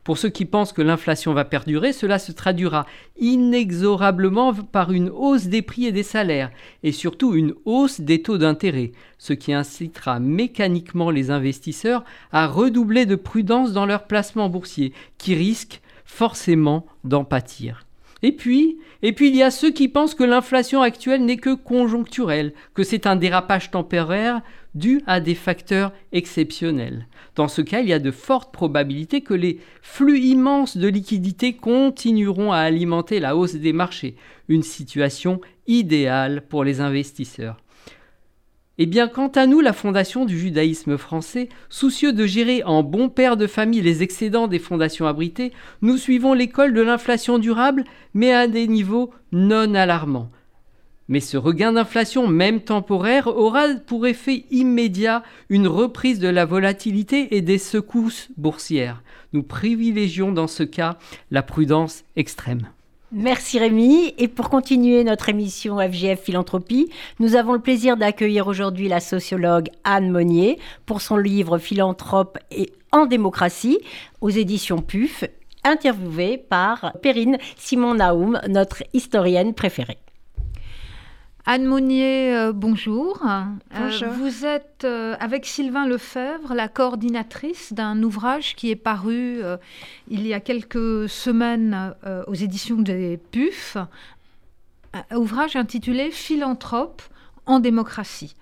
Pour 0.02 0.16
ceux 0.16 0.30
qui 0.30 0.46
pensent 0.46 0.72
que 0.72 0.80
l'inflation 0.80 1.34
va 1.34 1.44
perdurer, 1.44 1.92
cela 1.92 2.18
se 2.18 2.32
traduira 2.32 2.86
inexorablement 3.18 4.54
par 4.54 4.92
une 4.92 5.10
hausse 5.10 5.46
des 5.46 5.60
prix 5.60 5.86
et 5.86 5.92
des 5.92 6.02
salaires, 6.02 6.50
et 6.82 6.92
surtout 6.92 7.34
une 7.34 7.54
hausse 7.66 8.00
des 8.00 8.22
taux 8.22 8.38
d'intérêt, 8.38 8.92
ce 9.18 9.34
qui 9.34 9.52
incitera 9.52 10.18
mécaniquement 10.18 11.10
les 11.10 11.30
investisseurs 11.30 12.04
à 12.32 12.46
redoubler 12.46 13.04
de 13.04 13.16
prudence 13.16 13.72
dans 13.72 13.86
leurs 13.86 14.06
placements 14.06 14.48
boursiers, 14.48 14.94
qui 15.18 15.34
risquent 15.34 15.82
forcément 16.04 16.86
d'en 17.04 17.24
pâtir. 17.24 17.84
Et 18.22 18.32
puis, 18.32 18.78
il 19.02 19.36
y 19.36 19.42
a 19.42 19.50
ceux 19.50 19.70
qui 19.70 19.88
pensent 19.88 20.14
que 20.14 20.24
l'inflation 20.24 20.82
actuelle 20.82 21.24
n'est 21.24 21.38
que 21.38 21.54
conjoncturelle, 21.54 22.52
que 22.74 22.82
c'est 22.82 23.06
un 23.06 23.16
dérapage 23.16 23.70
temporaire 23.70 24.42
dû 24.74 25.00
à 25.06 25.20
des 25.20 25.34
facteurs 25.34 25.92
exceptionnels. 26.12 27.06
Dans 27.34 27.48
ce 27.48 27.62
cas, 27.62 27.80
il 27.80 27.88
y 27.88 27.92
a 27.92 27.98
de 27.98 28.10
fortes 28.10 28.52
probabilités 28.52 29.22
que 29.22 29.34
les 29.34 29.58
flux 29.82 30.20
immenses 30.20 30.76
de 30.76 30.88
liquidités 30.88 31.54
continueront 31.54 32.52
à 32.52 32.58
alimenter 32.58 33.20
la 33.20 33.36
hausse 33.36 33.54
des 33.54 33.72
marchés, 33.72 34.16
une 34.48 34.62
situation 34.62 35.40
idéale 35.66 36.42
pour 36.48 36.62
les 36.62 36.80
investisseurs. 36.80 37.56
Eh 38.82 38.88
quant 39.12 39.28
à 39.28 39.46
nous, 39.46 39.60
la 39.60 39.74
Fondation 39.74 40.24
du 40.24 40.38
judaïsme 40.38 40.96
français, 40.96 41.50
soucieux 41.68 42.14
de 42.14 42.24
gérer 42.24 42.62
en 42.64 42.82
bon 42.82 43.10
père 43.10 43.36
de 43.36 43.46
famille 43.46 43.82
les 43.82 44.02
excédents 44.02 44.48
des 44.48 44.58
fondations 44.58 45.06
abritées, 45.06 45.52
nous 45.82 45.98
suivons 45.98 46.32
l'école 46.32 46.72
de 46.72 46.80
l'inflation 46.80 47.38
durable, 47.38 47.84
mais 48.14 48.32
à 48.32 48.48
des 48.48 48.66
niveaux 48.66 49.10
non 49.32 49.74
alarmants. 49.74 50.30
Mais 51.08 51.20
ce 51.20 51.36
regain 51.36 51.74
d'inflation, 51.74 52.26
même 52.26 52.62
temporaire, 52.62 53.26
aura 53.26 53.66
pour 53.86 54.06
effet 54.06 54.46
immédiat 54.50 55.24
une 55.50 55.68
reprise 55.68 56.18
de 56.18 56.28
la 56.28 56.46
volatilité 56.46 57.36
et 57.36 57.42
des 57.42 57.58
secousses 57.58 58.30
boursières. 58.38 59.02
Nous 59.34 59.42
privilégions 59.42 60.32
dans 60.32 60.46
ce 60.46 60.62
cas 60.62 60.96
la 61.30 61.42
prudence 61.42 62.04
extrême. 62.16 62.70
Merci 63.12 63.58
Rémi. 63.58 64.14
Et 64.18 64.28
pour 64.28 64.50
continuer 64.50 65.02
notre 65.02 65.28
émission 65.28 65.78
FGF 65.78 66.20
Philanthropie, 66.20 66.92
nous 67.18 67.34
avons 67.34 67.54
le 67.54 67.58
plaisir 67.58 67.96
d'accueillir 67.96 68.46
aujourd'hui 68.46 68.86
la 68.86 69.00
sociologue 69.00 69.68
Anne 69.82 70.10
Monnier 70.10 70.60
pour 70.86 71.00
son 71.00 71.16
livre 71.16 71.58
Philanthrope 71.58 72.38
et 72.52 72.72
en 72.92 73.06
démocratie 73.06 73.80
aux 74.20 74.30
éditions 74.30 74.80
PUF, 74.80 75.24
interviewée 75.64 76.38
par 76.38 76.92
Perrine 77.02 77.38
Simon 77.56 77.94
Naoum, 77.94 78.40
notre 78.48 78.84
historienne 78.92 79.54
préférée. 79.54 79.98
Anne 81.52 81.64
Monnier, 81.64 82.32
euh, 82.36 82.52
bonjour. 82.52 83.26
Euh, 83.26 84.08
vous 84.12 84.46
êtes 84.46 84.84
euh, 84.84 85.16
avec 85.18 85.46
Sylvain 85.46 85.84
Lefebvre, 85.84 86.54
la 86.54 86.68
coordinatrice 86.68 87.72
d'un 87.72 88.00
ouvrage 88.04 88.54
qui 88.54 88.70
est 88.70 88.76
paru 88.76 89.40
il 90.06 90.28
y 90.28 90.32
a 90.32 90.38
quelques 90.38 91.08
semaines 91.08 91.92
aux 92.28 92.34
éditions 92.34 92.76
des 92.76 93.18
PUF, 93.32 93.78
un 94.94 95.16
ouvrage 95.16 95.56
intitulé 95.56 96.12
Philanthrope 96.12 97.02
en 97.46 97.58
démocratie. 97.58 98.36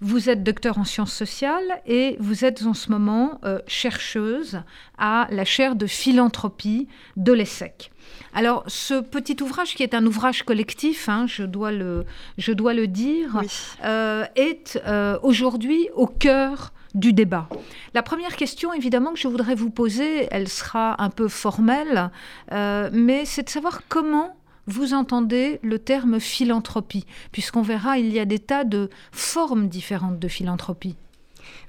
Vous 0.00 0.30
êtes 0.30 0.44
docteur 0.44 0.78
en 0.78 0.84
sciences 0.84 1.12
sociales 1.12 1.82
et 1.86 2.16
vous 2.20 2.44
êtes 2.44 2.62
en 2.66 2.74
ce 2.74 2.88
moment 2.92 3.40
chercheuse 3.66 4.60
à 4.96 5.26
la 5.32 5.44
chaire 5.44 5.74
de 5.74 5.86
philanthropie 5.86 6.86
de 7.16 7.32
l'ESSEC. 7.32 7.90
Alors, 8.34 8.64
ce 8.66 9.00
petit 9.00 9.36
ouvrage, 9.42 9.74
qui 9.74 9.82
est 9.82 9.94
un 9.94 10.04
ouvrage 10.06 10.42
collectif, 10.42 11.08
hein, 11.08 11.26
je, 11.26 11.42
dois 11.42 11.72
le, 11.72 12.04
je 12.38 12.52
dois 12.52 12.74
le 12.74 12.86
dire, 12.86 13.42
euh, 13.84 14.24
est 14.36 14.80
euh, 14.86 15.18
aujourd'hui 15.22 15.88
au 15.94 16.06
cœur 16.06 16.72
du 16.94 17.12
débat. 17.12 17.48
La 17.92 18.02
première 18.02 18.36
question, 18.36 18.72
évidemment, 18.72 19.12
que 19.12 19.18
je 19.18 19.28
voudrais 19.28 19.54
vous 19.54 19.70
poser, 19.70 20.28
elle 20.30 20.48
sera 20.48 21.02
un 21.02 21.10
peu 21.10 21.28
formelle, 21.28 22.10
euh, 22.52 22.88
mais 22.92 23.24
c'est 23.24 23.42
de 23.42 23.50
savoir 23.50 23.82
comment 23.88 24.36
vous 24.66 24.94
entendez 24.94 25.60
le 25.62 25.78
terme 25.78 26.20
philanthropie, 26.20 27.04
puisqu'on 27.32 27.62
verra, 27.62 27.98
il 27.98 28.12
y 28.12 28.18
a 28.18 28.24
des 28.24 28.38
tas 28.38 28.64
de 28.64 28.88
formes 29.12 29.68
différentes 29.68 30.18
de 30.18 30.28
philanthropie. 30.28 30.96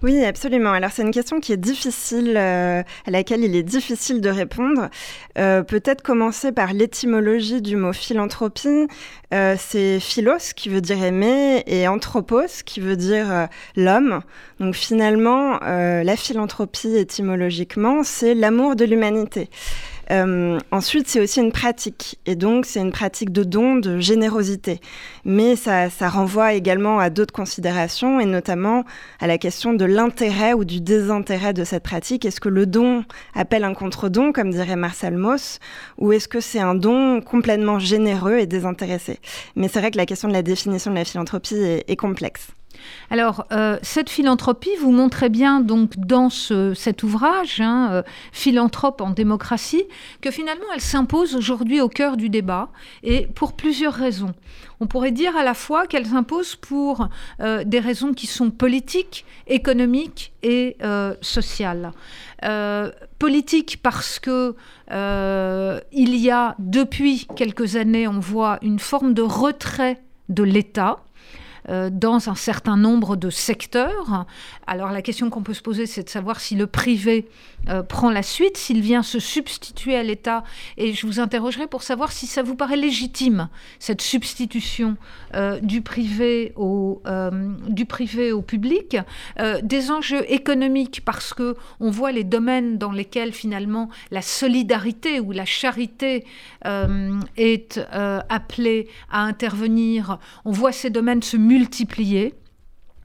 Oui, 0.03 0.23
absolument. 0.23 0.71
Alors 0.71 0.91
c'est 0.91 1.01
une 1.01 1.11
question 1.11 1.39
qui 1.39 1.53
est 1.53 1.57
difficile, 1.57 2.35
euh, 2.37 2.83
à 3.05 3.11
laquelle 3.11 3.43
il 3.43 3.55
est 3.55 3.63
difficile 3.63 4.21
de 4.21 4.29
répondre. 4.29 4.89
Euh, 5.37 5.63
peut-être 5.63 6.01
commencer 6.01 6.51
par 6.51 6.73
l'étymologie 6.73 7.61
du 7.61 7.75
mot 7.75 7.93
philanthropie. 7.93 8.87
Euh, 9.33 9.55
c'est 9.57 9.99
philos 9.99 10.53
qui 10.55 10.69
veut 10.69 10.81
dire 10.81 11.03
aimer 11.03 11.63
et 11.65 11.87
anthropos 11.87 12.63
qui 12.65 12.79
veut 12.79 12.97
dire 12.97 13.47
l'homme. 13.75 14.21
Donc 14.59 14.75
finalement, 14.75 15.59
la 15.61 16.15
philanthropie 16.15 16.95
étymologiquement, 16.95 18.03
c'est 18.03 18.33
l'amour 18.33 18.75
de 18.75 18.85
l'humanité. 18.85 19.49
Euh, 20.11 20.59
ensuite, 20.71 21.07
c'est 21.07 21.19
aussi 21.19 21.39
une 21.39 21.51
pratique, 21.51 22.19
et 22.25 22.35
donc 22.35 22.65
c'est 22.65 22.79
une 22.79 22.91
pratique 22.91 23.31
de 23.31 23.43
don, 23.43 23.75
de 23.75 23.99
générosité. 23.99 24.79
Mais 25.23 25.55
ça, 25.55 25.89
ça 25.89 26.09
renvoie 26.09 26.53
également 26.53 26.99
à 26.99 27.09
d'autres 27.09 27.33
considérations, 27.33 28.19
et 28.19 28.25
notamment 28.25 28.83
à 29.19 29.27
la 29.27 29.37
question 29.37 29.73
de 29.73 29.85
l'intérêt 29.85 30.53
ou 30.53 30.65
du 30.65 30.81
désintérêt 30.81 31.53
de 31.53 31.63
cette 31.63 31.83
pratique. 31.83 32.25
Est-ce 32.25 32.39
que 32.39 32.49
le 32.49 32.65
don 32.65 33.03
appelle 33.33 33.63
un 33.63 33.73
contre-don, 33.73 34.31
comme 34.31 34.51
dirait 34.51 34.75
Marcel 34.75 35.17
Mauss, 35.17 35.59
ou 35.97 36.11
est-ce 36.11 36.27
que 36.27 36.39
c'est 36.39 36.59
un 36.59 36.75
don 36.75 37.21
complètement 37.21 37.79
généreux 37.79 38.37
et 38.37 38.45
désintéressé? 38.45 39.19
Mais 39.55 39.67
c'est 39.67 39.79
vrai 39.79 39.91
que 39.91 39.97
la 39.97 40.05
question 40.05 40.27
de 40.27 40.33
la 40.33 40.43
définition 40.43 40.91
de 40.91 40.95
la 40.97 41.05
philanthropie 41.05 41.55
est 41.55 41.95
complexe. 41.95 42.47
Alors, 43.09 43.45
euh, 43.51 43.77
cette 43.81 44.09
philanthropie, 44.09 44.71
vous 44.79 44.91
montrez 44.91 45.29
bien 45.29 45.59
donc 45.59 45.95
dans 45.97 46.29
cet 46.29 47.03
ouvrage, 47.03 47.61
hein, 47.61 47.89
euh, 47.91 48.03
Philanthrope 48.31 49.01
en 49.01 49.11
démocratie, 49.11 49.83
que 50.21 50.31
finalement 50.31 50.65
elle 50.73 50.81
s'impose 50.81 51.35
aujourd'hui 51.35 51.81
au 51.81 51.89
cœur 51.89 52.17
du 52.17 52.29
débat, 52.29 52.69
et 53.03 53.27
pour 53.27 53.53
plusieurs 53.53 53.93
raisons. 53.93 54.33
On 54.79 54.87
pourrait 54.87 55.11
dire 55.11 55.37
à 55.37 55.43
la 55.43 55.53
fois 55.53 55.87
qu'elle 55.87 56.05
s'impose 56.05 56.55
pour 56.55 57.07
euh, 57.39 57.63
des 57.63 57.79
raisons 57.79 58.13
qui 58.13 58.27
sont 58.27 58.51
politiques, 58.51 59.25
économiques 59.47 60.33
et 60.43 60.77
sociales. 61.21 61.91
politique 63.19 63.79
parce 63.81 64.19
que 64.19 64.55
il 64.89 66.15
y 66.15 66.29
a 66.29 66.55
depuis 66.59 67.27
quelques 67.35 67.75
années, 67.75 68.07
on 68.07 68.19
voit 68.19 68.59
une 68.61 68.79
forme 68.79 69.13
de 69.13 69.21
retrait 69.21 70.01
de 70.29 70.43
l'État 70.43 71.04
dans 71.67 72.29
un 72.29 72.35
certain 72.35 72.77
nombre 72.77 73.15
de 73.15 73.29
secteurs. 73.29 74.25
Alors 74.67 74.91
la 74.91 75.01
question 75.01 75.29
qu'on 75.29 75.43
peut 75.43 75.53
se 75.53 75.61
poser, 75.61 75.85
c'est 75.85 76.03
de 76.03 76.09
savoir 76.09 76.39
si 76.39 76.55
le 76.55 76.67
privé 76.67 77.27
euh, 77.69 77.81
prend 77.81 78.11
la 78.11 78.21
suite, 78.21 78.57
s'il 78.57 78.81
vient 78.81 79.01
se 79.01 79.19
substituer 79.19 79.95
à 79.95 80.03
l'État. 80.03 80.43
Et 80.77 80.93
je 80.93 81.07
vous 81.07 81.19
interrogerai 81.19 81.67
pour 81.67 81.81
savoir 81.81 82.11
si 82.11 82.27
ça 82.27 82.43
vous 82.43 82.55
paraît 82.55 82.77
légitime, 82.77 83.49
cette 83.79 84.01
substitution 84.01 84.97
euh, 85.33 85.59
du, 85.59 85.81
privé 85.81 86.53
au, 86.55 87.01
du 87.67 87.85
privé 87.85 88.31
au 88.31 88.41
public. 88.41 88.97
des 89.63 89.91
enjeux 89.91 90.31
économiques, 90.31 91.01
parce 91.03 91.33
que 91.33 91.55
on 91.79 91.89
voit 91.89 92.11
les 92.11 92.23
domaines 92.23 92.77
dans 92.77 92.91
lesquels 92.91 93.33
finalement 93.33 93.89
la 94.11 94.21
solidarité 94.21 95.19
ou 95.19 95.31
la 95.31 95.45
charité 95.45 96.25
est 97.37 97.79
appelée 97.93 98.87
à 99.11 99.21
intervenir. 99.23 100.19
On 100.45 100.51
voit 100.51 100.71
ces 100.71 100.89
domaines 100.89 101.23
se 101.23 101.37
multiplier 101.37 101.54
multiplier 101.55 102.33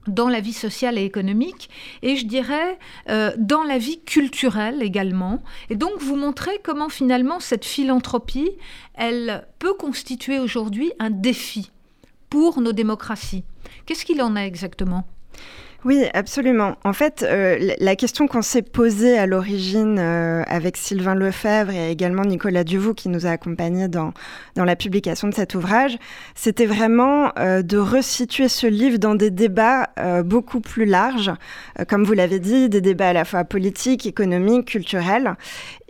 dans 0.07 0.27
la 0.27 0.41
vie 0.41 0.53
sociale 0.53 0.97
et 0.97 1.05
économique, 1.05 1.69
et 2.01 2.15
je 2.15 2.25
dirais 2.25 2.79
euh, 3.09 3.31
dans 3.37 3.63
la 3.63 3.77
vie 3.77 4.01
culturelle 4.01 4.81
également. 4.81 5.43
Et 5.69 5.75
donc 5.75 5.93
vous 5.99 6.15
montrez 6.15 6.57
comment 6.63 6.89
finalement 6.89 7.39
cette 7.39 7.65
philanthropie, 7.65 8.49
elle 8.95 9.47
peut 9.59 9.75
constituer 9.75 10.39
aujourd'hui 10.39 10.91
un 10.99 11.11
défi 11.11 11.71
pour 12.29 12.61
nos 12.61 12.73
démocraties. 12.73 13.43
Qu'est-ce 13.85 14.03
qu'il 14.05 14.21
en 14.21 14.35
est 14.35 14.47
exactement? 14.47 15.05
Oui, 15.83 16.05
absolument. 16.13 16.75
En 16.83 16.93
fait, 16.93 17.25
euh, 17.27 17.73
la 17.79 17.95
question 17.95 18.27
qu'on 18.27 18.43
s'est 18.43 18.61
posée 18.61 19.17
à 19.17 19.25
l'origine 19.25 19.97
euh, 19.97 20.43
avec 20.45 20.77
Sylvain 20.77 21.15
Lefebvre 21.15 21.71
et 21.71 21.89
également 21.89 22.21
Nicolas 22.21 22.63
Duvaux 22.63 22.93
qui 22.93 23.09
nous 23.09 23.25
a 23.25 23.31
accompagnés 23.31 23.87
dans, 23.87 24.13
dans 24.55 24.63
la 24.63 24.75
publication 24.75 25.27
de 25.27 25.33
cet 25.33 25.55
ouvrage, 25.55 25.97
c'était 26.35 26.67
vraiment 26.67 27.31
euh, 27.39 27.63
de 27.63 27.79
resituer 27.79 28.47
ce 28.47 28.67
livre 28.67 28.99
dans 28.99 29.15
des 29.15 29.31
débats 29.31 29.89
beaucoup 30.23 30.61
plus 30.61 30.85
larges, 30.85 31.31
comme 31.87 32.03
vous 32.03 32.13
l'avez 32.13 32.39
dit, 32.39 32.69
des 32.69 32.81
débats 32.81 33.09
à 33.09 33.13
la 33.13 33.25
fois 33.25 33.43
politiques, 33.43 34.05
économiques, 34.05 34.67
culturels, 34.67 35.35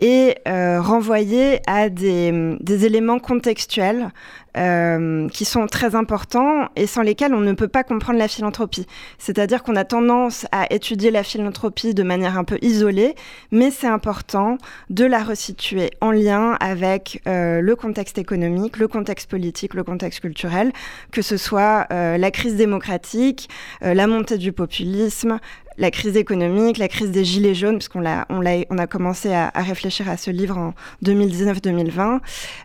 et 0.00 0.36
renvoyer 0.46 1.60
à 1.66 1.88
des 1.88 2.84
éléments 2.84 3.18
contextuels 3.18 4.10
euh, 4.56 5.28
qui 5.28 5.44
sont 5.44 5.66
très 5.66 5.94
importants 5.94 6.68
et 6.76 6.86
sans 6.86 7.02
lesquels 7.02 7.34
on 7.34 7.40
ne 7.40 7.52
peut 7.52 7.68
pas 7.68 7.84
comprendre 7.84 8.18
la 8.18 8.28
philanthropie. 8.28 8.86
C'est-à-dire 9.18 9.62
qu'on 9.62 9.76
a 9.76 9.84
tendance 9.84 10.46
à 10.52 10.72
étudier 10.72 11.10
la 11.10 11.22
philanthropie 11.22 11.94
de 11.94 12.02
manière 12.02 12.38
un 12.38 12.44
peu 12.44 12.58
isolée, 12.60 13.14
mais 13.50 13.70
c'est 13.70 13.86
important 13.86 14.58
de 14.90 15.04
la 15.04 15.22
resituer 15.22 15.90
en 16.00 16.10
lien 16.10 16.56
avec 16.60 17.22
euh, 17.26 17.60
le 17.60 17.76
contexte 17.76 18.18
économique, 18.18 18.76
le 18.76 18.88
contexte 18.88 19.30
politique, 19.30 19.74
le 19.74 19.84
contexte 19.84 20.20
culturel, 20.20 20.72
que 21.12 21.22
ce 21.22 21.36
soit 21.36 21.86
euh, 21.90 22.18
la 22.18 22.30
crise 22.30 22.56
démocratique, 22.56 23.48
la 23.80 24.06
montée 24.06 24.38
du 24.38 24.52
populisme, 24.52 25.38
la 25.78 25.90
crise 25.90 26.16
économique, 26.16 26.78
la 26.78 26.88
crise 26.88 27.10
des 27.10 27.24
gilets 27.24 27.54
jaunes, 27.54 27.76
puisqu'on 27.76 28.06
a, 28.06 28.26
on 28.28 28.44
a, 28.44 28.64
on 28.70 28.78
a 28.78 28.86
commencé 28.86 29.32
à, 29.32 29.50
réfléchir 29.54 30.08
à 30.08 30.16
ce 30.16 30.30
livre 30.30 30.58
en 30.58 30.74
2019-2020. 31.04 32.20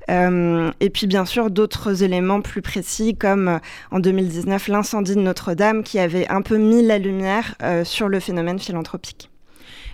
Euh, 0.10 0.72
et 0.80 0.90
puis 0.90 1.08
bien 1.08 1.26
sûr 1.26 1.50
d'autres 1.50 2.04
éléments 2.04 2.42
plus 2.42 2.62
précis, 2.62 3.16
comme 3.16 3.48
euh, 3.48 3.60
en 3.92 4.00
2019 4.00 4.68
l'incendie 4.68 5.16
de 5.16 5.22
Notre-Dame, 5.22 5.84
qui 5.84 6.00
avait 6.00 6.28
un 6.30 6.42
peu 6.42 6.58
mis 6.58 6.84
la 6.84 6.98
lumière 6.98 7.56
euh, 7.64 7.84
sur 7.84 8.08
le 8.10 8.20
phénomène 8.20 8.60
philanthropique. 8.60 9.30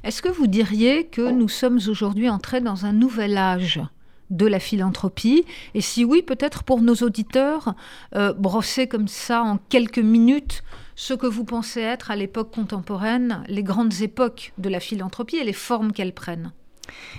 Est-ce 0.03 0.21
que 0.21 0.29
vous 0.29 0.47
diriez 0.47 1.05
que 1.05 1.31
nous 1.31 1.47
sommes 1.47 1.79
aujourd'hui 1.87 2.29
entrés 2.29 2.59
dans 2.59 2.85
un 2.85 2.91
nouvel 2.91 3.37
âge 3.37 3.79
de 4.29 4.45
la 4.45 4.59
philanthropie? 4.59 5.45
Et 5.75 5.81
si 5.81 6.03
oui, 6.03 6.21
peut-être 6.21 6.63
pour 6.63 6.81
nos 6.81 6.95
auditeurs, 6.95 7.73
brosser 8.37 8.87
comme 8.87 9.07
ça 9.07 9.43
en 9.43 9.57
quelques 9.69 9.99
minutes 9.99 10.61
ce 10.95 11.13
que 11.13 11.27
vous 11.27 11.43
pensez 11.43 11.81
être 11.81 12.11
à 12.11 12.15
l'époque 12.15 12.51
contemporaine 12.51 13.43
les 13.47 13.63
grandes 13.63 14.01
époques 14.01 14.53
de 14.57 14.69
la 14.69 14.79
philanthropie 14.79 15.37
et 15.37 15.43
les 15.43 15.53
formes 15.53 15.91
qu'elles 15.91 16.13
prennent. 16.13 16.51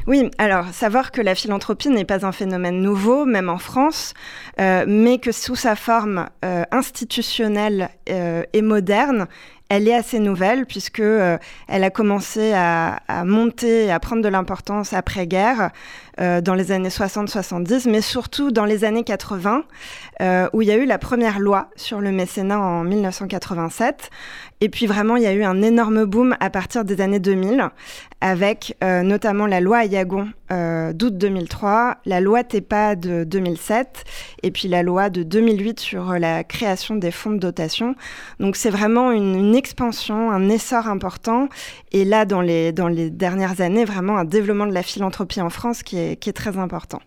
Oui, 0.07 0.31
alors 0.39 0.69
savoir 0.69 1.11
que 1.11 1.21
la 1.21 1.35
philanthropie 1.35 1.89
n'est 1.89 2.05
pas 2.05 2.27
un 2.27 2.33
phénomène 2.33 2.81
nouveau, 2.81 3.25
même 3.25 3.49
en 3.49 3.59
France, 3.59 4.15
euh, 4.61 4.85
mais 4.87 5.19
que 5.19 5.33
sous 5.33 5.57
sa 5.57 5.77
forme 5.77 6.29
euh, 6.45 6.65
institutionnelle 6.71 7.89
euh, 8.11 8.43
et 8.53 8.63
moderne, 8.63 9.27
elle 9.71 9.89
est 9.89 9.95
assez 9.95 10.19
nouvelle 10.19 10.67
puisque 10.67 11.01
elle 11.01 11.85
a 11.85 11.91
commencé 11.91 12.53
à, 12.53 13.01
à, 13.09 13.25
monter 13.25 13.91
à 13.91 13.99
prendre 13.99 14.21
de 14.23 14.29
l'importance 14.29 14.93
après-guerre 14.93 15.71
dans 16.19 16.55
les 16.55 16.73
années 16.73 16.89
60-70, 16.89 17.91
mais 17.91 18.01
surtout 18.01 18.51
dans 18.51 18.65
les 18.65 18.85
années 18.85 19.05
80, 19.05 19.65
où 20.53 20.63
il 20.63 20.69
y 20.69 20.71
a 20.71 20.77
eu 20.77 20.87
la 20.87 20.99
première 20.99 21.39
loi 21.39 21.71
sur 21.77 22.01
le 22.01 22.13
mécénat 22.13 22.61
en 22.61 22.85
1987. 22.85 24.11
Et 24.61 24.69
puis 24.69 24.87
vraiment, 24.87 25.17
il 25.17 25.23
y 25.23 25.27
a 25.27 25.33
eu 25.33 25.45
un 25.45 25.61
énorme 25.61 26.05
boom 26.05 26.37
à 26.41 26.49
partir 26.49 26.85
des 26.85 27.01
années 27.01 27.19
2000, 27.19 27.69
avec 28.21 28.77
euh, 28.83 29.03
notamment 29.03 29.47
la 29.47 29.61
loi 29.61 29.79
Ayagon 29.79 30.29
euh, 30.53 30.93
d'août 30.93 31.19
2003, 31.19 31.99
la 32.07 32.21
loi 32.21 32.45
TEPA 32.45 32.97
de 32.97 33.25
2007, 33.25 34.05
et 34.43 34.51
puis 34.51 34.69
la 34.69 34.83
loi 34.83 35.11
de 35.11 35.23
2008 35.23 35.81
sur 35.81 36.13
la 36.15 36.45
création 36.45 36.97
des 36.97 37.11
fonds 37.11 37.33
de 37.33 37.39
dotation. 37.39 37.95
Donc 38.41 38.57
c'est 38.57 38.71
vraiment 38.71 39.13
une, 39.13 39.55
expansion, 39.55 40.31
un 40.31 40.49
essor 40.49 40.89
important. 40.89 41.49
Et 41.93 42.05
là, 42.05 42.25
dans 42.25 42.41
les, 42.41 42.73
dans 42.73 42.89
les 42.89 43.11
dernières 43.11 43.61
années, 43.61 43.85
vraiment 43.85 44.17
un 44.17 44.25
développement 44.25 44.67
de 44.67 44.73
la 44.73 44.83
philanthropie 44.83 45.41
en 45.41 45.51
France 45.51 45.83
qui 45.83 45.99
est, 45.99 46.04
qui 46.21 46.31
est 46.31 46.35
très 46.35 46.59
important. 46.59 47.01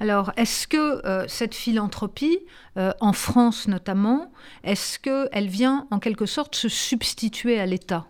Alors, 0.00 0.32
est-ce 0.38 0.66
que 0.66 1.06
euh, 1.06 1.26
cette 1.28 1.54
philanthropie, 1.54 2.38
euh, 2.78 2.92
en 3.00 3.12
France 3.12 3.68
notamment, 3.68 4.32
est-ce 4.64 4.98
qu'elle 4.98 5.48
vient 5.48 5.86
en 5.90 5.98
quelque 5.98 6.24
sorte 6.24 6.54
se 6.54 6.70
substituer 6.70 7.60
à 7.60 7.66
l'État? 7.66 8.06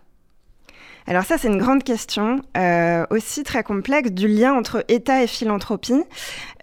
Alors 1.07 1.23
ça, 1.23 1.37
c'est 1.37 1.47
une 1.47 1.57
grande 1.57 1.83
question, 1.83 2.41
euh, 2.55 3.05
aussi 3.09 3.43
très 3.43 3.63
complexe, 3.63 4.11
du 4.11 4.27
lien 4.27 4.53
entre 4.53 4.85
État 4.87 5.23
et 5.23 5.27
philanthropie. 5.27 6.03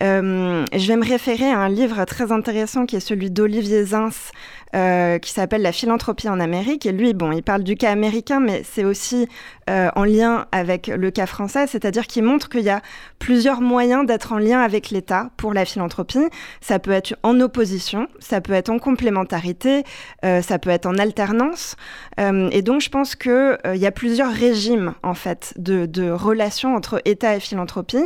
je 0.00 0.86
vais 0.86 0.96
me 0.96 1.04
référer 1.04 1.50
à 1.50 1.58
un 1.58 1.68
livre 1.68 2.04
très 2.04 2.30
intéressant 2.30 2.86
qui 2.86 2.94
est 2.94 3.00
celui 3.00 3.32
d'Olivier 3.32 3.84
Zins, 3.84 4.30
euh, 4.76 5.18
qui 5.18 5.32
s'appelle 5.32 5.62
La 5.62 5.72
philanthropie 5.72 6.28
en 6.28 6.40
Amérique. 6.40 6.84
Et 6.84 6.92
lui, 6.92 7.14
bon, 7.14 7.32
il 7.32 7.42
parle 7.42 7.62
du 7.62 7.74
cas 7.74 7.90
américain, 7.90 8.38
mais 8.38 8.62
c'est 8.70 8.84
aussi 8.84 9.26
euh, 9.68 9.90
en 9.94 10.04
lien 10.04 10.46
avec 10.52 10.86
le 10.86 11.10
cas 11.10 11.26
français, 11.26 11.66
c'est-à-dire 11.66 12.06
qu'il 12.06 12.24
montre 12.24 12.48
qu'il 12.48 12.62
y 12.62 12.70
a 12.70 12.80
plusieurs 13.18 13.60
moyens 13.60 14.06
d'être 14.06 14.32
en 14.32 14.38
lien 14.38 14.60
avec 14.60 14.90
l'État 14.90 15.30
pour 15.36 15.52
la 15.52 15.64
philanthropie. 15.64 16.26
Ça 16.60 16.78
peut 16.78 16.90
être 16.90 17.14
en 17.22 17.38
opposition, 17.40 18.08
ça 18.18 18.40
peut 18.40 18.52
être 18.52 18.70
en 18.70 18.78
complémentarité, 18.78 19.84
euh, 20.24 20.42
ça 20.42 20.58
peut 20.58 20.70
être 20.70 20.86
en 20.86 20.96
alternance. 20.98 21.76
et 22.18 22.62
donc, 22.62 22.80
je 22.80 22.88
pense 22.88 23.14
qu'il 23.14 23.58
y 23.74 23.86
a 23.86 23.92
plusieurs 23.92 24.32
régimes, 24.32 24.94
en 25.02 25.14
fait, 25.14 25.54
de, 25.56 25.86
de 25.86 26.10
relations 26.10 26.74
entre 26.74 27.00
État 27.04 27.36
et 27.36 27.40
philanthropie. 27.40 28.04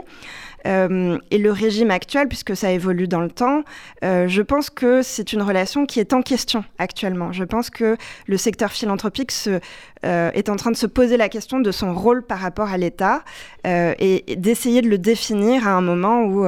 Euh, 0.66 1.18
et 1.31 1.38
le 1.38 1.51
régime 1.51 1.90
actuel, 1.90 2.29
puisque 2.29 2.57
ça 2.57 2.70
évolue 2.70 3.09
dans 3.09 3.20
le 3.20 3.31
temps, 3.31 3.62
euh, 4.05 4.29
je 4.29 4.42
pense 4.42 4.70
que 4.70 5.03
c'est 5.03 5.33
une 5.33 5.42
relation 5.42 5.87
qui 5.87 6.01
est 6.01 6.12
en 6.12 6.22
question 6.22 6.64
actuellement. 6.79 7.33
Je 7.33 7.44
pense 7.44 7.70
que 7.70 7.96
le 8.27 8.37
secteur 8.37 8.70
philanthropique 8.70 9.33
euh, 9.46 10.31
est 10.33 10.48
en 10.48 10.57
train 10.57 10.70
de 10.70 10.77
se 10.77 10.87
poser 10.87 11.16
la 11.16 11.29
question 11.29 11.61
de 11.61 11.70
son 11.70 11.94
rôle 11.94 12.22
par 12.25 12.38
rapport 12.38 12.68
à 12.68 12.79
l'État 12.79 13.25
et, 13.64 14.33
et 14.33 14.37
d'essayer 14.37 14.83
de 14.83 14.88
le 14.88 14.98
définir 14.98 15.66
à 15.66 15.72
un 15.72 15.81
moment 15.81 16.25
où, 16.25 16.46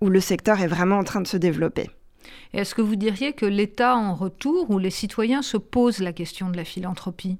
où 0.00 0.08
le 0.08 0.20
secteur 0.20 0.60
est 0.60 0.66
vraiment 0.66 0.98
en 0.98 1.04
train 1.04 1.20
de 1.20 1.26
se 1.26 1.36
développer. 1.36 1.88
Est-ce 2.52 2.74
que 2.74 2.82
vous 2.82 2.96
diriez 2.96 3.32
que 3.32 3.46
l'État, 3.46 3.96
en 3.96 4.14
retour, 4.14 4.70
ou 4.70 4.78
les 4.78 4.90
citoyens 4.90 5.42
se 5.42 5.56
posent 5.56 6.00
la 6.00 6.12
question 6.12 6.50
de 6.50 6.56
la 6.56 6.64
philanthropie? 6.64 7.38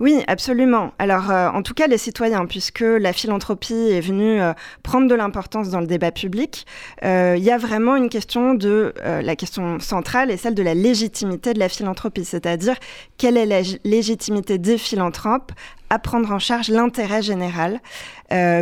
Oui, 0.00 0.22
absolument. 0.26 0.92
Alors, 0.98 1.30
euh, 1.30 1.48
en 1.48 1.62
tout 1.62 1.74
cas, 1.74 1.86
les 1.86 1.98
citoyens, 1.98 2.46
puisque 2.46 2.80
la 2.80 3.12
philanthropie 3.12 3.74
est 3.74 4.00
venue 4.00 4.40
euh, 4.40 4.52
prendre 4.82 5.08
de 5.08 5.14
l'importance 5.14 5.70
dans 5.70 5.80
le 5.80 5.86
débat 5.86 6.10
public, 6.10 6.66
euh, 7.04 7.34
il 7.38 7.44
y 7.44 7.50
a 7.50 7.58
vraiment 7.58 7.96
une 7.96 8.08
question 8.08 8.54
de 8.54 8.92
la 9.04 9.36
question 9.36 9.78
centrale 9.80 10.30
et 10.30 10.36
celle 10.36 10.54
de 10.54 10.62
la 10.62 10.74
légitimité 10.74 11.54
de 11.54 11.58
la 11.58 11.68
philanthropie, 11.68 12.24
c'est-à-dire 12.24 12.76
quelle 13.18 13.36
est 13.36 13.46
la 13.46 13.62
légitimité 13.84 14.58
des 14.58 14.78
philanthropes 14.78 15.52
à 15.90 15.98
prendre 15.98 16.30
en 16.32 16.38
charge 16.38 16.68
l'intérêt 16.68 17.22
général, 17.22 17.80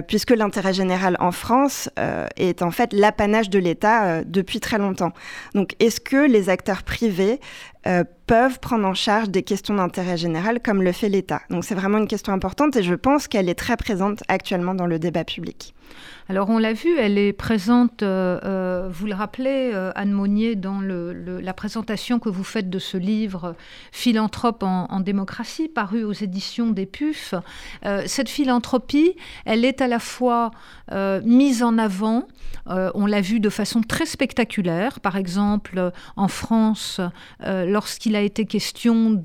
puisque 0.06 0.32
l'intérêt 0.32 0.74
général 0.74 1.16
en 1.18 1.32
France 1.32 1.88
est 2.36 2.62
en 2.62 2.70
fait 2.70 2.92
l'apanage 2.92 3.48
de 3.48 3.58
l'État 3.58 4.22
depuis 4.24 4.60
très 4.60 4.76
longtemps. 4.78 5.12
Donc, 5.54 5.74
est-ce 5.80 6.00
que 6.00 6.26
les 6.26 6.50
acteurs 6.50 6.82
privés 6.82 7.40
euh, 7.86 8.04
peuvent 8.28 8.60
prendre 8.60 8.86
en 8.86 8.94
charge 8.94 9.28
des 9.28 9.42
questions 9.42 9.74
d'intérêt 9.74 10.16
général 10.16 10.60
comme 10.60 10.82
le 10.82 10.92
fait 10.92 11.08
l'État? 11.08 11.42
Donc 11.50 11.64
c'est 11.64 11.74
vraiment 11.74 11.98
une 11.98 12.06
question 12.06 12.32
importante 12.32 12.76
et 12.76 12.82
je 12.84 12.94
pense 12.94 13.26
qu'elle 13.26 13.48
est 13.48 13.56
très 13.56 13.76
présente 13.76 14.22
actuellement 14.28 14.74
dans 14.74 14.86
le 14.86 15.00
débat 15.00 15.24
public. 15.24 15.74
Alors 16.28 16.50
on 16.50 16.58
l'a 16.58 16.72
vu, 16.72 16.96
elle 16.98 17.18
est 17.18 17.32
présente, 17.32 18.02
euh, 18.02 18.38
euh, 18.44 18.88
vous 18.90 19.06
le 19.06 19.14
rappelez, 19.14 19.72
Anne 19.94 20.12
Monnier, 20.12 20.54
dans 20.54 20.80
la 20.80 21.54
présentation 21.54 22.18
que 22.18 22.28
vous 22.28 22.44
faites 22.44 22.70
de 22.70 22.78
ce 22.78 22.96
livre 22.96 23.56
Philanthrope 23.90 24.62
en, 24.62 25.00
démocratie, 25.00 25.68
paru 25.68 26.04
aux 26.04 26.12
éditions 26.12 26.70
des 26.70 26.86
PUF. 26.86 27.34
cette 28.06 28.28
philanthropie, 28.28 29.14
elle 29.44 29.64
est 29.64 29.80
à 29.80 29.88
la 29.88 29.98
fois 29.98 30.50
mise 31.24 31.62
en 31.62 31.78
avant, 31.78 32.28
on 32.66 33.06
l'a 33.06 33.20
vu 33.20 33.40
de 33.40 33.48
façon 33.48 33.82
très 33.82 34.06
spectaculaire, 34.06 35.00
par 35.00 35.16
exemple 35.16 35.92
en 36.16 36.28
France, 36.28 37.00
lorsqu'il 37.40 38.16
a 38.16 38.20
été 38.20 38.46
question 38.46 39.20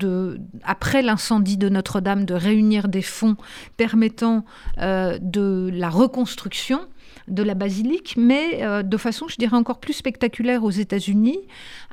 après 0.64 1.02
l'incendie 1.02 1.56
de 1.56 1.68
Notre-Dame, 1.68 2.24
de 2.24 2.34
réunir 2.34 2.88
des 2.88 3.02
fonds 3.02 3.36
permettant 3.76 4.44
euh, 4.78 5.18
de 5.20 5.70
la 5.72 5.90
reconstruction 5.90 6.80
de 7.28 7.42
la 7.42 7.54
basilique, 7.54 8.14
mais 8.16 8.62
euh, 8.62 8.82
de 8.82 8.96
façon, 8.96 9.28
je 9.28 9.36
dirais, 9.36 9.56
encore 9.56 9.80
plus 9.80 9.92
spectaculaire 9.92 10.64
aux 10.64 10.70
États-Unis, 10.70 11.38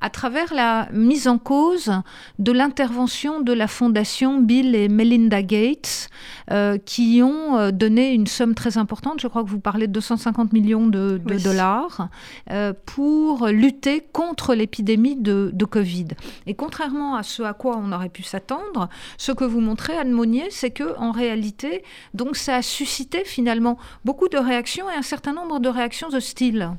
à 0.01 0.09
travers 0.09 0.53
la 0.53 0.89
mise 0.91 1.27
en 1.27 1.37
cause 1.37 1.91
de 2.39 2.51
l'intervention 2.51 3.41
de 3.41 3.53
la 3.53 3.67
fondation 3.67 4.39
Bill 4.39 4.75
et 4.75 4.87
Melinda 4.87 5.41
Gates, 5.41 6.09
euh, 6.51 6.77
qui 6.77 7.21
ont 7.23 7.57
euh, 7.57 7.71
donné 7.71 8.13
une 8.13 8.27
somme 8.27 8.55
très 8.55 8.77
importante, 8.77 9.19
je 9.19 9.27
crois 9.27 9.43
que 9.43 9.49
vous 9.49 9.59
parlez 9.59 9.87
de 9.87 9.93
250 9.93 10.53
millions 10.53 10.87
de, 10.87 11.21
dollars, 11.43 12.09
pour 12.85 13.47
lutter 13.47 14.01
contre 14.11 14.55
l'épidémie 14.55 15.15
de, 15.15 15.49
de, 15.53 15.65
Covid. 15.65 16.07
Et 16.45 16.53
contrairement 16.53 17.15
à 17.15 17.23
ce 17.23 17.43
à 17.43 17.53
quoi 17.53 17.77
on 17.77 17.91
aurait 17.91 18.09
pu 18.09 18.23
s'attendre, 18.23 18.89
ce 19.17 19.31
que 19.31 19.43
vous 19.43 19.59
montrez, 19.59 19.97
Anne 19.97 20.11
Monnier, 20.11 20.47
c'est 20.49 20.71
que 20.71 20.97
en 20.97 21.11
réalité, 21.11 21.83
donc 22.13 22.35
ça 22.35 22.55
a 22.57 22.61
suscité 22.61 23.23
finalement 23.25 23.77
beaucoup 24.03 24.27
de 24.27 24.37
réactions 24.37 24.89
et 24.89 24.95
un 24.95 25.01
certain 25.01 25.24
nombre 25.33 25.59
de 25.59 25.69
réactions 25.69 26.09
hostiles. 26.09 26.71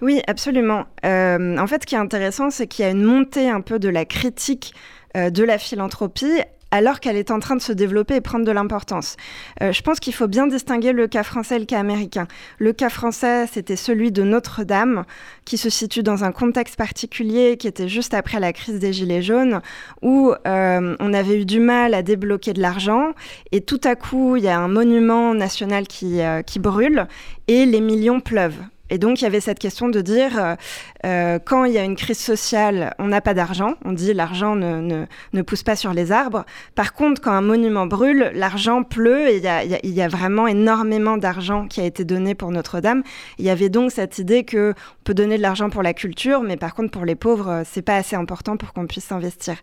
Oui, 0.00 0.20
absolument. 0.26 0.84
Euh, 1.04 1.56
en 1.58 1.66
fait, 1.66 1.82
ce 1.82 1.86
qui 1.86 1.94
est 1.94 1.98
intéressant, 1.98 2.50
c'est 2.50 2.66
qu'il 2.66 2.84
y 2.84 2.88
a 2.88 2.90
une 2.90 3.04
montée 3.04 3.48
un 3.48 3.60
peu 3.60 3.78
de 3.78 3.88
la 3.88 4.04
critique 4.04 4.74
euh, 5.16 5.30
de 5.30 5.44
la 5.44 5.58
philanthropie 5.58 6.40
alors 6.72 6.98
qu'elle 6.98 7.16
est 7.16 7.30
en 7.30 7.38
train 7.38 7.54
de 7.54 7.60
se 7.60 7.72
développer 7.72 8.16
et 8.16 8.20
prendre 8.20 8.44
de 8.44 8.50
l'importance. 8.50 9.16
Euh, 9.62 9.70
je 9.70 9.82
pense 9.82 10.00
qu'il 10.00 10.12
faut 10.12 10.26
bien 10.26 10.48
distinguer 10.48 10.92
le 10.92 11.06
cas 11.06 11.22
français 11.22 11.54
et 11.56 11.58
le 11.60 11.66
cas 11.66 11.78
américain. 11.78 12.26
Le 12.58 12.72
cas 12.72 12.88
français, 12.88 13.46
c'était 13.46 13.76
celui 13.76 14.10
de 14.10 14.24
Notre-Dame, 14.24 15.04
qui 15.44 15.58
se 15.58 15.70
situe 15.70 16.02
dans 16.02 16.24
un 16.24 16.32
contexte 16.32 16.74
particulier, 16.74 17.56
qui 17.56 17.68
était 17.68 17.88
juste 17.88 18.14
après 18.14 18.40
la 18.40 18.52
crise 18.52 18.80
des 18.80 18.92
Gilets 18.92 19.22
jaunes, 19.22 19.60
où 20.00 20.32
on 20.44 21.14
avait 21.14 21.40
eu 21.40 21.44
du 21.44 21.60
mal 21.60 21.94
à 21.94 22.02
débloquer 22.02 22.54
de 22.54 22.60
l'argent, 22.60 23.12
et 23.52 23.60
tout 23.60 23.80
à 23.84 23.94
coup, 23.94 24.36
il 24.36 24.44
y 24.44 24.48
a 24.48 24.58
un 24.58 24.68
monument 24.68 25.34
national 25.34 25.86
qui, 25.86 26.20
qui 26.46 26.58
brûle, 26.58 27.06
et 27.48 27.66
les 27.66 27.80
millions 27.80 28.20
pleuvent. 28.20 28.58
Et 28.92 28.98
donc, 28.98 29.22
il 29.22 29.24
y 29.24 29.26
avait 29.26 29.40
cette 29.40 29.58
question 29.58 29.88
de 29.88 30.02
dire, 30.02 30.56
quand 31.02 31.64
il 31.64 31.72
y 31.72 31.78
a 31.78 31.82
une 31.82 31.96
crise 31.96 32.18
sociale, 32.18 32.94
on 32.98 33.06
n'a 33.06 33.22
pas 33.22 33.32
d'argent. 33.32 33.74
On 33.86 33.92
dit 33.92 34.12
l'argent 34.12 34.54
ne, 34.54 34.82
ne, 34.82 35.06
ne, 35.32 35.42
pousse 35.42 35.62
pas 35.62 35.76
sur 35.76 35.94
les 35.94 36.12
arbres. 36.12 36.44
Par 36.74 36.92
contre, 36.92 37.22
quand 37.22 37.32
un 37.32 37.40
monument 37.40 37.86
brûle, 37.86 38.30
l'argent 38.34 38.82
pleut 38.82 39.30
et 39.30 39.36
il 39.38 39.42
y 39.42 39.48
a, 39.48 39.64
y, 39.64 39.78
y 39.82 40.02
a, 40.02 40.08
vraiment 40.08 40.46
énormément 40.46 41.16
d'argent 41.16 41.66
qui 41.68 41.80
a 41.80 41.84
été 41.84 42.04
donné 42.04 42.34
pour 42.34 42.50
Notre-Dame. 42.50 43.02
Il 43.38 43.46
y 43.46 43.50
avait 43.50 43.70
donc 43.70 43.92
cette 43.92 44.18
idée 44.18 44.44
que 44.44 44.74
on 44.76 45.02
peut 45.04 45.14
donner 45.14 45.38
de 45.38 45.42
l'argent 45.42 45.70
pour 45.70 45.82
la 45.82 45.94
culture, 45.94 46.42
mais 46.42 46.58
par 46.58 46.74
contre, 46.74 46.90
pour 46.90 47.06
les 47.06 47.14
pauvres, 47.14 47.62
c'est 47.64 47.82
pas 47.82 47.96
assez 47.96 48.14
important 48.14 48.58
pour 48.58 48.74
qu'on 48.74 48.86
puisse 48.86 49.04
s'investir. 49.04 49.56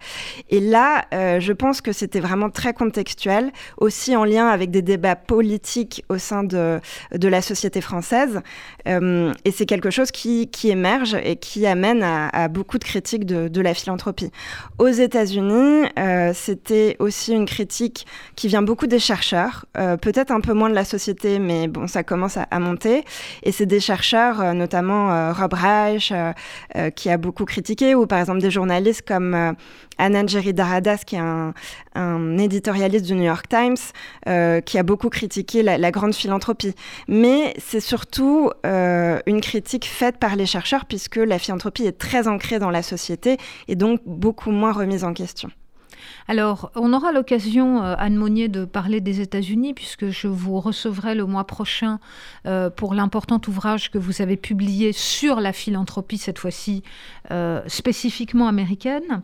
Et 0.49 0.59
là, 0.59 1.05
je 1.11 1.53
pense 1.53 1.81
que 1.81 1.91
c'était 1.91 2.19
vraiment 2.19 2.49
très 2.49 2.73
contextuel, 2.73 3.51
aussi 3.77 4.15
en 4.15 4.25
lien 4.25 4.47
avec 4.47 4.71
des 4.71 4.81
débats 4.81 5.15
politiques 5.15 6.03
au 6.09 6.17
sein 6.17 6.43
de, 6.43 6.79
de 7.13 7.27
la 7.27 7.43
société 7.43 7.79
française. 7.79 8.41
Euh, 8.87 9.18
et 9.45 9.51
c'est 9.51 9.65
quelque 9.65 9.89
chose 9.89 10.11
qui, 10.11 10.49
émerge 10.63 11.15
et 11.23 11.35
qui 11.35 11.65
amène 11.65 12.03
à, 12.03 12.47
beaucoup 12.47 12.77
de 12.77 12.83
critiques 12.83 13.25
de, 13.25 13.61
la 13.61 13.73
philanthropie. 13.73 14.31
Aux 14.77 14.87
États-Unis, 14.87 15.87
euh, 15.97 16.31
c'était 16.33 16.95
aussi 16.99 17.33
une 17.33 17.45
critique 17.45 18.05
qui 18.35 18.47
vient 18.47 18.61
beaucoup 18.61 18.87
des 18.87 18.99
chercheurs, 18.99 19.65
euh, 19.77 19.97
peut-être 19.97 20.31
un 20.31 20.39
peu 20.39 20.53
moins 20.53 20.69
de 20.69 20.75
la 20.75 20.85
société, 20.85 21.39
mais 21.39 21.67
bon, 21.67 21.87
ça 21.87 22.03
commence 22.03 22.37
à, 22.37 22.59
monter. 22.59 23.03
Et 23.43 23.51
c'est 23.51 23.65
des 23.65 23.79
chercheurs, 23.79 24.41
euh, 24.41 24.53
notamment 24.53 25.11
euh, 25.11 25.33
Rob 25.33 25.53
Reich, 25.53 26.11
euh, 26.11 26.89
qui 26.91 27.09
a 27.09 27.17
beaucoup 27.17 27.45
critiqué, 27.45 27.95
ou 27.95 28.05
par 28.05 28.19
exemple 28.19 28.39
des 28.39 28.51
journalistes 28.51 29.03
comme 29.07 29.55
Ananjeri 29.99 30.53
Daradas, 30.53 31.03
qui 31.05 31.15
est 31.15 31.19
un, 31.19 31.53
un, 31.95 32.37
éditorialiste 32.37 33.05
du 33.05 33.13
New 33.13 33.23
York 33.23 33.47
Times, 33.47 33.77
euh, 34.27 34.61
qui 34.61 34.79
a 34.79 34.83
beaucoup 34.83 35.09
critiqué 35.09 35.61
la, 35.61 35.77
la 35.77 35.91
grande 35.91 36.15
philanthropie. 36.15 36.73
Mais 37.07 37.53
c'est 37.59 37.79
surtout 37.79 38.49
euh, 38.65 39.19
une 39.27 39.41
critique 39.41 39.85
faite 39.85 40.17
par 40.17 40.35
les 40.35 40.45
chercheurs, 40.45 40.85
puisque 40.85 41.17
la 41.17 41.37
philanthropie 41.37 41.83
est 41.83 41.97
très 41.97 42.27
ancrée 42.27 42.59
dans 42.59 42.71
la 42.71 42.81
société 42.81 43.37
et 43.67 43.75
donc 43.75 44.01
beaucoup 44.05 44.51
moins 44.51 44.71
remise 44.71 45.03
en 45.03 45.13
question. 45.13 45.51
Alors, 46.27 46.71
on 46.75 46.93
aura 46.93 47.11
l'occasion, 47.11 47.83
euh, 47.83 47.95
Anne 47.97 48.15
Monnier, 48.15 48.47
de 48.47 48.65
parler 48.65 49.01
des 49.01 49.21
États-Unis, 49.21 49.73
puisque 49.73 50.09
je 50.09 50.27
vous 50.27 50.59
recevrai 50.59 51.15
le 51.15 51.25
mois 51.25 51.45
prochain 51.45 51.99
euh, 52.45 52.69
pour 52.69 52.93
l'important 52.93 53.41
ouvrage 53.47 53.91
que 53.91 53.97
vous 53.97 54.21
avez 54.21 54.37
publié 54.37 54.91
sur 54.93 55.39
la 55.39 55.53
philanthropie, 55.53 56.17
cette 56.17 56.39
fois-ci 56.39 56.83
euh, 57.31 57.61
spécifiquement 57.67 58.47
américaine. 58.47 59.21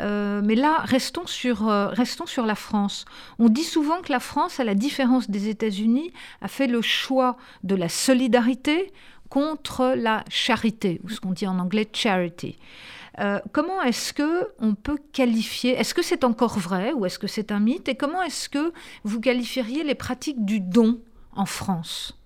Mais 0.00 0.56
là, 0.56 0.78
restons 0.80 1.26
sur, 1.26 1.66
restons 1.66 2.26
sur 2.26 2.44
la 2.44 2.56
France. 2.56 3.04
On 3.38 3.48
dit 3.48 3.62
souvent 3.62 4.00
que 4.00 4.10
la 4.10 4.18
France, 4.18 4.58
à 4.58 4.64
la 4.64 4.74
différence 4.74 5.30
des 5.30 5.48
États-Unis, 5.48 6.12
a 6.40 6.48
fait 6.48 6.66
le 6.66 6.82
choix 6.82 7.36
de 7.62 7.76
la 7.76 7.88
solidarité 7.88 8.92
contre 9.28 9.94
la 9.96 10.24
charité, 10.28 11.00
ou 11.04 11.08
ce 11.08 11.20
qu'on 11.20 11.30
dit 11.30 11.46
en 11.46 11.58
anglais 11.58 11.88
charity. 11.92 12.58
Euh, 13.18 13.40
comment 13.52 13.82
est-ce 13.82 14.12
que 14.12 14.48
on 14.58 14.74
peut 14.74 14.98
qualifier 15.12 15.72
Est-ce 15.78 15.94
que 15.94 16.02
c'est 16.02 16.24
encore 16.24 16.58
vrai 16.58 16.92
ou 16.92 17.04
est-ce 17.04 17.18
que 17.18 17.26
c'est 17.26 17.52
un 17.52 17.60
mythe 17.60 17.88
Et 17.88 17.94
comment 17.94 18.22
est-ce 18.22 18.48
que 18.48 18.72
vous 19.04 19.20
qualifieriez 19.20 19.84
les 19.84 19.94
pratiques 19.94 20.44
du 20.44 20.60
don 20.60 21.00
en 21.34 21.46
France? 21.46 22.21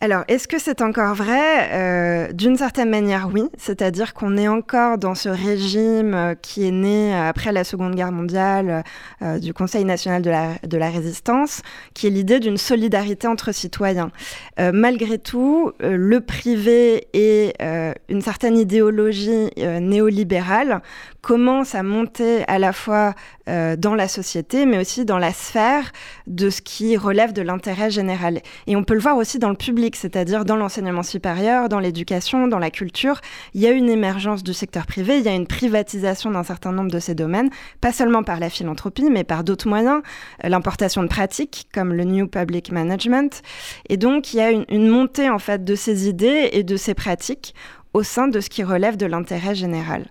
Alors, 0.00 0.22
est-ce 0.28 0.46
que 0.46 0.60
c'est 0.60 0.80
encore 0.80 1.14
vrai? 1.14 1.70
Euh, 1.72 2.32
D'une 2.32 2.56
certaine 2.56 2.88
manière, 2.88 3.28
oui. 3.32 3.42
C'est-à-dire 3.58 4.14
qu'on 4.14 4.36
est 4.36 4.46
encore 4.46 4.96
dans 4.96 5.16
ce 5.16 5.28
régime 5.28 6.14
euh, 6.14 6.34
qui 6.40 6.66
est 6.66 6.70
né 6.70 7.12
après 7.14 7.50
la 7.50 7.64
Seconde 7.64 7.96
Guerre 7.96 8.12
mondiale 8.12 8.84
euh, 9.22 9.40
du 9.40 9.52
Conseil 9.52 9.84
national 9.84 10.22
de 10.22 10.30
la, 10.78 10.90
résistance, 10.90 11.62
qui 11.94 12.06
est 12.06 12.10
l'idée 12.10 12.38
d'une 12.38 12.58
solidarité 12.58 13.26
entre 13.26 13.52
citoyens. 13.52 14.12
Euh, 14.60 14.70
malgré 14.72 15.18
tout, 15.18 15.72
euh, 15.82 15.96
le 15.96 16.20
privé 16.20 17.08
et 17.12 17.54
euh, 17.60 17.92
une 18.08 18.22
certaine 18.22 18.56
idéologie 18.56 19.50
néolibérale 19.80 20.80
commencent 21.20 21.74
à 21.74 21.82
monter 21.82 22.44
à 22.48 22.58
la 22.58 22.72
fois 22.72 23.14
dans 23.46 23.94
la 23.94 24.08
société, 24.08 24.66
mais 24.66 24.78
aussi 24.78 25.06
dans 25.06 25.18
la 25.18 25.32
sphère 25.32 25.92
de 26.26 26.50
ce 26.50 26.60
qui 26.60 26.98
relève 26.98 27.32
de 27.32 27.40
l'intérêt 27.40 27.90
général. 27.90 28.42
Et 28.66 28.76
on 28.76 28.84
peut 28.84 28.92
le 28.92 29.00
voir 29.00 29.16
aussi 29.16 29.38
dans 29.38 29.48
le 29.48 29.56
public 29.56 29.96
c'est-à-dire 29.96 30.44
dans 30.44 30.56
l'enseignement 30.56 31.02
supérieur, 31.02 31.68
dans 31.68 31.80
l'éducation, 31.80 32.48
dans 32.48 32.58
la 32.58 32.70
culture. 32.70 33.20
Il 33.54 33.60
y 33.60 33.66
a 33.66 33.70
une 33.70 33.88
émergence 33.88 34.42
du 34.42 34.52
secteur 34.52 34.86
privé, 34.86 35.18
il 35.18 35.24
y 35.24 35.28
a 35.28 35.34
une 35.34 35.46
privatisation 35.46 36.30
d'un 36.30 36.42
certain 36.42 36.72
nombre 36.72 36.90
de 36.90 36.98
ces 36.98 37.14
domaines, 37.14 37.50
pas 37.80 37.92
seulement 37.92 38.22
par 38.22 38.40
la 38.40 38.50
philanthropie, 38.50 39.10
mais 39.10 39.24
par 39.24 39.44
d'autres 39.44 39.68
moyens, 39.68 40.02
l'importation 40.42 41.02
de 41.02 41.08
pratiques 41.08 41.68
comme 41.72 41.92
le 41.92 42.04
New 42.04 42.26
Public 42.26 42.72
Management. 42.72 43.42
Et 43.88 43.96
donc, 43.96 44.32
il 44.32 44.38
y 44.38 44.40
a 44.40 44.50
une, 44.50 44.64
une 44.68 44.88
montée 44.88 45.30
en 45.30 45.38
fait 45.38 45.64
de 45.64 45.74
ces 45.74 46.08
idées 46.08 46.50
et 46.52 46.62
de 46.62 46.76
ces 46.76 46.94
pratiques 46.94 47.54
au 47.94 48.02
sein 48.02 48.28
de 48.28 48.40
ce 48.40 48.50
qui 48.50 48.62
relève 48.62 48.96
de 48.96 49.06
l'intérêt 49.06 49.54
général. 49.54 50.06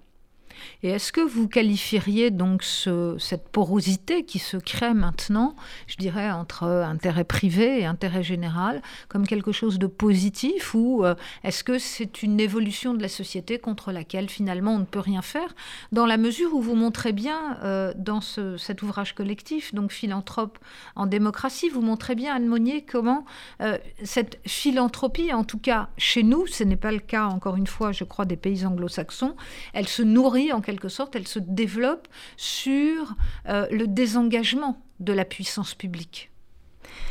Et 0.84 0.90
est-ce 0.90 1.12
que 1.12 1.22
vous 1.22 1.48
qualifieriez 1.48 2.30
donc 2.30 2.64
ce, 2.64 3.16
cette 3.20 3.50
porosité 3.50 4.24
qui 4.24 4.40
se 4.40 4.58
crée 4.58 4.94
maintenant, 4.94 5.56
je 5.88 5.98
dirais, 5.98 6.30
entre 6.32 6.64
intérêt 6.64 7.24
privé 7.24 7.82
et 7.82 7.86
intérêt 7.86 8.24
général, 8.24 8.82
comme 9.08 9.26
quelque 9.26 9.52
chose 9.52 9.80
de 9.80 9.88
positif 9.88 10.74
ou 10.76 11.04
euh, 11.04 11.16
est-ce 11.44 11.64
que 11.64 11.80
c'est 11.80 12.22
une 12.22 12.40
évolution 12.40 12.94
de 12.94 13.02
la 13.02 13.08
société 13.08 13.58
contre 13.58 13.92
laquelle 13.92 14.30
finalement 14.30 14.76
on 14.76 14.80
ne 14.80 14.86
peut 14.86 15.00
rien 15.00 15.22
faire 15.22 15.56
Dans 15.92 16.06
la 16.06 16.18
mesure 16.18 16.54
où 16.54 16.62
vous 16.62 16.76
montrez 16.76 17.12
bien 17.12 17.58
euh, 17.64 17.94
dans 17.98 18.22
ce, 18.22 18.58
cet 18.58 18.82
ouvrage 18.84 19.14
collectif, 19.14 19.74
donc 19.74 19.92
Philanthrope 19.92 20.60
en 20.96 21.08
démocratie, 21.08 21.70
vous 21.70 21.82
montrez 21.82 22.16
bien, 22.16 22.36
Anne 22.36 22.46
Monnier, 22.46 22.84
comment 22.84 23.26
euh, 23.62 23.78
cette 24.04 24.40
philanthropie, 24.46 25.34
en 25.34 25.44
tout 25.44 25.60
cas 25.60 25.90
chez 25.98 26.24
nous, 26.24 26.46
ce 26.48 26.64
n'est 26.64 26.76
pas 26.76 26.92
le 26.92 27.00
cas, 27.00 27.26
encore 27.26 27.56
une 27.56 27.68
fois, 27.68 27.92
je 27.92 28.04
crois, 28.04 28.26
des 28.26 28.38
pays 28.38 28.66
anglo-saxons, 28.66 29.36
elle 29.74 29.88
se 29.88 30.04
nourrit 30.04 30.52
en 30.54 30.62
quelque 30.68 30.90
sorte, 30.90 31.16
elle 31.16 31.28
se 31.28 31.40
développe 31.40 32.10
sur 32.36 33.16
euh, 33.48 33.68
le 33.72 33.88
désengagement 33.88 34.84
de 35.00 35.14
la 35.14 35.24
puissance 35.24 35.74
publique. 35.74 36.30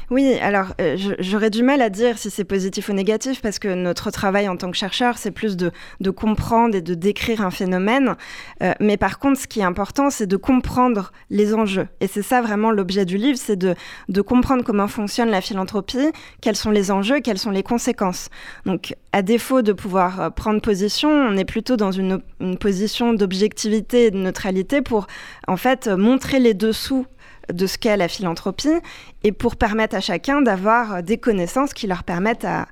Oui, 0.09 0.35
alors 0.41 0.68
euh, 0.81 0.97
j'aurais 1.18 1.51
du 1.51 1.64
mal 1.64 1.83
à 1.83 1.91
dire 1.91 2.16
si 2.16 2.31
c'est 2.31 2.45
positif 2.45 2.89
ou 2.89 2.93
négatif 2.93 3.43
parce 3.43 3.59
que 3.59 3.74
notre 3.74 4.12
travail 4.12 4.49
en 4.49 4.57
tant 4.57 4.70
que 4.70 4.77
chercheur, 4.77 5.18
c'est 5.18 5.33
plus 5.33 5.57
de, 5.57 5.72
comprendre 6.11 6.77
et 6.77 6.81
de 6.81 6.95
décrire 6.95 7.41
un 7.41 7.51
phénomène. 7.51 8.14
Euh, 8.62 8.72
mais 8.79 8.97
par 8.97 9.18
contre, 9.18 9.41
ce 9.41 9.49
qui 9.49 9.61
est 9.61 9.64
important, 9.64 10.11
c'est 10.11 10.29
de 10.29 10.37
comprendre 10.37 11.11
les 11.29 11.55
enjeux. 11.55 11.89
Et 12.01 12.07
c'est 12.07 12.22
ça 12.22 12.41
vraiment 12.41 12.70
l'objet 12.70 13.05
du 13.05 13.16
livre, 13.16 13.37
c'est 13.37 13.57
de, 13.57 13.74
de 14.09 14.20
comprendre 14.20 14.62
comment 14.62 14.87
fonctionne 14.87 15.29
la 15.29 15.41
philanthropie, 15.41 16.12
quels 16.41 16.57
sont 16.57 16.70
les 16.70 16.93
enjeux, 16.93 17.18
quelles 17.18 17.39
sont 17.39 17.51
les 17.51 17.64
conséquences. 17.64 18.29
Donc, 18.64 18.95
à 19.12 19.22
défaut 19.22 19.62
de 19.62 19.72
pouvoir 19.72 20.20
euh, 20.20 20.31
prendre 20.31 20.61
position, 20.61 21.11
on 21.11 21.37
est 21.37 21.45
plutôt 21.45 21.77
dans 21.77 21.91
une, 21.91 22.20
une 22.41 22.59
position 22.59 23.12
d'objectivité 23.12 24.07
et 24.07 24.11
de 24.12 24.18
neutralité 24.18 24.83
pour 24.83 25.09
en 25.49 25.57
fait 25.57 25.89
montrer 25.89 26.39
les 26.39 26.55
dessous 26.55 27.07
de 27.53 27.66
ce 27.66 27.78
qu'est 27.78 27.97
la 27.97 28.09
philanthropie 28.09 28.80
et 29.22 29.32
pour 29.32 29.57
permettre 29.57 29.97
à 29.97 30.01
chacun 30.01 30.42
d'avoir 30.42 31.03
des 31.03 31.18
connaissances 31.18 31.74
qui 31.74 31.86
leur 31.86 32.05
permettent 32.05 32.44
à, 32.44 32.66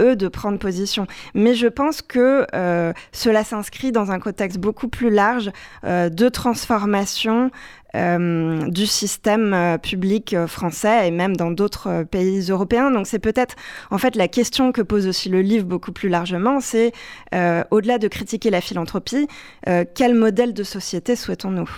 eux 0.00 0.16
de 0.16 0.28
prendre 0.28 0.58
position. 0.58 1.06
Mais 1.34 1.54
je 1.54 1.66
pense 1.66 2.02
que 2.02 2.46
euh, 2.54 2.92
cela 3.12 3.44
s'inscrit 3.44 3.92
dans 3.92 4.10
un 4.10 4.18
contexte 4.18 4.58
beaucoup 4.58 4.88
plus 4.88 5.10
large 5.10 5.50
euh, 5.84 6.08
de 6.08 6.28
transformation 6.28 7.50
euh, 7.94 8.68
du 8.68 8.86
système 8.86 9.52
euh, 9.52 9.78
public 9.78 10.34
euh, 10.34 10.46
français 10.46 11.08
et 11.08 11.10
même 11.10 11.36
dans 11.36 11.50
d'autres 11.50 11.88
euh, 11.88 12.04
pays 12.04 12.50
européens. 12.50 12.90
Donc 12.90 13.06
c'est 13.06 13.18
peut-être 13.18 13.56
en 13.90 13.98
fait 13.98 14.16
la 14.16 14.28
question 14.28 14.72
que 14.72 14.82
pose 14.82 15.06
aussi 15.06 15.28
le 15.28 15.42
livre 15.42 15.66
beaucoup 15.66 15.92
plus 15.92 16.08
largement, 16.08 16.60
c'est 16.60 16.92
euh, 17.34 17.64
au-delà 17.70 17.98
de 17.98 18.08
critiquer 18.08 18.50
la 18.50 18.60
philanthropie, 18.60 19.26
euh, 19.68 19.84
quel 19.94 20.14
modèle 20.14 20.54
de 20.54 20.62
société 20.62 21.16
souhaitons-nous? 21.16 21.70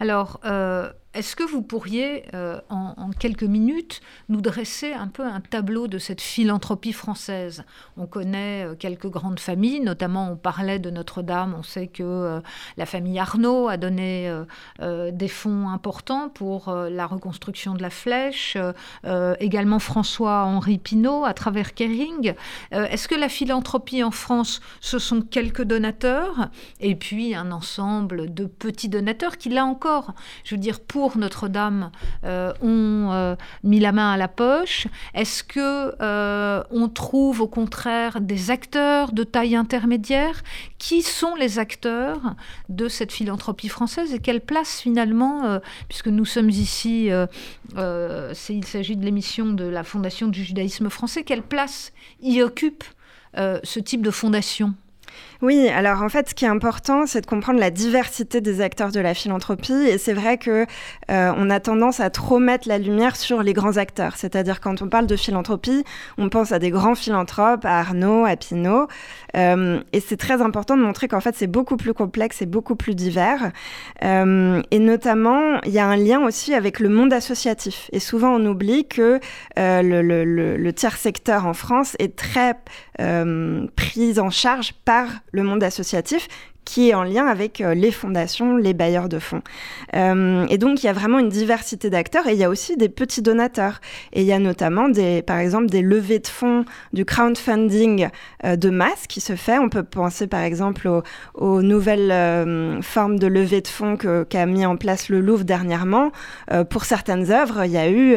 Alors, 0.00 0.40
euh, 0.46 0.90
est-ce 1.12 1.34
que 1.34 1.42
vous 1.42 1.60
pourriez, 1.60 2.24
euh, 2.34 2.60
en, 2.68 3.10
quelques 3.10 3.42
minutes, 3.42 4.00
nous 4.28 4.40
dresser 4.40 4.92
un 4.92 5.08
peu 5.08 5.24
un 5.24 5.40
tableau 5.40 5.88
de 5.88 5.98
cette 5.98 6.20
philanthropie 6.20 6.92
française? 6.92 7.64
On 7.96 8.06
connaît 8.06 8.64
euh, 8.64 8.76
quelques 8.76 9.08
grandes 9.08 9.40
familles, 9.40 9.80
notamment 9.80 10.30
on 10.30 10.36
parlait 10.36 10.78
de 10.78 10.88
Notre-Dame, 10.88 11.56
on 11.58 11.64
sait 11.64 11.88
que 11.88 12.04
euh, 12.04 12.40
la 12.76 12.86
famille 12.86 13.18
Arnaud 13.18 13.66
a 13.66 13.76
donné 13.76 14.32
des 14.80 15.28
fonds 15.28 15.68
importants 15.68 16.28
pour 16.28 16.72
la 16.72 17.06
reconstruction 17.06 17.74
de 17.74 17.82
la 17.82 17.90
flèche, 17.90 18.56
également 19.40 19.78
François-Henri 19.78 20.78
Pinault 20.78 21.24
à 21.24 21.34
travers 21.34 21.74
Kering. 21.74 22.34
Est-ce 22.70 23.08
que 23.08 23.14
la 23.14 23.28
philanthropie 23.28 24.02
en 24.02 24.10
France, 24.10 24.60
ce 24.80 24.98
sont 24.98 25.22
quelques 25.22 25.62
donateurs? 25.62 26.48
Et 26.80 26.94
puis 26.94 27.34
un 27.34 27.50
ensemble 27.52 28.32
de 28.32 28.44
petits 28.46 28.88
donateurs 28.88 29.38
qui, 29.38 29.48
là 29.48 29.64
encore, 29.64 30.14
je 30.44 30.54
veux 30.54 30.60
dire, 30.60 30.80
pour 30.80 30.99
Notre-Dame 31.16 31.90
ont 32.24 33.36
mis 33.64 33.80
la 33.80 33.92
main 33.92 34.12
à 34.12 34.16
la 34.16 34.28
poche. 34.28 34.86
Est-ce 35.14 35.42
que 35.42 35.94
on 36.70 36.88
trouve 36.88 37.40
au 37.40 37.48
contraire 37.48 38.20
des 38.20 38.50
acteurs 38.50 39.12
de 39.12 39.24
taille 39.24 39.56
intermédiaire? 39.56 40.42
Qui 40.78 41.02
sont 41.02 41.34
les 41.34 41.58
acteurs 41.58 42.34
de 42.68 42.88
cette 42.88 43.12
philanthropie 43.12 43.68
française 43.68 44.14
et 44.14 44.18
quelle 44.18 44.40
place 44.40 44.80
finalement, 44.80 45.60
puisque 45.88 46.08
nous 46.08 46.24
sommes 46.24 46.50
ici, 46.50 47.10
il 47.76 48.64
s'agit 48.64 48.96
de 48.96 49.04
l'émission 49.04 49.46
de 49.46 49.64
la 49.64 49.84
Fondation 49.84 50.28
du 50.28 50.44
judaïsme 50.44 50.90
français, 50.90 51.24
quelle 51.24 51.42
place 51.42 51.92
y 52.22 52.42
occupe 52.42 52.84
ce 53.36 53.78
type 53.78 54.02
de 54.02 54.10
fondation? 54.10 54.74
Oui, 55.42 55.68
alors 55.68 56.02
en 56.02 56.10
fait, 56.10 56.28
ce 56.28 56.34
qui 56.34 56.44
est 56.44 56.48
important, 56.48 57.06
c'est 57.06 57.22
de 57.22 57.26
comprendre 57.26 57.58
la 57.58 57.70
diversité 57.70 58.42
des 58.42 58.60
acteurs 58.60 58.92
de 58.92 59.00
la 59.00 59.14
philanthropie. 59.14 59.72
Et 59.72 59.96
c'est 59.96 60.12
vrai 60.12 60.36
que 60.36 60.66
euh, 61.10 61.32
on 61.34 61.48
a 61.48 61.60
tendance 61.60 61.98
à 61.98 62.10
trop 62.10 62.38
mettre 62.38 62.68
la 62.68 62.76
lumière 62.76 63.16
sur 63.16 63.42
les 63.42 63.54
grands 63.54 63.78
acteurs. 63.78 64.16
C'est-à-dire 64.16 64.60
quand 64.60 64.82
on 64.82 64.88
parle 64.88 65.06
de 65.06 65.16
philanthropie, 65.16 65.82
on 66.18 66.28
pense 66.28 66.52
à 66.52 66.58
des 66.58 66.70
grands 66.70 66.94
philanthropes, 66.94 67.64
à 67.64 67.78
Arnaud, 67.78 68.26
à 68.26 68.36
Pinault. 68.36 68.86
Euh, 69.34 69.80
et 69.94 70.00
c'est 70.00 70.18
très 70.18 70.42
important 70.42 70.76
de 70.76 70.82
montrer 70.82 71.08
qu'en 71.08 71.20
fait, 71.20 71.34
c'est 71.34 71.46
beaucoup 71.46 71.78
plus 71.78 71.94
complexe 71.94 72.42
et 72.42 72.46
beaucoup 72.46 72.76
plus 72.76 72.94
divers. 72.94 73.50
Euh, 74.04 74.60
et 74.70 74.78
notamment, 74.78 75.58
il 75.64 75.72
y 75.72 75.78
a 75.78 75.86
un 75.86 75.96
lien 75.96 76.20
aussi 76.20 76.52
avec 76.52 76.80
le 76.80 76.90
monde 76.90 77.14
associatif. 77.14 77.88
Et 77.92 78.00
souvent, 78.00 78.34
on 78.34 78.44
oublie 78.44 78.86
que 78.86 79.20
le, 79.56 80.70
tiers 80.72 80.96
secteur 80.96 81.46
en 81.46 81.54
France 81.54 81.96
est 81.98 82.14
très 82.14 82.54
pris 82.96 84.20
en 84.20 84.30
charge 84.30 84.74
par 84.84 84.99
le 85.32 85.42
monde 85.42 85.62
associatif 85.62 86.28
qui 86.64 86.90
est 86.90 86.94
en 86.94 87.02
lien 87.02 87.26
avec 87.26 87.60
euh, 87.60 87.74
les 87.74 87.90
fondations, 87.90 88.56
les 88.56 88.74
bailleurs 88.74 89.08
de 89.08 89.18
fonds. 89.18 89.42
Euh, 89.96 90.46
et 90.48 90.58
donc, 90.58 90.82
il 90.82 90.86
y 90.86 90.88
a 90.88 90.92
vraiment 90.92 91.18
une 91.18 91.28
diversité 91.28 91.90
d'acteurs 91.90 92.26
et 92.26 92.32
il 92.32 92.38
y 92.38 92.44
a 92.44 92.48
aussi 92.48 92.76
des 92.76 92.88
petits 92.88 93.22
donateurs. 93.22 93.80
Et 94.12 94.20
il 94.20 94.26
y 94.26 94.32
a 94.32 94.38
notamment, 94.38 94.88
des, 94.88 95.22
par 95.22 95.38
exemple, 95.38 95.66
des 95.66 95.82
levées 95.82 96.18
de 96.18 96.26
fonds, 96.26 96.64
du 96.92 97.04
crowdfunding 97.04 98.08
euh, 98.44 98.56
de 98.56 98.70
masse 98.70 99.06
qui 99.08 99.20
se 99.20 99.34
fait. 99.34 99.58
On 99.58 99.68
peut 99.68 99.82
penser, 99.82 100.26
par 100.26 100.42
exemple, 100.42 100.88
aux, 101.34 101.62
nouvelles 101.62 102.80
formes 102.82 103.18
de 103.18 103.26
levée 103.26 103.60
de 103.60 103.68
fonds 103.68 103.96
qu'a 103.96 104.46
mis 104.46 104.64
en 104.64 104.76
place 104.76 105.08
le 105.08 105.20
Louvre 105.20 105.44
dernièrement. 105.44 106.10
pour 106.70 106.84
certaines 106.84 107.30
œuvres, 107.30 107.64
il 107.64 107.72
y 107.72 107.76
a 107.76 107.90
eu, 107.90 108.16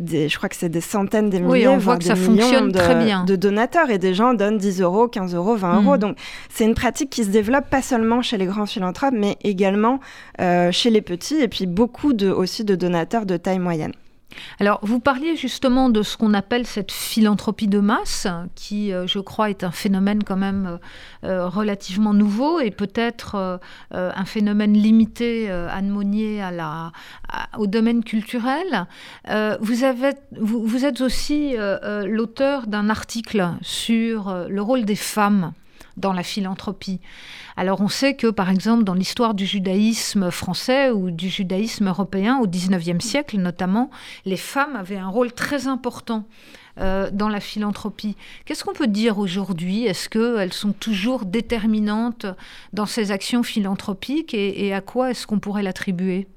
des, 0.00 0.28
je 0.28 0.36
crois 0.36 0.48
que 0.48 0.56
c'est 0.56 0.68
des 0.68 0.80
centaines, 0.80 1.30
des 1.30 1.40
milliers, 1.40 1.66
oui, 1.66 1.74
on 1.74 1.78
voit 1.78 1.96
que 1.96 2.04
ça 2.04 2.16
fonctionne 2.16 2.70
de, 2.70 2.78
très 2.78 3.04
bien. 3.04 3.24
de 3.24 3.36
donateurs 3.36 3.90
et 3.90 3.98
des 3.98 4.14
gens 4.14 4.34
donnent 4.34 4.58
10 4.58 4.80
euros, 4.80 5.08
15 5.08 5.34
euros, 5.34 5.56
20 5.56 5.82
euros. 5.82 5.96
Hmm. 5.96 5.98
Donc, 5.98 6.16
c'est 6.50 6.64
une 6.64 6.74
pratique 6.74 7.10
qui 7.10 7.24
se 7.24 7.30
développe 7.30 7.61
pas 7.62 7.82
seulement 7.82 8.22
chez 8.22 8.38
les 8.38 8.46
grands 8.46 8.66
philanthropes, 8.66 9.14
mais 9.16 9.36
également 9.42 10.00
euh, 10.40 10.72
chez 10.72 10.90
les 10.90 11.02
petits, 11.02 11.36
et 11.36 11.48
puis 11.48 11.66
beaucoup 11.66 12.12
aussi 12.12 12.64
de 12.64 12.74
donateurs 12.74 13.26
de 13.26 13.36
taille 13.36 13.58
moyenne. 13.58 13.92
Alors, 14.60 14.78
vous 14.82 14.98
parliez 14.98 15.36
justement 15.36 15.90
de 15.90 16.02
ce 16.02 16.16
qu'on 16.16 16.32
appelle 16.32 16.66
cette 16.66 16.90
philanthropie 16.90 17.68
de 17.68 17.80
masse, 17.80 18.26
qui, 18.54 18.90
euh, 18.90 19.06
je 19.06 19.18
crois, 19.18 19.50
est 19.50 19.62
un 19.62 19.70
phénomène 19.70 20.24
quand 20.24 20.38
même 20.38 20.78
euh, 21.24 21.48
relativement 21.48 22.14
nouveau 22.14 22.58
et 22.58 22.70
peut-être 22.70 23.60
un 23.90 24.24
phénomène 24.24 24.72
limité, 24.72 25.50
Anne 25.50 25.90
Monnier, 25.90 26.42
à 26.42 26.50
la, 26.50 26.92
au 27.58 27.66
domaine 27.66 28.02
culturel. 28.02 28.86
vous 29.60 29.84
êtes 29.84 31.00
aussi 31.02 31.54
l'auteur 32.06 32.66
d'un 32.66 32.88
article 32.88 33.50
sur 33.60 34.46
le 34.48 34.62
rôle 34.62 34.84
des 34.84 34.96
femmes 34.96 35.52
dans 35.96 36.12
la 36.12 36.22
philanthropie. 36.22 37.00
Alors 37.56 37.80
on 37.80 37.88
sait 37.88 38.14
que 38.14 38.28
par 38.28 38.50
exemple 38.50 38.84
dans 38.84 38.94
l'histoire 38.94 39.34
du 39.34 39.46
judaïsme 39.46 40.30
français 40.30 40.90
ou 40.90 41.10
du 41.10 41.28
judaïsme 41.28 41.88
européen 41.88 42.38
au 42.38 42.46
XIXe 42.46 43.04
siècle 43.04 43.38
notamment, 43.38 43.90
les 44.24 44.36
femmes 44.36 44.76
avaient 44.76 44.96
un 44.96 45.08
rôle 45.08 45.32
très 45.32 45.66
important 45.66 46.24
euh, 46.80 47.10
dans 47.12 47.28
la 47.28 47.40
philanthropie. 47.40 48.16
Qu'est-ce 48.44 48.64
qu'on 48.64 48.72
peut 48.72 48.86
dire 48.86 49.18
aujourd'hui? 49.18 49.84
Est-ce 49.84 50.08
qu'elles 50.08 50.54
sont 50.54 50.72
toujours 50.72 51.26
déterminantes 51.26 52.26
dans 52.72 52.86
ces 52.86 53.10
actions 53.10 53.42
philanthropiques 53.42 54.32
et 54.32 54.72
à 54.72 54.80
quoi 54.80 55.10
est-ce 55.10 55.26
qu'on 55.26 55.38
pourrait 55.38 55.62
l'attribuer? 55.62 56.28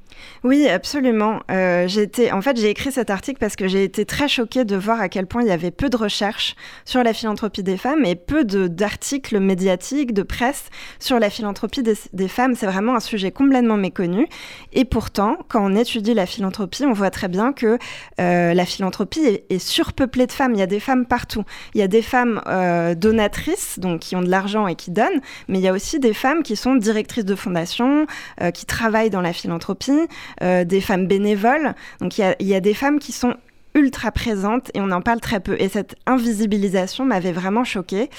Oui, 0.45 0.67
absolument. 0.67 1.39
Euh, 1.49 1.87
en 2.31 2.41
fait, 2.41 2.57
j'ai 2.57 2.69
écrit 2.69 2.91
cet 2.91 3.09
article 3.09 3.39
parce 3.39 3.55
que 3.55 3.67
j'ai 3.67 3.83
été 3.83 4.05
très 4.05 4.27
choquée 4.27 4.63
de 4.63 4.75
voir 4.75 5.01
à 5.01 5.09
quel 5.09 5.25
point 5.25 5.41
il 5.41 5.47
y 5.47 5.51
avait 5.51 5.71
peu 5.71 5.89
de 5.89 5.97
recherches 5.97 6.55
sur 6.85 7.03
la 7.03 7.13
philanthropie 7.13 7.63
des 7.63 7.77
femmes 7.77 8.05
et 8.05 8.15
peu 8.15 8.45
d'articles 8.45 9.39
médiatiques, 9.39 10.13
de 10.13 10.21
presse 10.21 10.65
sur 10.99 11.19
la 11.19 11.31
philanthropie 11.31 11.81
des, 11.81 12.27
femmes. 12.27 12.53
C'est 12.55 12.67
vraiment 12.67 12.95
un 12.95 12.99
sujet 12.99 13.31
complètement 13.31 13.77
méconnu. 13.77 14.27
Et 14.71 14.85
pourtant, 14.85 15.37
quand 15.47 15.65
on 15.65 15.75
étudie 15.75 16.13
la 16.13 16.27
philanthropie, 16.27 16.85
on 16.85 16.93
voit 16.93 17.09
très 17.09 17.27
bien 17.27 17.51
que 17.51 17.79
euh, 18.19 18.53
la 18.53 18.65
philanthropie 18.65 19.41
est, 19.49 19.57
surpeuplée 19.57 20.27
de 20.27 20.31
femmes. 20.31 20.53
Il 20.53 20.59
y 20.59 20.63
a 20.63 20.67
des 20.67 20.79
femmes 20.79 21.07
partout. 21.07 21.43
Il 21.73 21.79
y 21.79 21.83
a 21.83 21.87
des 21.87 22.03
femmes 22.03 22.41
euh, 22.45 22.93
donatrices, 22.93 23.79
donc 23.79 24.01
qui 24.01 24.15
ont 24.15 24.21
de 24.21 24.29
l'argent 24.29 24.67
et 24.67 24.75
qui 24.75 24.91
donnent, 24.91 25.21
mais 25.47 25.57
il 25.57 25.63
y 25.63 25.67
a 25.67 25.73
aussi 25.73 25.99
des 25.99 26.13
femmes 26.13 26.43
qui 26.43 26.55
sont 26.55 26.75
directrices 26.75 27.25
de 27.25 27.35
fondations, 27.35 28.05
qui 28.53 28.65
travaillent 28.65 29.09
dans 29.09 29.21
la 29.21 29.33
philanthropie 29.33 30.04
euh, 30.41 30.63
des 30.63 30.81
femmes 30.81 31.07
bénévoles. 31.07 31.73
Donc 32.01 32.17
il 32.17 32.35
y 32.39 32.55
a, 32.55 32.59
des 32.59 32.73
femmes 32.73 32.99
qui 32.99 33.11
sont 33.11 33.35
ultra 33.73 34.09
présentes 34.09 34.71
et 34.73 34.79
on 34.79 34.89
en 34.91 35.01
parle 35.01 35.19
très 35.19 35.41
peu. 35.41 35.57
Et 35.59 35.67
cette 35.67 35.95
invisibilisation 36.05 37.03
m'avait 37.03 37.33
vraiment 37.33 37.65
choquée. 37.65 38.09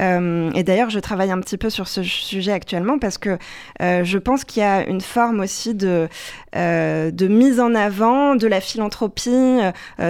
Euh, 0.00 0.50
et 0.54 0.64
d'ailleurs, 0.64 0.90
je 0.90 0.98
travaille 0.98 1.30
un 1.30 1.38
petit 1.40 1.56
peu 1.56 1.70
sur 1.70 1.86
ce 1.86 2.02
sujet 2.02 2.50
actuellement 2.50 2.98
parce 2.98 3.16
que 3.16 3.38
euh, 3.80 4.02
je 4.02 4.18
pense 4.18 4.44
qu'il 4.44 4.62
y 4.62 4.66
a 4.66 4.84
une 4.88 5.00
forme 5.00 5.38
aussi 5.38 5.74
de, 5.74 6.08
de 6.54 7.28
mise 7.28 7.60
en 7.60 7.76
avant 7.76 8.34
de 8.34 8.48
la 8.48 8.60
philanthropie 8.60 9.60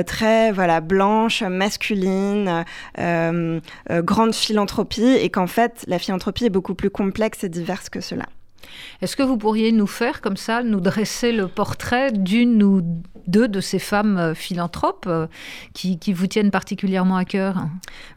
très 0.07 0.53
voilà 0.53 0.81
blanche, 0.81 1.43
masculine, 1.43 2.65
grande 2.97 4.35
philanthropie 4.35 5.19
et 5.21 5.29
qu'en 5.29 5.47
fait, 5.47 5.85
la 5.87 5.99
philanthropie 5.99 6.47
est 6.47 6.51
beaucoup 6.51 6.75
plus 6.75 6.91
complexe 6.91 7.45
et 7.45 7.51
diverse 7.51 7.91
que 7.91 8.01
cela. 8.01 8.25
Est-ce 9.05 9.17
que 9.17 9.23
vous 9.23 9.37
pourriez 9.37 9.71
nous 9.71 9.87
faire 9.87 10.23
comme 10.23 10.39
ça, 10.39 10.63
nous 10.63 10.81
dresser 10.81 11.31
le 11.31 11.47
portrait 11.47 12.11
d'une 12.11 12.63
ou 12.63 12.81
deux 13.27 13.49
de 13.49 13.61
ces 13.61 13.79
femmes 13.79 14.17
euh, 14.19 14.35
philanthropes 14.35 15.07
euh, 15.07 15.27
qui, 15.73 15.99
vous 16.13 16.27
tiennent 16.27 16.51
particulièrement 16.51 17.17
à 17.17 17.27
cœur? 17.27 17.67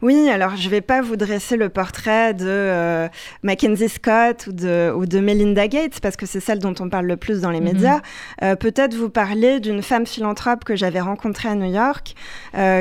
Oui, 0.00 0.30
alors 0.30 0.56
je 0.56 0.64
ne 0.64 0.70
vais 0.70 0.80
pas 0.80 1.02
vous 1.02 1.16
dresser 1.16 1.56
le 1.56 1.68
portrait 1.68 2.34
de 2.34 2.46
euh, 2.46 3.08
Mackenzie 3.42 3.88
Scott 3.88 4.46
ou 4.46 4.52
de, 4.52 4.90
ou 4.94 5.04
de 5.04 5.20
Melinda 5.20 5.68
Gates, 5.68 6.00
parce 6.00 6.16
que 6.16 6.24
c'est 6.24 6.40
celle 6.40 6.58
dont 6.58 6.74
on 6.80 6.88
parle 6.88 7.06
le 7.06 7.16
plus 7.16 7.42
dans 7.42 7.50
les 7.50 7.60
mhm. 7.60 7.72
médias. 7.72 8.00
Peut-être 8.40 8.94
vous 8.94 9.10
parler 9.10 9.60
d'une 9.60 9.82
femme 9.82 10.06
philanthrope 10.06 10.64
que 10.64 10.76
j'avais 10.76 11.00
rencontrée 11.00 11.48
à 11.48 11.54
New 11.54 11.70
York, 11.70 12.14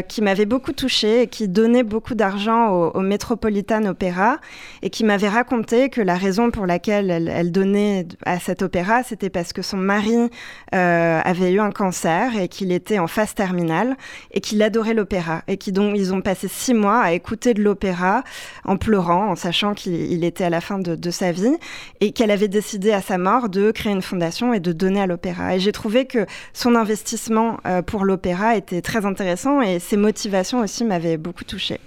qui 0.07 0.21
m'avait 0.21 0.45
beaucoup 0.45 0.71
touchée 0.71 1.23
et 1.23 1.27
qui 1.27 1.47
donnait 1.47 1.83
beaucoup 1.83 2.15
d'argent 2.15 2.69
au, 2.69 2.91
au, 2.91 3.01
Metropolitan 3.01 3.83
Opera, 3.85 4.37
et 4.81 4.89
qui 4.89 5.03
m'avait 5.03 5.29
raconté 5.29 5.89
que 5.89 6.01
la 6.01 6.15
raison 6.15 6.51
pour 6.51 6.65
laquelle 6.65 7.09
elle, 7.09 7.27
elle 7.27 7.51
donnait 7.51 7.96
à 8.25 8.39
cet 8.39 8.61
opéra, 8.61 9.03
c'était 9.03 9.29
parce 9.29 9.53
que 9.53 9.61
son 9.61 9.77
mari 9.77 10.29
avait 10.71 11.51
eu 11.51 11.59
un 11.59 11.71
cancer 11.71 12.37
et 12.37 12.47
qu'il 12.47 12.71
était 12.71 12.99
en 12.99 13.07
phase 13.07 13.33
terminale 13.33 13.95
et 14.31 14.41
qu'il 14.41 14.61
adorait 14.61 14.93
l'opéra 14.93 15.43
et 15.47 15.57
qui 15.57 15.71
donc 15.71 15.95
ils 15.97 16.13
ont 16.13 16.21
passé 16.21 16.47
six 16.47 16.73
mois 16.73 16.99
à 16.99 17.13
écouter 17.13 17.53
de 17.53 17.61
l'opéra 17.61 18.23
en 18.65 18.77
pleurant, 18.77 19.31
en 19.31 19.35
sachant 19.35 19.73
qu'il 19.73 20.23
était 20.23 20.43
à 20.43 20.49
la 20.49 20.61
fin 20.61 20.79
de, 20.79 21.11
sa 21.11 21.31
vie 21.31 21.55
et 22.01 22.11
qu'elle 22.11 22.31
avait 22.31 22.47
décidé 22.47 22.91
à 22.91 23.01
sa 23.01 23.17
mort 23.17 23.49
de 23.49 23.71
créer 23.71 23.93
une 23.93 24.01
fondation 24.01 24.53
et 24.53 24.59
de 24.59 24.71
donner 24.71 25.01
à 25.01 25.07
l'opéra. 25.07 25.55
Et 25.55 25.59
j'ai 25.59 25.71
trouvé 25.71 26.05
que 26.05 26.25
son 26.53 26.75
investissement 26.75 27.59
euh, 27.65 27.81
pour 27.81 28.03
l'opéra 28.03 28.55
était 28.55 28.81
très 28.81 29.05
intéressant 29.05 29.61
et 29.61 29.79
ses 29.79 29.97
motivations 29.97 30.59
aussi 30.59 30.83
m'avaient 30.83 31.17
beaucoup 31.17 31.43
touchée. 31.43 31.79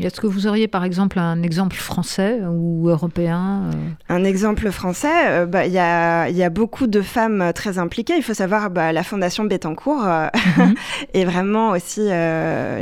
Est-ce 0.00 0.20
que 0.20 0.26
vous 0.26 0.46
auriez 0.46 0.66
par 0.66 0.84
exemple 0.84 1.18
un 1.18 1.42
exemple 1.42 1.76
français 1.76 2.40
ou 2.50 2.88
européen 2.88 3.70
euh 3.72 3.72
Un 4.08 4.24
exemple 4.24 4.70
français, 4.70 5.28
euh, 5.28 5.46
bah, 5.46 5.66
il 5.66 5.72
y, 5.72 5.78
a, 5.78 6.50
beaucoup 6.50 6.86
de 6.86 7.00
femmes 7.00 7.52
très 7.54 7.78
impliquées. 7.78 8.14
Il 8.16 8.22
faut 8.22 8.34
savoir, 8.34 8.70
bah, 8.70 8.92
la 8.92 9.02
Fondation 9.02 9.44
Bettencourt 9.44 10.04
euh, 10.04 10.26
mhm. 10.58 10.74
est 11.14 11.24
vraiment 11.24 11.70
aussi 11.70 12.08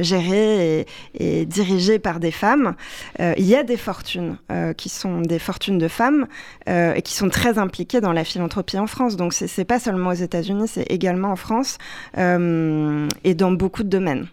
gérée 0.00 0.86
et, 1.14 1.46
dirigée 1.46 1.98
par 1.98 2.20
des 2.20 2.30
femmes. 2.30 2.74
Il 3.18 3.44
y 3.44 3.54
a 3.54 3.62
des 3.62 3.76
fortunes 3.76 4.36
qui 4.76 4.88
sont 4.88 5.20
des 5.20 5.38
fortunes 5.38 5.78
de 5.78 5.88
femmes 5.88 6.26
et 6.66 7.02
qui 7.02 7.14
sont 7.14 7.28
très 7.28 7.58
impliquées 7.58 8.00
dans 8.00 8.12
la 8.12 8.24
philanthropie 8.24 8.78
en 8.78 8.86
France. 8.86 9.16
Donc 9.16 9.32
c'est 9.32 9.64
pas 9.64 9.78
seulement 9.78 10.10
aux 10.10 10.14
États-Unis, 10.14 10.68
c'est 10.68 10.90
également 10.90 11.30
en 11.30 11.36
France 11.36 11.78
et 12.16 13.34
dans 13.34 13.52
beaucoup 13.52 13.82
de 13.82 13.88
domaines. 13.88 14.26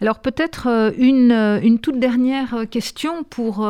Alors 0.00 0.20
peut-être 0.20 0.68
euh, 0.68 0.90
une, 0.98 1.32
euh, 1.32 1.60
une, 1.60 1.78
toute 1.78 1.98
dernière 1.98 2.54
euh, 2.54 2.64
question 2.64 3.24
pour 3.24 3.66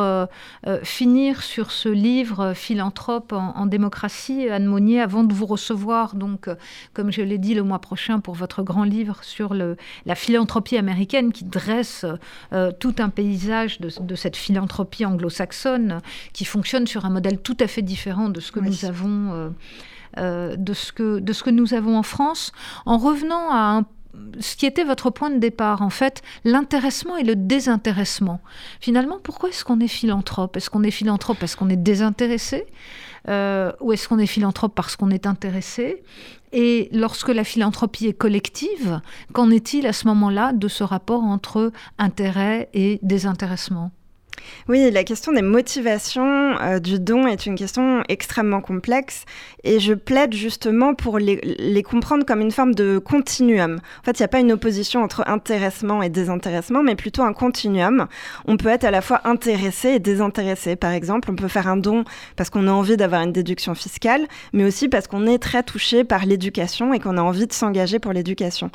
finir 0.83 1.43
sur 1.43 1.71
ce 1.71 1.89
livre 1.89 2.53
Philanthrope 2.53 3.33
en, 3.33 3.65
démocratie, 3.65 4.49
Anne 4.49 4.65
Monnier, 4.65 5.01
avant 5.01 5.23
de 5.23 5.33
vous 5.33 5.45
recevoir, 5.45 6.15
donc, 6.15 6.49
comme 6.93 7.11
je 7.11 7.21
l'ai 7.21 7.37
dit 7.37 7.53
le 7.53 7.63
mois 7.63 7.79
prochain, 7.79 8.19
pour 8.19 8.33
votre 8.33 8.63
grand 8.63 8.83
livre 8.83 9.23
sur 9.23 9.53
le, 9.53 9.77
la 10.05 10.15
philanthropie 10.15 10.77
américaine 10.77 11.31
qui 11.31 11.45
dresse 11.45 12.05
tout 12.79 12.95
un 12.99 13.09
paysage 13.09 13.79
de, 13.79 13.89
de 13.99 14.15
cette 14.15 14.35
philanthropie 14.35 15.05
anglo-saxonne 15.05 16.01
qui 16.33 16.45
fonctionne 16.45 16.87
sur 16.87 17.05
un 17.05 17.09
modèle 17.09 17.39
tout 17.39 17.57
à 17.59 17.67
fait 17.67 17.81
différent 17.81 18.29
de 18.29 18.39
ce 18.39 18.51
que 18.51 18.59
nous 18.59 18.85
avons 18.85 19.53
de, 20.17 20.73
ce 20.73 20.91
que, 20.91 21.19
de 21.19 21.33
ce 21.33 21.43
que 21.43 21.49
nous 21.49 21.73
avons 21.73 21.97
en 21.97 22.03
France. 22.03 22.51
En 22.85 22.97
revenant 22.97 23.51
à 23.51 23.77
un 23.77 23.85
ce 24.39 24.55
qui 24.55 24.65
était 24.65 24.83
votre 24.83 25.09
point 25.09 25.29
de 25.29 25.39
départ, 25.39 25.81
en 25.81 25.89
fait, 25.89 26.21
l'intéressement 26.43 27.17
et 27.17 27.23
le 27.23 27.35
désintéressement. 27.35 28.41
Finalement, 28.79 29.19
pourquoi 29.21 29.49
est-ce 29.49 29.65
qu'on 29.65 29.79
est 29.79 29.87
philanthrope? 29.87 30.57
Est-ce 30.57 30.69
qu'on 30.69 30.83
est 30.83 30.91
philanthrope 30.91 31.37
parce 31.39 31.55
qu'on 31.55 31.69
est 31.69 31.77
désintéressé 31.77 32.65
euh, 33.29 33.71
Ou 33.81 33.93
est-ce 33.93 34.07
qu'on 34.07 34.19
est 34.19 34.27
philanthrope 34.27 34.73
parce 34.75 34.95
qu'on 34.95 35.09
est 35.09 35.25
intéressé? 35.25 36.03
Et 36.53 36.89
lorsque 36.91 37.29
la 37.29 37.43
philanthropie 37.43 38.07
est 38.07 38.13
collective, 38.13 39.01
qu'en 39.33 39.49
est-il 39.51 39.85
à 39.85 39.93
ce 39.93 40.07
moment-là 40.07 40.53
de 40.53 40.67
ce 40.67 40.83
rapport 40.83 41.23
entre 41.23 41.71
intérêt 41.97 42.69
et 42.73 42.99
désintéressement? 43.01 43.91
Oui, 44.69 44.91
la 44.91 45.03
question 45.03 45.31
des 45.31 45.41
motivations 45.41 46.57
euh, 46.61 46.79
du 46.79 46.99
don 46.99 47.27
est 47.27 47.45
une 47.45 47.55
question 47.55 48.03
extrêmement 48.09 48.61
complexe 48.61 49.23
et 49.63 49.79
je 49.79 49.93
plaide 49.93 50.33
justement 50.33 50.93
pour 50.93 51.19
les, 51.19 51.83
comprendre 51.83 52.25
comme 52.25 52.41
une 52.41 52.51
forme 52.51 52.75
de 52.75 52.97
continuum. 52.97 53.79
En 54.01 54.03
fait, 54.03 54.19
il 54.19 54.21
n'y 54.21 54.25
a 54.25 54.29
pas 54.29 54.39
une 54.39 54.51
opposition 54.51 55.03
entre 55.03 55.23
intéressement 55.27 56.01
et 56.01 56.09
désintéressement, 56.09 56.83
mais 56.83 56.95
plutôt 56.95 57.23
un 57.23 57.33
continuum. 57.33 58.07
On 58.45 58.57
peut 58.57 58.69
être 58.69 58.83
à 58.83 58.91
la 58.91 59.01
fois 59.01 59.21
intéressé 59.25 59.89
et 59.89 59.99
désintéressé. 59.99 60.75
Par 60.75 60.91
exemple, 60.91 61.31
on 61.31 61.35
peut 61.35 61.47
faire 61.47 61.67
un 61.67 61.77
don 61.77 62.03
parce 62.35 62.49
qu'on 62.49 62.67
a 62.67 62.71
envie 62.71 62.97
d'avoir 62.97 63.21
une 63.21 63.31
déduction 63.31 63.73
fiscale, 63.75 64.27
mais 64.53 64.65
aussi 64.65 64.89
parce 64.89 65.07
qu'on 65.07 65.27
est 65.27 65.39
très 65.39 65.63
touché 65.63 66.03
par 66.03 66.25
l'éducation 66.25 66.93
et 66.93 66.99
qu'on 66.99 67.17
a 67.17 67.21
envie 67.21 67.47
de 67.47 67.53
s'engager 67.53 67.99
pour 67.99 68.13
l'éducation. 68.13 68.69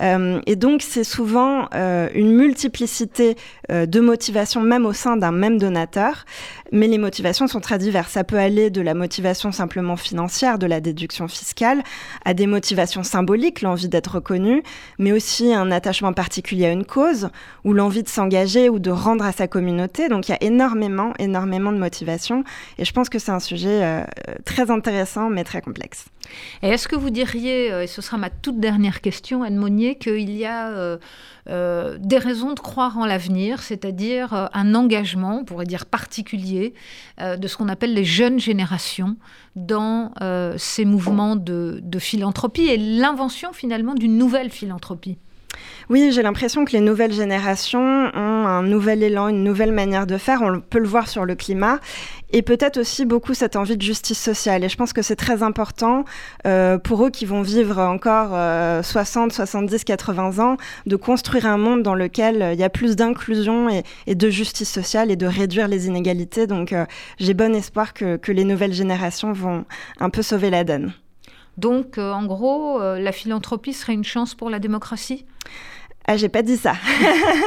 Euh, 0.00 0.40
et 0.46 0.56
donc, 0.56 0.82
c'est 0.82 1.04
souvent 1.04 1.68
euh, 1.74 2.08
une 2.14 2.32
multiplicité 2.32 3.36
de 3.70 4.00
motivations, 4.00 4.60
même 4.60 4.86
au 4.86 4.92
sein 4.92 5.03
d'un 5.04 5.32
même 5.32 5.58
donateur, 5.58 6.24
mais 6.72 6.88
les 6.88 6.98
motivations 6.98 7.46
sont 7.46 7.60
très 7.60 7.78
diverses. 7.78 8.12
Ça 8.12 8.24
peut 8.24 8.38
aller 8.38 8.70
de 8.70 8.80
la 8.80 8.94
motivation 8.94 9.52
simplement 9.52 9.96
financière, 9.96 10.58
de 10.58 10.66
la 10.66 10.80
déduction 10.80 11.28
fiscale, 11.28 11.82
à 12.24 12.34
des 12.34 12.46
motivations 12.46 13.02
symboliques, 13.02 13.62
l'envie 13.62 13.88
d'être 13.88 14.16
reconnu, 14.16 14.62
mais 14.98 15.12
aussi 15.12 15.52
un 15.54 15.70
attachement 15.70 16.12
particulier 16.12 16.66
à 16.66 16.70
une 16.70 16.84
cause, 16.84 17.28
ou 17.64 17.72
l'envie 17.72 18.02
de 18.02 18.08
s'engager 18.08 18.68
ou 18.68 18.78
de 18.78 18.90
rendre 18.90 19.24
à 19.24 19.32
sa 19.32 19.46
communauté. 19.46 20.08
Donc 20.08 20.28
il 20.28 20.32
y 20.32 20.34
a 20.34 20.42
énormément, 20.42 21.12
énormément 21.18 21.72
de 21.72 21.78
motivations, 21.78 22.44
et 22.78 22.84
je 22.84 22.92
pense 22.92 23.08
que 23.08 23.18
c'est 23.18 23.32
un 23.32 23.40
sujet 23.40 23.82
euh, 23.82 24.04
très 24.44 24.70
intéressant, 24.70 25.30
mais 25.30 25.44
très 25.44 25.60
complexe. 25.60 26.06
Et 26.62 26.68
est-ce 26.68 26.88
que 26.88 26.96
vous 26.96 27.10
diriez, 27.10 27.72
euh, 27.72 27.82
et 27.82 27.86
ce 27.86 28.02
sera 28.02 28.16
ma 28.16 28.30
toute 28.30 28.60
dernière 28.60 29.00
question, 29.00 29.42
Anne 29.42 29.56
Monnier, 29.56 29.96
qu'il 29.96 30.30
y 30.30 30.44
a 30.44 30.98
euh, 31.50 31.98
des 32.00 32.16
raisons 32.16 32.54
de 32.54 32.60
croire 32.60 32.96
en 32.96 33.04
l'avenir, 33.04 33.62
c'est-à-dire 33.62 34.48
un 34.54 34.74
engagement, 34.74 35.40
on 35.40 35.44
pourrait 35.44 35.66
dire 35.66 35.84
particulier, 35.84 36.72
euh, 37.20 37.36
de 37.36 37.48
ce 37.48 37.56
qu'on 37.56 37.68
appelle 37.68 37.92
les 37.92 38.04
jeunes 38.04 38.40
générations 38.40 39.16
dans 39.54 40.12
euh, 40.22 40.54
ces 40.56 40.86
mouvements 40.86 41.36
de 41.36 41.98
philanthropie 41.98 42.64
et 42.64 42.78
l'invention 42.78 43.52
finalement 43.52 43.94
d'une 43.94 44.16
nouvelle 44.16 44.50
philanthropie? 44.50 45.18
Oui, 45.90 46.10
j'ai 46.12 46.22
l'impression 46.22 46.64
que 46.64 46.72
les 46.72 46.80
nouvelles 46.80 47.12
générations 47.12 48.10
ont 48.14 48.46
un 48.46 48.62
nouvel 48.62 49.02
élan, 49.02 49.28
une 49.28 49.44
nouvelle 49.44 49.72
manière 49.72 50.06
de 50.06 50.16
faire. 50.18 50.42
On 50.42 50.60
peut 50.60 50.78
le 50.78 50.88
voir 50.88 51.08
sur 51.08 51.24
le 51.24 51.34
climat 51.34 51.80
et 52.30 52.42
peut-être 52.42 52.78
aussi 52.78 53.04
beaucoup 53.04 53.32
cette 53.32 53.54
envie 53.54 53.76
de 53.76 53.82
justice 53.82 54.18
sociale. 54.18 54.64
Et 54.64 54.68
je 54.68 54.76
pense 54.76 54.92
que 54.92 55.02
c'est 55.02 55.16
très 55.16 55.42
important 55.42 56.04
euh, 56.46 56.78
pour 56.78 57.06
eux 57.06 57.10
qui 57.10 57.26
vont 57.26 57.42
vivre 57.42 57.78
encore 57.78 58.30
60, 58.84 59.32
70, 59.32 59.84
80 59.84 60.38
ans, 60.44 60.56
de 60.86 60.96
construire 60.96 61.46
un 61.46 61.58
monde 61.58 61.82
dans 61.82 61.94
lequel 61.94 62.42
euh, 62.42 62.52
il 62.52 62.58
y 62.58 62.64
a 62.64 62.70
plus 62.70 62.96
d'inclusion 62.96 63.68
et, 64.06 64.14
de 64.14 64.30
justice 64.30 64.70
sociale 64.70 65.10
et 65.10 65.16
de 65.16 65.26
réduire 65.26 65.68
les 65.68 65.86
inégalités. 65.86 66.46
Donc 66.46 66.72
euh, 66.72 66.86
j'ai 67.18 67.34
bon 67.34 67.54
espoir 67.54 67.94
que, 67.94 68.16
que 68.16 68.32
les 68.32 68.44
nouvelles 68.44 68.72
générations 68.72 69.32
vont 69.32 69.64
un 70.00 70.10
peu 70.10 70.22
sauver 70.22 70.50
la 70.50 70.64
donne. 70.64 70.92
Donc, 71.56 71.98
en 71.98 72.24
gros, 72.26 72.80
la 72.80 73.12
philanthropie 73.12 73.72
serait 73.72 73.94
une 73.94 74.04
chance 74.04 74.34
pour 74.34 74.50
la 74.50 74.58
démocratie? 74.58 75.24
Ah, 76.06 76.18
j'ai 76.18 76.28
pas 76.28 76.42
dit 76.42 76.58
ça. 76.58 76.74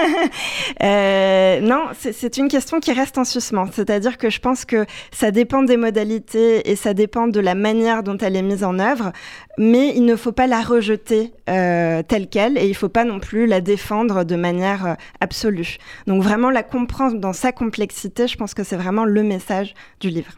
euh, 0.83 1.59
non, 1.61 1.89
c'est 1.93 2.37
une 2.37 2.47
question 2.47 2.79
qui 2.79 2.91
reste 2.91 3.19
en 3.19 3.23
suspens. 3.23 3.69
C'est-à-dire 3.71 4.17
que 4.17 4.31
je 4.31 4.39
pense 4.39 4.65
que 4.65 4.87
ça 5.11 5.29
dépend 5.29 5.61
des 5.61 5.77
modalités 5.77 6.67
et 6.67 6.75
ça 6.75 6.95
dépend 6.95 7.27
de 7.27 7.39
la 7.39 7.53
manière 7.53 8.01
dont 8.01 8.17
elle 8.17 8.35
est 8.35 8.41
mise 8.41 8.63
en 8.63 8.79
œuvre, 8.79 9.11
mais 9.59 9.93
il 9.95 10.05
ne 10.05 10.15
faut 10.15 10.31
pas 10.31 10.47
la 10.47 10.63
rejeter 10.63 11.33
euh, 11.49 12.01
telle 12.01 12.29
qu'elle 12.29 12.57
et 12.57 12.65
il 12.65 12.69
ne 12.69 12.73
faut 12.73 12.89
pas 12.89 13.03
non 13.03 13.19
plus 13.19 13.45
la 13.45 13.61
défendre 13.61 14.23
de 14.23 14.35
manière 14.35 14.87
euh, 14.87 14.93
absolue. 15.21 15.77
Donc 16.07 16.23
vraiment 16.23 16.49
la 16.49 16.63
comprendre 16.63 17.19
dans 17.19 17.33
sa 17.33 17.51
complexité, 17.51 18.27
je 18.27 18.37
pense 18.37 18.55
que 18.55 18.63
c'est 18.63 18.77
vraiment 18.77 19.05
le 19.05 19.21
message 19.21 19.75
du 19.99 20.09
livre. 20.09 20.31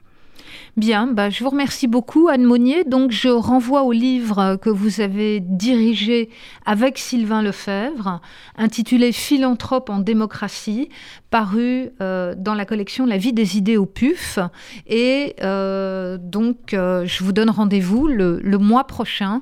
Bien, 0.77 1.07
bah, 1.07 1.29
je 1.29 1.43
vous 1.43 1.49
remercie 1.49 1.87
beaucoup, 1.87 2.27
Anne 2.29 2.43
Monnier. 2.43 2.83
Donc, 2.83 3.11
je 3.11 3.29
renvoie 3.29 3.83
au 3.83 3.91
livre 3.91 4.57
que 4.61 4.69
vous 4.69 5.01
avez 5.01 5.39
dirigé 5.39 6.29
avec 6.65 6.97
Sylvain 6.97 7.41
Lefebvre, 7.41 8.21
intitulé 8.57 9.11
Philanthrope 9.11 9.89
en 9.89 9.99
démocratie, 9.99 10.89
paru 11.29 11.89
euh, 12.01 12.35
dans 12.37 12.53
la 12.53 12.65
collection 12.65 13.05
La 13.05 13.17
vie 13.17 13.33
des 13.33 13.57
idées 13.57 13.77
au 13.77 13.85
PUF. 13.85 14.39
Et 14.87 15.35
euh, 15.41 16.17
donc, 16.19 16.73
euh, 16.73 17.05
je 17.05 17.23
vous 17.23 17.31
donne 17.31 17.49
rendez-vous 17.49 18.07
le, 18.07 18.39
mois 18.59 18.87
prochain 18.87 19.41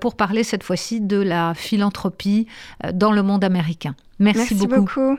pour 0.00 0.16
parler 0.16 0.42
cette 0.42 0.64
fois-ci 0.64 1.00
de 1.00 1.16
la 1.16 1.54
philanthropie 1.54 2.46
dans 2.92 3.12
le 3.12 3.22
monde 3.22 3.44
américain. 3.44 3.94
Merci, 4.18 4.54
Merci 4.54 4.66
beaucoup. 4.66 5.16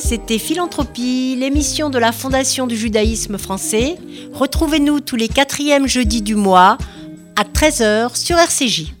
C'était 0.00 0.38
Philanthropie, 0.38 1.36
l'émission 1.38 1.90
de 1.90 1.98
la 1.98 2.10
Fondation 2.10 2.66
du 2.66 2.74
judaïsme 2.74 3.36
français. 3.36 3.96
Retrouvez-nous 4.32 5.00
tous 5.00 5.16
les 5.16 5.28
quatrièmes 5.28 5.86
jeudis 5.86 6.22
du 6.22 6.34
mois 6.34 6.78
à 7.36 7.44
13h 7.44 8.16
sur 8.16 8.38
RCJ. 8.38 8.94